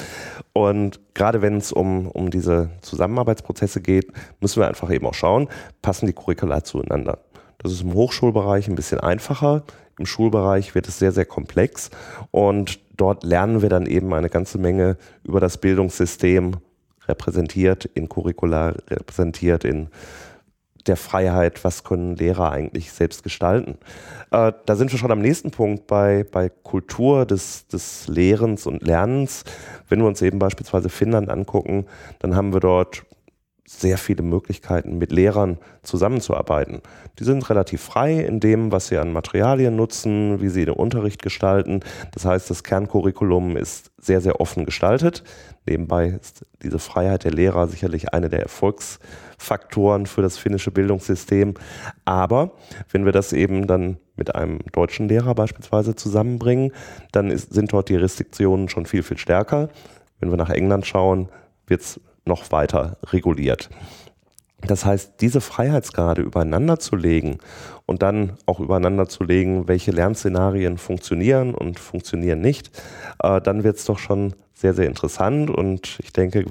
Und 0.53 0.99
gerade 1.13 1.43
wenn 1.43 1.57
es 1.57 1.71
um, 1.71 2.07
um 2.07 2.31
diese 2.31 2.71
Zusammenarbeitsprozesse 2.81 3.79
geht, 3.79 4.11
müssen 4.39 4.59
wir 4.59 4.67
einfach 4.67 4.89
eben 4.89 5.05
auch 5.05 5.13
schauen, 5.13 5.49
passen 5.83 6.07
die 6.07 6.13
Curricula 6.13 6.63
zueinander. 6.63 7.19
Das 7.59 7.71
ist 7.71 7.83
im 7.83 7.93
Hochschulbereich 7.93 8.67
ein 8.67 8.75
bisschen 8.75 8.99
einfacher. 8.99 9.63
Im 9.97 10.05
Schulbereich 10.05 10.75
wird 10.75 10.87
es 10.87 10.99
sehr, 10.99 11.11
sehr 11.11 11.25
komplex. 11.25 11.89
Und 12.31 12.79
dort 12.97 13.23
lernen 13.23 13.61
wir 13.61 13.69
dann 13.69 13.85
eben 13.85 14.13
eine 14.13 14.29
ganze 14.29 14.57
Menge 14.57 14.97
über 15.23 15.39
das 15.39 15.57
Bildungssystem 15.57 16.57
repräsentiert 17.07 17.85
in 17.85 18.09
Curricula, 18.09 18.73
repräsentiert 18.89 19.63
in 19.63 19.89
der 20.87 20.97
Freiheit, 20.97 21.63
was 21.63 21.83
können 21.83 22.15
Lehrer 22.15 22.51
eigentlich 22.51 22.91
selbst 22.91 23.23
gestalten. 23.23 23.77
Äh, 24.31 24.53
da 24.65 24.75
sind 24.75 24.91
wir 24.91 24.99
schon 24.99 25.11
am 25.11 25.21
nächsten 25.21 25.51
Punkt 25.51 25.87
bei, 25.87 26.25
bei 26.29 26.49
Kultur 26.49 27.25
des, 27.25 27.67
des 27.67 28.07
Lehrens 28.07 28.67
und 28.67 28.83
Lernens. 28.83 29.43
Wenn 29.89 29.99
wir 29.99 30.07
uns 30.07 30.21
eben 30.21 30.37
beispielsweise 30.37 30.89
Finnland 30.89 31.29
angucken, 31.29 31.85
dann 32.19 32.35
haben 32.35 32.53
wir 32.53 32.59
dort 32.59 33.03
sehr 33.67 33.97
viele 33.97 34.21
Möglichkeiten, 34.21 34.99
mit 34.99 35.11
Lehrern 35.11 35.57
zusammenzuarbeiten. 35.81 36.81
Die 37.17 37.23
sind 37.23 37.49
relativ 37.49 37.81
frei 37.81 38.19
in 38.19 38.39
dem, 38.39 38.71
was 38.71 38.87
sie 38.87 38.97
an 38.97 39.11
Materialien 39.11 39.75
nutzen, 39.75 40.39
wie 40.39 40.49
sie 40.49 40.65
den 40.65 40.75
Unterricht 40.75 41.23
gestalten. 41.23 41.79
Das 42.11 42.25
heißt, 42.25 42.49
das 42.49 42.63
Kerncurriculum 42.63 43.57
ist 43.57 43.91
sehr, 43.99 44.21
sehr 44.21 44.39
offen 44.39 44.65
gestaltet. 44.65 45.23
Nebenbei 45.67 46.09
ist 46.09 46.45
diese 46.61 46.77
Freiheit 46.77 47.23
der 47.23 47.31
Lehrer 47.31 47.67
sicherlich 47.67 48.13
eine 48.13 48.29
der 48.29 48.41
Erfolgsfaktoren 48.41 50.05
für 50.05 50.21
das 50.21 50.37
finnische 50.37 50.69
Bildungssystem. 50.69 51.55
Aber 52.05 52.51
wenn 52.91 53.05
wir 53.05 53.11
das 53.11 53.33
eben 53.33 53.65
dann 53.65 53.97
mit 54.15 54.35
einem 54.35 54.59
deutschen 54.73 55.09
Lehrer 55.09 55.33
beispielsweise 55.33 55.95
zusammenbringen, 55.95 56.71
dann 57.11 57.31
ist, 57.31 57.51
sind 57.51 57.73
dort 57.73 57.89
die 57.89 57.95
Restriktionen 57.95 58.69
schon 58.69 58.85
viel, 58.85 59.01
viel 59.01 59.17
stärker. 59.17 59.69
Wenn 60.19 60.29
wir 60.29 60.37
nach 60.37 60.51
England 60.51 60.85
schauen, 60.85 61.29
wird 61.65 61.81
es 61.81 61.99
noch 62.25 62.51
weiter 62.51 62.97
reguliert. 63.03 63.69
Das 64.61 64.85
heißt, 64.85 65.21
diese 65.21 65.41
Freiheitsgrade 65.41 66.21
übereinander 66.21 66.79
zu 66.79 66.95
legen 66.95 67.37
und 67.85 68.01
dann 68.01 68.33
auch 68.45 68.59
übereinander 68.59 69.07
zu 69.07 69.23
legen, 69.23 69.67
welche 69.67 69.91
Lernszenarien 69.91 70.77
funktionieren 70.77 71.53
und 71.53 71.79
funktionieren 71.79 72.41
nicht, 72.41 72.71
äh, 73.21 73.41
dann 73.41 73.63
wird 73.63 73.77
es 73.77 73.85
doch 73.85 73.99
schon 73.99 74.33
sehr, 74.53 74.73
sehr 74.73 74.87
interessant. 74.87 75.49
Und 75.49 75.99
ich 76.01 76.13
denke, 76.13 76.45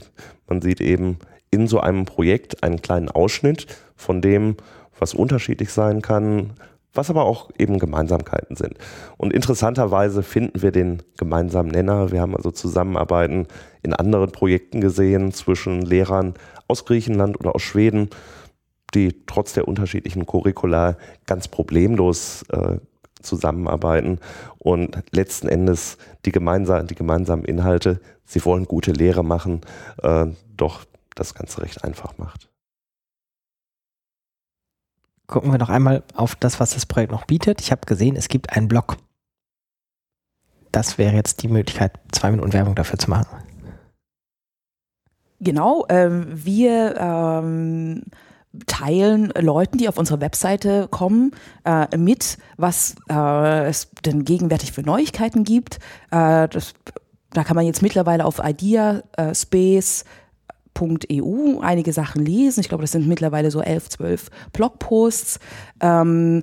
man 0.46 0.62
sieht 0.62 0.80
eben 0.80 1.18
in 1.50 1.66
so 1.66 1.80
einem 1.80 2.04
Projekt 2.04 2.62
einen 2.62 2.82
kleinen 2.82 3.08
Ausschnitt 3.08 3.66
von 3.96 4.20
dem, 4.20 4.56
was 4.98 5.14
unterschiedlich 5.14 5.72
sein 5.72 6.02
kann, 6.02 6.52
was 6.94 7.10
aber 7.10 7.24
auch 7.24 7.50
eben 7.58 7.78
Gemeinsamkeiten 7.78 8.56
sind. 8.56 8.74
Und 9.16 9.32
interessanterweise 9.32 10.22
finden 10.22 10.62
wir 10.62 10.70
den 10.70 11.02
gemeinsamen 11.18 11.70
Nenner. 11.70 12.12
Wir 12.12 12.20
haben 12.20 12.36
also 12.36 12.50
Zusammenarbeiten 12.50 13.46
in 13.82 13.92
anderen 13.92 14.30
Projekten 14.30 14.80
gesehen 14.80 15.32
zwischen 15.32 15.82
Lehrern 15.82 16.34
aus 16.68 16.84
Griechenland 16.84 17.38
oder 17.38 17.54
aus 17.54 17.62
Schweden, 17.62 18.10
die 18.94 19.26
trotz 19.26 19.52
der 19.54 19.66
unterschiedlichen 19.66 20.24
Curricula 20.24 20.96
ganz 21.26 21.48
problemlos 21.48 22.44
äh, 22.50 22.78
zusammenarbeiten 23.20 24.20
und 24.58 24.98
letzten 25.10 25.48
Endes 25.48 25.98
die, 26.24 26.32
gemeinsam, 26.32 26.86
die 26.86 26.94
gemeinsamen 26.94 27.44
Inhalte, 27.44 28.00
sie 28.24 28.44
wollen 28.44 28.66
gute 28.66 28.92
Lehre 28.92 29.24
machen, 29.24 29.62
äh, 30.02 30.26
doch 30.56 30.84
das 31.14 31.34
Ganze 31.34 31.62
recht 31.62 31.84
einfach 31.84 32.18
macht 32.18 32.48
gucken 35.26 35.50
wir 35.50 35.58
noch 35.58 35.70
einmal 35.70 36.02
auf 36.14 36.36
das, 36.36 36.60
was 36.60 36.74
das 36.74 36.86
Projekt 36.86 37.12
noch 37.12 37.24
bietet. 37.24 37.60
Ich 37.60 37.70
habe 37.70 37.86
gesehen, 37.86 38.16
es 38.16 38.28
gibt 38.28 38.54
einen 38.54 38.68
Blog. 38.68 38.96
Das 40.72 40.98
wäre 40.98 41.14
jetzt 41.14 41.42
die 41.42 41.48
Möglichkeit, 41.48 41.92
zwei 42.12 42.30
Minuten 42.30 42.52
Werbung 42.52 42.74
dafür 42.74 42.98
zu 42.98 43.08
machen. 43.08 43.28
Genau, 45.40 45.86
ähm, 45.88 46.26
wir 46.32 46.96
ähm, 46.98 48.02
teilen 48.66 49.32
Leuten, 49.38 49.78
die 49.78 49.88
auf 49.88 49.98
unsere 49.98 50.20
Webseite 50.20 50.88
kommen, 50.90 51.32
äh, 51.64 51.96
mit, 51.96 52.38
was 52.56 52.96
äh, 53.10 53.66
es 53.66 53.90
denn 54.04 54.24
gegenwärtig 54.24 54.72
für 54.72 54.82
Neuigkeiten 54.82 55.44
gibt. 55.44 55.78
Äh, 56.10 56.48
das, 56.48 56.74
da 57.30 57.44
kann 57.44 57.56
man 57.56 57.66
jetzt 57.66 57.82
mittlerweile 57.82 58.24
auf 58.24 58.40
Idea, 58.42 59.02
äh, 59.16 59.34
Space, 59.34 60.04
blog.eu 60.74 61.60
einige 61.60 61.92
Sachen 61.92 62.24
lesen. 62.24 62.60
Ich 62.60 62.68
glaube, 62.68 62.82
das 62.82 62.92
sind 62.92 63.06
mittlerweile 63.06 63.50
so 63.50 63.60
elf, 63.60 63.88
zwölf 63.88 64.30
Blogposts. 64.52 65.38
Ähm, 65.80 66.42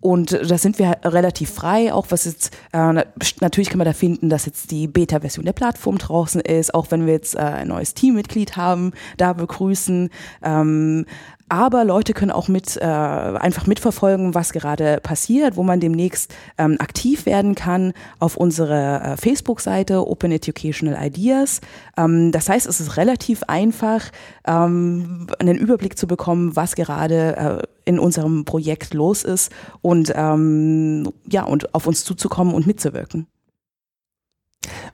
und 0.00 0.32
da 0.32 0.58
sind 0.58 0.78
wir 0.78 0.98
relativ 1.04 1.50
frei, 1.50 1.92
auch 1.92 2.06
was 2.10 2.24
jetzt, 2.24 2.56
äh, 2.72 3.04
natürlich 3.40 3.68
kann 3.68 3.78
man 3.78 3.84
da 3.84 3.92
finden, 3.92 4.28
dass 4.28 4.46
jetzt 4.46 4.70
die 4.70 4.86
Beta-Version 4.86 5.44
der 5.44 5.52
Plattform 5.52 5.98
draußen 5.98 6.40
ist, 6.40 6.72
auch 6.72 6.90
wenn 6.90 7.04
wir 7.04 7.14
jetzt 7.14 7.34
äh, 7.34 7.38
ein 7.38 7.68
neues 7.68 7.94
Teammitglied 7.94 8.56
haben, 8.56 8.92
da 9.16 9.32
begrüßen. 9.32 10.10
Ähm, 10.44 11.04
aber 11.48 11.84
Leute 11.84 12.14
können 12.14 12.30
auch 12.30 12.48
mit 12.48 12.76
äh, 12.76 12.84
einfach 12.84 13.66
mitverfolgen, 13.66 14.34
was 14.34 14.52
gerade 14.52 15.00
passiert, 15.02 15.56
wo 15.56 15.62
man 15.62 15.80
demnächst 15.80 16.34
ähm, 16.58 16.76
aktiv 16.78 17.26
werden 17.26 17.54
kann 17.54 17.92
auf 18.18 18.36
unserer 18.36 19.04
äh, 19.04 19.16
Facebook-Seite 19.16 20.06
Open 20.06 20.32
Educational 20.32 20.98
Ideas. 21.04 21.60
Ähm, 21.96 22.32
das 22.32 22.48
heißt, 22.48 22.66
es 22.66 22.80
ist 22.80 22.96
relativ 22.96 23.42
einfach, 23.44 24.04
ähm, 24.46 25.26
einen 25.38 25.56
Überblick 25.56 25.98
zu 25.98 26.06
bekommen, 26.06 26.56
was 26.56 26.74
gerade 26.74 27.36
äh, 27.36 27.62
in 27.84 27.98
unserem 27.98 28.44
Projekt 28.44 28.92
los 28.94 29.22
ist 29.22 29.50
und 29.80 30.12
ähm, 30.14 31.10
ja 31.30 31.44
und 31.44 31.74
auf 31.74 31.86
uns 31.86 32.04
zuzukommen 32.04 32.54
und 32.54 32.66
mitzuwirken. 32.66 33.26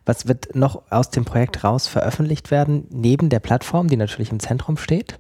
Was 0.07 0.29
wird 0.29 0.55
noch 0.55 0.83
aus 0.91 1.11
dem 1.11 1.25
Projekt 1.25 1.65
raus 1.65 1.89
veröffentlicht 1.89 2.51
werden, 2.51 2.87
neben 2.91 3.31
der 3.31 3.41
Plattform, 3.41 3.89
die 3.89 3.97
natürlich 3.97 4.31
im 4.31 4.41
Zentrum 4.41 4.77
steht? 4.77 5.19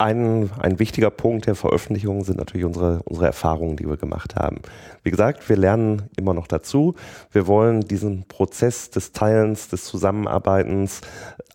Ein, 0.00 0.48
ein 0.58 0.78
wichtiger 0.78 1.10
Punkt 1.10 1.46
der 1.46 1.54
Veröffentlichung 1.54 2.24
sind 2.24 2.38
natürlich 2.38 2.64
unsere, 2.64 3.02
unsere 3.04 3.26
Erfahrungen, 3.26 3.76
die 3.76 3.86
wir 3.86 3.98
gemacht 3.98 4.34
haben. 4.34 4.62
Wie 5.02 5.10
gesagt, 5.10 5.46
wir 5.50 5.58
lernen 5.58 6.08
immer 6.16 6.32
noch 6.32 6.46
dazu. 6.46 6.94
Wir 7.32 7.46
wollen 7.46 7.82
diesen 7.82 8.24
Prozess 8.26 8.88
des 8.88 9.12
Teilens, 9.12 9.68
des 9.68 9.84
Zusammenarbeitens 9.84 11.02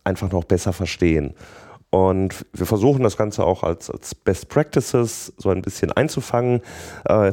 einfach 0.04 0.30
noch 0.30 0.44
besser 0.44 0.72
verstehen. 0.72 1.34
Und 1.90 2.46
wir 2.52 2.66
versuchen 2.66 3.02
das 3.02 3.16
Ganze 3.16 3.44
auch 3.44 3.64
als, 3.64 3.90
als 3.90 4.14
Best 4.14 4.48
Practices 4.48 5.32
so 5.38 5.50
ein 5.50 5.62
bisschen 5.62 5.90
einzufangen. 5.90 6.60
Äh, 7.04 7.32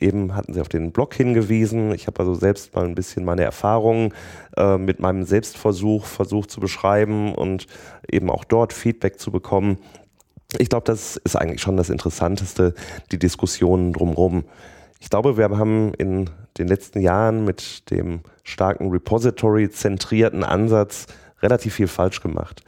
eben 0.00 0.34
hatten 0.34 0.54
Sie 0.54 0.62
auf 0.62 0.70
den 0.70 0.92
Blog 0.92 1.12
hingewiesen. 1.12 1.92
Ich 1.92 2.06
habe 2.06 2.20
also 2.20 2.32
selbst 2.32 2.74
mal 2.74 2.86
ein 2.86 2.94
bisschen 2.94 3.22
meine 3.26 3.42
Erfahrungen 3.42 4.14
äh, 4.56 4.78
mit 4.78 4.98
meinem 4.98 5.24
Selbstversuch 5.24 6.06
versucht 6.06 6.50
zu 6.50 6.58
beschreiben 6.58 7.34
und 7.34 7.66
eben 8.10 8.30
auch 8.30 8.44
dort 8.44 8.72
Feedback 8.72 9.20
zu 9.20 9.30
bekommen 9.30 9.76
ich 10.56 10.70
glaube, 10.70 10.84
das 10.84 11.16
ist 11.16 11.36
eigentlich 11.36 11.60
schon 11.60 11.76
das 11.76 11.90
Interessanteste, 11.90 12.74
die 13.12 13.18
Diskussionen 13.18 13.92
drumherum. 13.92 14.44
Ich 15.00 15.10
glaube, 15.10 15.36
wir 15.36 15.50
haben 15.50 15.92
in 15.94 16.30
den 16.56 16.68
letzten 16.68 17.00
Jahren 17.00 17.44
mit 17.44 17.90
dem 17.90 18.20
starken 18.44 18.90
Repository-zentrierten 18.90 20.42
Ansatz 20.44 21.06
relativ 21.42 21.74
viel 21.74 21.86
falsch 21.86 22.22
gemacht. 22.22 22.62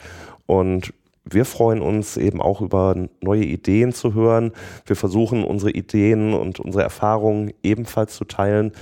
Und 0.46 0.92
wir 1.24 1.44
freuen 1.44 1.80
uns 1.80 2.16
eben 2.16 2.40
auch 2.40 2.60
über 2.60 2.94
neue 3.20 3.44
Ideen 3.44 3.92
zu 3.92 4.14
hören. 4.14 4.52
Wir 4.84 4.96
versuchen 4.96 5.44
unsere 5.44 5.70
Ideen 5.70 6.34
und 6.34 6.60
unsere 6.60 6.82
Erfahrungen 6.82 7.52
ebenfalls 7.62 8.14
zu 8.14 8.24
teilen. 8.24 8.72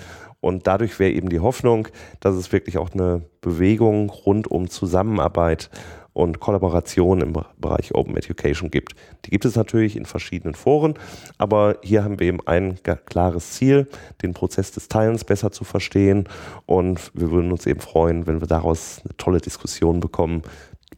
Und 0.41 0.67
dadurch 0.67 0.99
wäre 0.99 1.13
eben 1.13 1.29
die 1.29 1.41
Hoffnung, 1.41 1.89
dass 2.21 2.37
es 2.37 2.53
wirklich 2.53 2.79
auch 2.79 2.91
eine 2.93 3.23
Bewegung 3.41 4.11
rund 4.11 4.49
um 4.49 4.71
Zusammenarbeit 4.71 5.71
und 6.13 6.41
Kollaboration 6.41 7.21
im 7.21 7.33
Bereich 7.59 7.95
Open 7.95 8.17
Education 8.17 8.71
gibt. 8.71 8.95
Die 9.25 9.31
gibt 9.31 9.45
es 9.45 9.55
natürlich 9.57 9.97
in 9.97 10.05
verschiedenen 10.05 10.55
Foren, 10.55 10.95
aber 11.39 11.79
hier 11.83 12.05
haben 12.05 12.19
wir 12.19 12.27
eben 12.27 12.47
ein 12.47 12.79
klares 13.07 13.53
Ziel, 13.53 13.89
den 14.23 14.35
Prozess 14.35 14.73
des 14.73 14.89
Teilens 14.89 15.25
besser 15.25 15.53
zu 15.53 15.65
verstehen 15.65 16.29
und 16.67 17.13
wir 17.15 17.31
würden 17.31 17.53
uns 17.53 17.67
eben 17.67 17.81
freuen, 17.81 18.27
wenn 18.27 18.41
wir 18.41 18.49
daraus 18.49 19.01
eine 19.05 19.17
tolle 19.17 19.41
Diskussion 19.41 20.01
bekommen 20.01 20.43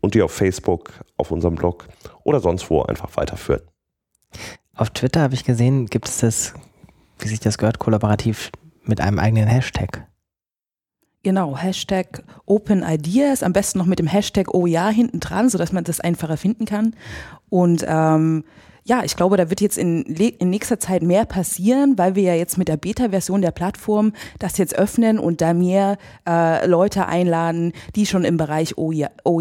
und 0.00 0.14
die 0.14 0.22
auf 0.22 0.32
Facebook, 0.32 0.92
auf 1.16 1.30
unserem 1.30 1.54
Blog 1.54 1.86
oder 2.24 2.40
sonst 2.40 2.70
wo 2.70 2.82
einfach 2.82 3.16
weiterführen. 3.16 3.62
Auf 4.74 4.90
Twitter 4.90 5.20
habe 5.20 5.34
ich 5.34 5.44
gesehen, 5.44 5.86
gibt 5.86 6.08
es 6.08 6.18
das, 6.18 6.54
wie 7.18 7.28
sich 7.28 7.40
das 7.40 7.58
gehört, 7.58 7.78
kollaborativ 7.78 8.50
mit 8.84 9.00
einem 9.00 9.18
eigenen 9.18 9.46
Hashtag. 9.46 10.09
Genau, 11.22 11.54
Hashtag 11.54 12.22
Open 12.46 12.82
Ideas, 12.82 13.42
am 13.42 13.52
besten 13.52 13.78
noch 13.78 13.84
mit 13.84 13.98
dem 13.98 14.06
Hashtag 14.06 14.54
Oh 14.54 14.66
hinten 14.66 15.20
dran, 15.20 15.50
sodass 15.50 15.70
man 15.70 15.84
das 15.84 16.00
einfacher 16.00 16.38
finden 16.38 16.64
kann. 16.64 16.94
Und 17.50 17.84
ähm, 17.86 18.44
ja, 18.84 19.04
ich 19.04 19.16
glaube, 19.16 19.36
da 19.36 19.50
wird 19.50 19.60
jetzt 19.60 19.76
in, 19.76 20.02
in 20.02 20.48
nächster 20.48 20.80
Zeit 20.80 21.02
mehr 21.02 21.26
passieren, 21.26 21.98
weil 21.98 22.14
wir 22.14 22.22
ja 22.22 22.34
jetzt 22.34 22.56
mit 22.56 22.68
der 22.68 22.78
Beta-Version 22.78 23.42
der 23.42 23.50
Plattform 23.50 24.14
das 24.38 24.56
jetzt 24.56 24.74
öffnen 24.74 25.18
und 25.18 25.42
da 25.42 25.52
mehr 25.52 25.98
äh, 26.26 26.66
Leute 26.66 27.06
einladen, 27.06 27.74
die 27.96 28.06
schon 28.06 28.24
im 28.24 28.38
Bereich 28.38 28.78
Oh 28.78 28.90
ja, 28.90 29.10
oh 29.22 29.40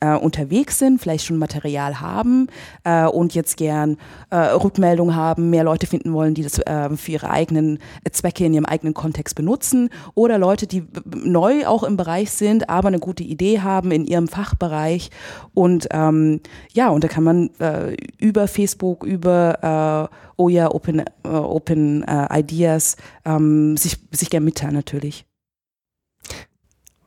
äh, 0.00 0.16
unterwegs 0.16 0.78
sind, 0.78 1.00
vielleicht 1.00 1.24
schon 1.24 1.38
Material 1.38 2.00
haben 2.00 2.48
äh, 2.84 3.06
und 3.06 3.34
jetzt 3.34 3.56
gern 3.56 3.96
äh, 4.30 4.36
Rückmeldung 4.36 5.14
haben, 5.14 5.50
mehr 5.50 5.64
Leute 5.64 5.86
finden 5.86 6.12
wollen, 6.12 6.34
die 6.34 6.42
das 6.42 6.58
äh, 6.58 6.96
für 6.96 7.12
ihre 7.12 7.30
eigenen 7.30 7.78
Zwecke 8.10 8.44
in 8.44 8.54
ihrem 8.54 8.66
eigenen 8.66 8.94
Kontext 8.94 9.34
benutzen 9.34 9.90
oder 10.14 10.38
Leute, 10.38 10.66
die 10.66 10.84
neu 11.04 11.66
auch 11.66 11.82
im 11.82 11.96
Bereich 11.96 12.30
sind, 12.30 12.68
aber 12.68 12.88
eine 12.88 12.98
gute 12.98 13.22
Idee 13.22 13.60
haben 13.60 13.90
in 13.90 14.04
ihrem 14.04 14.28
Fachbereich 14.28 15.10
und 15.54 15.88
ähm, 15.90 16.40
ja, 16.72 16.88
und 16.88 17.04
da 17.04 17.08
kann 17.08 17.24
man 17.24 17.50
äh, 17.58 17.96
über 18.18 18.48
Facebook, 18.48 19.04
über 19.04 20.08
äh, 20.10 20.16
Oya 20.40 20.70
Open, 20.70 21.00
äh, 21.00 21.28
Open 21.28 22.02
äh, 22.04 22.38
Ideas 22.38 22.96
ähm, 23.24 23.76
sich, 23.76 23.98
sich 24.10 24.30
gern 24.30 24.44
mitteilen 24.44 24.74
natürlich. 24.74 25.26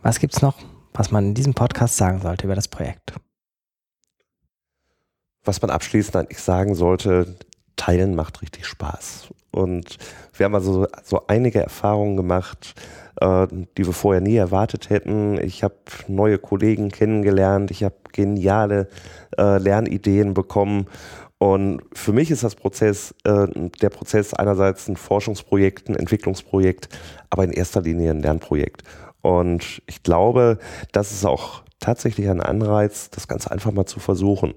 Was 0.02 0.20
gibt's 0.20 0.42
noch? 0.42 0.73
Was 0.94 1.12
man 1.12 1.26
in 1.28 1.34
diesem 1.34 1.54
Podcast 1.54 1.98
sagen 1.98 2.22
sollte 2.22 2.46
über 2.46 2.56
das 2.56 2.68
Projekt? 2.68 3.14
Was 5.44 5.62
man 5.62 5.72
abschließend 5.72 6.16
eigentlich 6.16 6.40
sagen 6.40 6.76
sollte, 6.76 7.36
Teilen 7.76 8.16
macht 8.16 8.42
richtig 8.42 8.66
Spaß. 8.66 9.30
Und 9.52 9.98
wir 10.34 10.46
haben 10.46 10.56
also 10.56 10.88
so 11.04 11.28
einige 11.28 11.62
Erfahrungen 11.62 12.16
gemacht, 12.16 12.74
äh, 13.20 13.48
die 13.78 13.86
wir 13.86 13.94
vorher 13.94 14.22
nie 14.22 14.36
erwartet 14.36 14.90
hätten. 14.90 15.38
Ich 15.40 15.64
habe 15.64 15.76
neue 16.08 16.38
Kollegen 16.38 16.90
kennengelernt, 16.90 17.72
ich 17.72 17.84
habe 17.84 17.96
geniale 18.12 18.88
äh, 19.38 19.58
Lernideen 19.58 20.34
bekommen. 20.34 20.88
Und 21.38 21.82
für 21.94 22.14
mich 22.14 22.32
ist 22.32 22.44
das 22.44 22.56
Prozess, 22.56 23.14
äh, 23.26 23.48
der 23.82 23.90
Prozess 23.90 24.34
einerseits 24.34 24.88
ein 24.88 24.96
Forschungsprojekt, 24.96 25.90
ein 25.90 25.96
Entwicklungsprojekt, 25.96 26.88
aber 27.30 27.44
in 27.44 27.52
erster 27.52 27.82
Linie 27.82 28.12
ein 28.12 28.22
Lernprojekt. 28.22 28.84
Und 29.24 29.82
ich 29.88 30.04
glaube, 30.04 30.60
das 30.92 31.14
ist 31.14 31.26
auch 31.26 31.64
tatsächlich 31.80 32.30
ein 32.30 32.42
Anreiz, 32.42 33.10
das 33.10 33.28
Ganze 33.28 33.50
einfach 33.52 33.72
mal 33.72 33.86
zu 33.86 34.00
versuchen. 34.00 34.54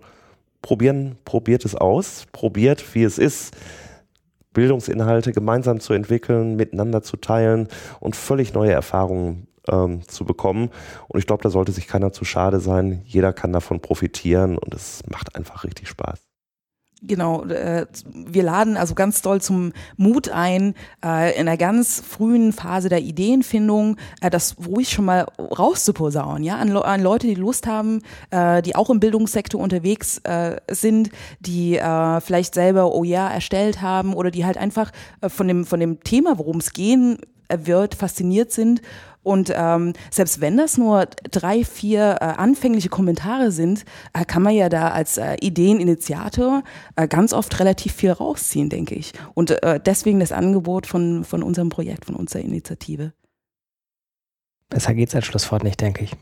Probieren, 0.61 1.17
probiert 1.25 1.65
es 1.65 1.77
aus, 1.77 2.27
probiert, 2.33 2.95
wie 2.95 3.05
es 3.05 3.17
ist, 3.17 3.57
Bildungsinhalte 4.53 5.33
gemeinsam 5.33 5.79
zu 5.79 5.93
entwickeln, 5.93 6.57
miteinander 6.57 7.03
zu 7.03 7.17
teilen 7.17 7.69
und 8.01 8.17
völlig 8.17 8.55
neue 8.55 8.73
Erfahrungen 8.73 9.47
ähm, 9.69 10.03
zu 10.09 10.25
bekommen. 10.25 10.71
Und 11.07 11.21
ich 11.21 11.27
glaube, 11.27 11.45
da 11.45 11.51
sollte 11.51 11.71
sich 11.71 11.87
keiner 11.87 12.13
zu 12.13 12.25
schade 12.25 12.59
sein. 12.59 13.03
Jeder 13.05 13.33
kann 13.33 13.53
davon 13.53 13.81
profitieren 13.81 14.59
und 14.59 14.75
es 14.75 15.03
macht 15.09 15.37
einfach 15.37 15.63
richtig 15.63 15.89
Spaß. 15.89 16.26
Genau, 17.03 17.45
äh, 17.45 17.87
wir 18.15 18.43
laden 18.43 18.79
also 18.79 18.95
ganz 18.95 19.21
doll 19.21 19.43
zum 19.43 19.75
Mut 19.99 20.31
ein, 20.31 20.75
äh, 21.05 21.35
in 21.35 21.47
einer 21.47 21.59
ganz 21.59 22.01
frühen 22.01 22.55
Phase 22.55 22.89
der 22.89 23.03
Ideenfindung 23.03 23.99
äh, 24.23 24.31
das 24.31 24.57
ruhig 24.67 24.89
schon 24.89 25.05
mal 25.05 25.27
rauszuposaunen, 25.39 26.43
ja, 26.43 26.57
an, 26.57 26.75
an 26.75 27.03
Leute, 27.03 27.27
die 27.27 27.35
Lust 27.35 27.67
haben, 27.67 28.01
äh, 28.31 28.63
die 28.63 28.75
auch 28.75 28.89
im 28.89 28.99
Bildungssektor 28.99 29.61
unterwegs 29.61 30.19
äh, 30.25 30.57
sind, 30.71 31.11
die 31.41 31.77
äh, 31.77 32.21
vielleicht 32.23 32.55
selber 32.55 32.95
Oh 32.95 33.05
ja 33.05 33.29
erstellt 33.29 33.83
haben 33.83 34.15
oder 34.15 34.31
die 34.31 34.47
halt 34.47 34.57
einfach 34.57 34.91
äh, 35.21 35.29
von 35.29 35.49
dem 35.49 35.67
von 35.67 35.81
dem 35.81 36.01
Thema, 36.01 36.39
worum 36.39 36.57
es 36.57 36.73
gehen 36.73 37.19
wird, 37.49 37.95
fasziniert 37.95 38.53
sind 38.53 38.81
und 39.27 39.53
ähm, 39.53 39.93
selbst 40.13 40.41
wenn 40.41 40.57
das 40.57 40.79
nur 40.79 41.07
drei, 41.33 41.65
vier 41.65 42.19
äh, 42.21 42.25
anfängliche 42.25 42.89
Kommentare 42.89 43.51
sind, 43.51 43.85
äh, 44.13 44.25
kann 44.25 44.41
man 44.41 44.55
ja 44.55 44.69
da 44.69 44.91
als 44.91 45.19
äh, 45.19 45.35
Ideeninitiator 45.41 46.63
äh, 46.95 47.09
ganz 47.09 47.33
oft 47.33 47.59
relativ 47.59 47.93
viel 47.93 48.13
rausziehen, 48.13 48.69
denke 48.69 48.95
ich. 48.95 49.13
Und 49.35 49.51
äh, 49.65 49.81
deswegen 49.85 50.21
das 50.21 50.31
Angebot 50.31 50.87
von, 50.87 51.25
von 51.25 51.43
unserem 51.43 51.71
Projekt, 51.71 52.05
von 52.05 52.15
unserer 52.15 52.43
Initiative. 52.43 53.15
Besser 54.69 54.95
geht's 54.95 55.17
als 55.17 55.27
Schlusswort 55.27 55.65
nicht, 55.65 55.81
denke 55.81 56.05
ich. 56.05 56.13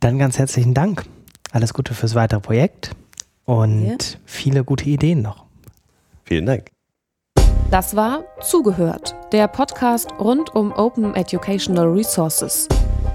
Dann 0.00 0.18
ganz 0.18 0.40
herzlichen 0.40 0.74
Dank. 0.74 1.04
Alles 1.52 1.72
Gute 1.72 1.94
fürs 1.94 2.16
weitere 2.16 2.40
Projekt 2.40 2.90
und 3.44 3.86
ja. 3.86 3.96
viele 4.24 4.64
gute 4.64 4.86
Ideen 4.90 5.22
noch. 5.22 5.46
Vielen 6.24 6.46
Dank. 6.46 6.71
Das 7.72 7.96
war 7.96 8.22
Zugehört, 8.42 9.16
der 9.32 9.48
Podcast 9.48 10.12
rund 10.20 10.54
um 10.54 10.72
Open 10.72 11.14
Educational 11.14 11.88
Resources. 11.88 12.68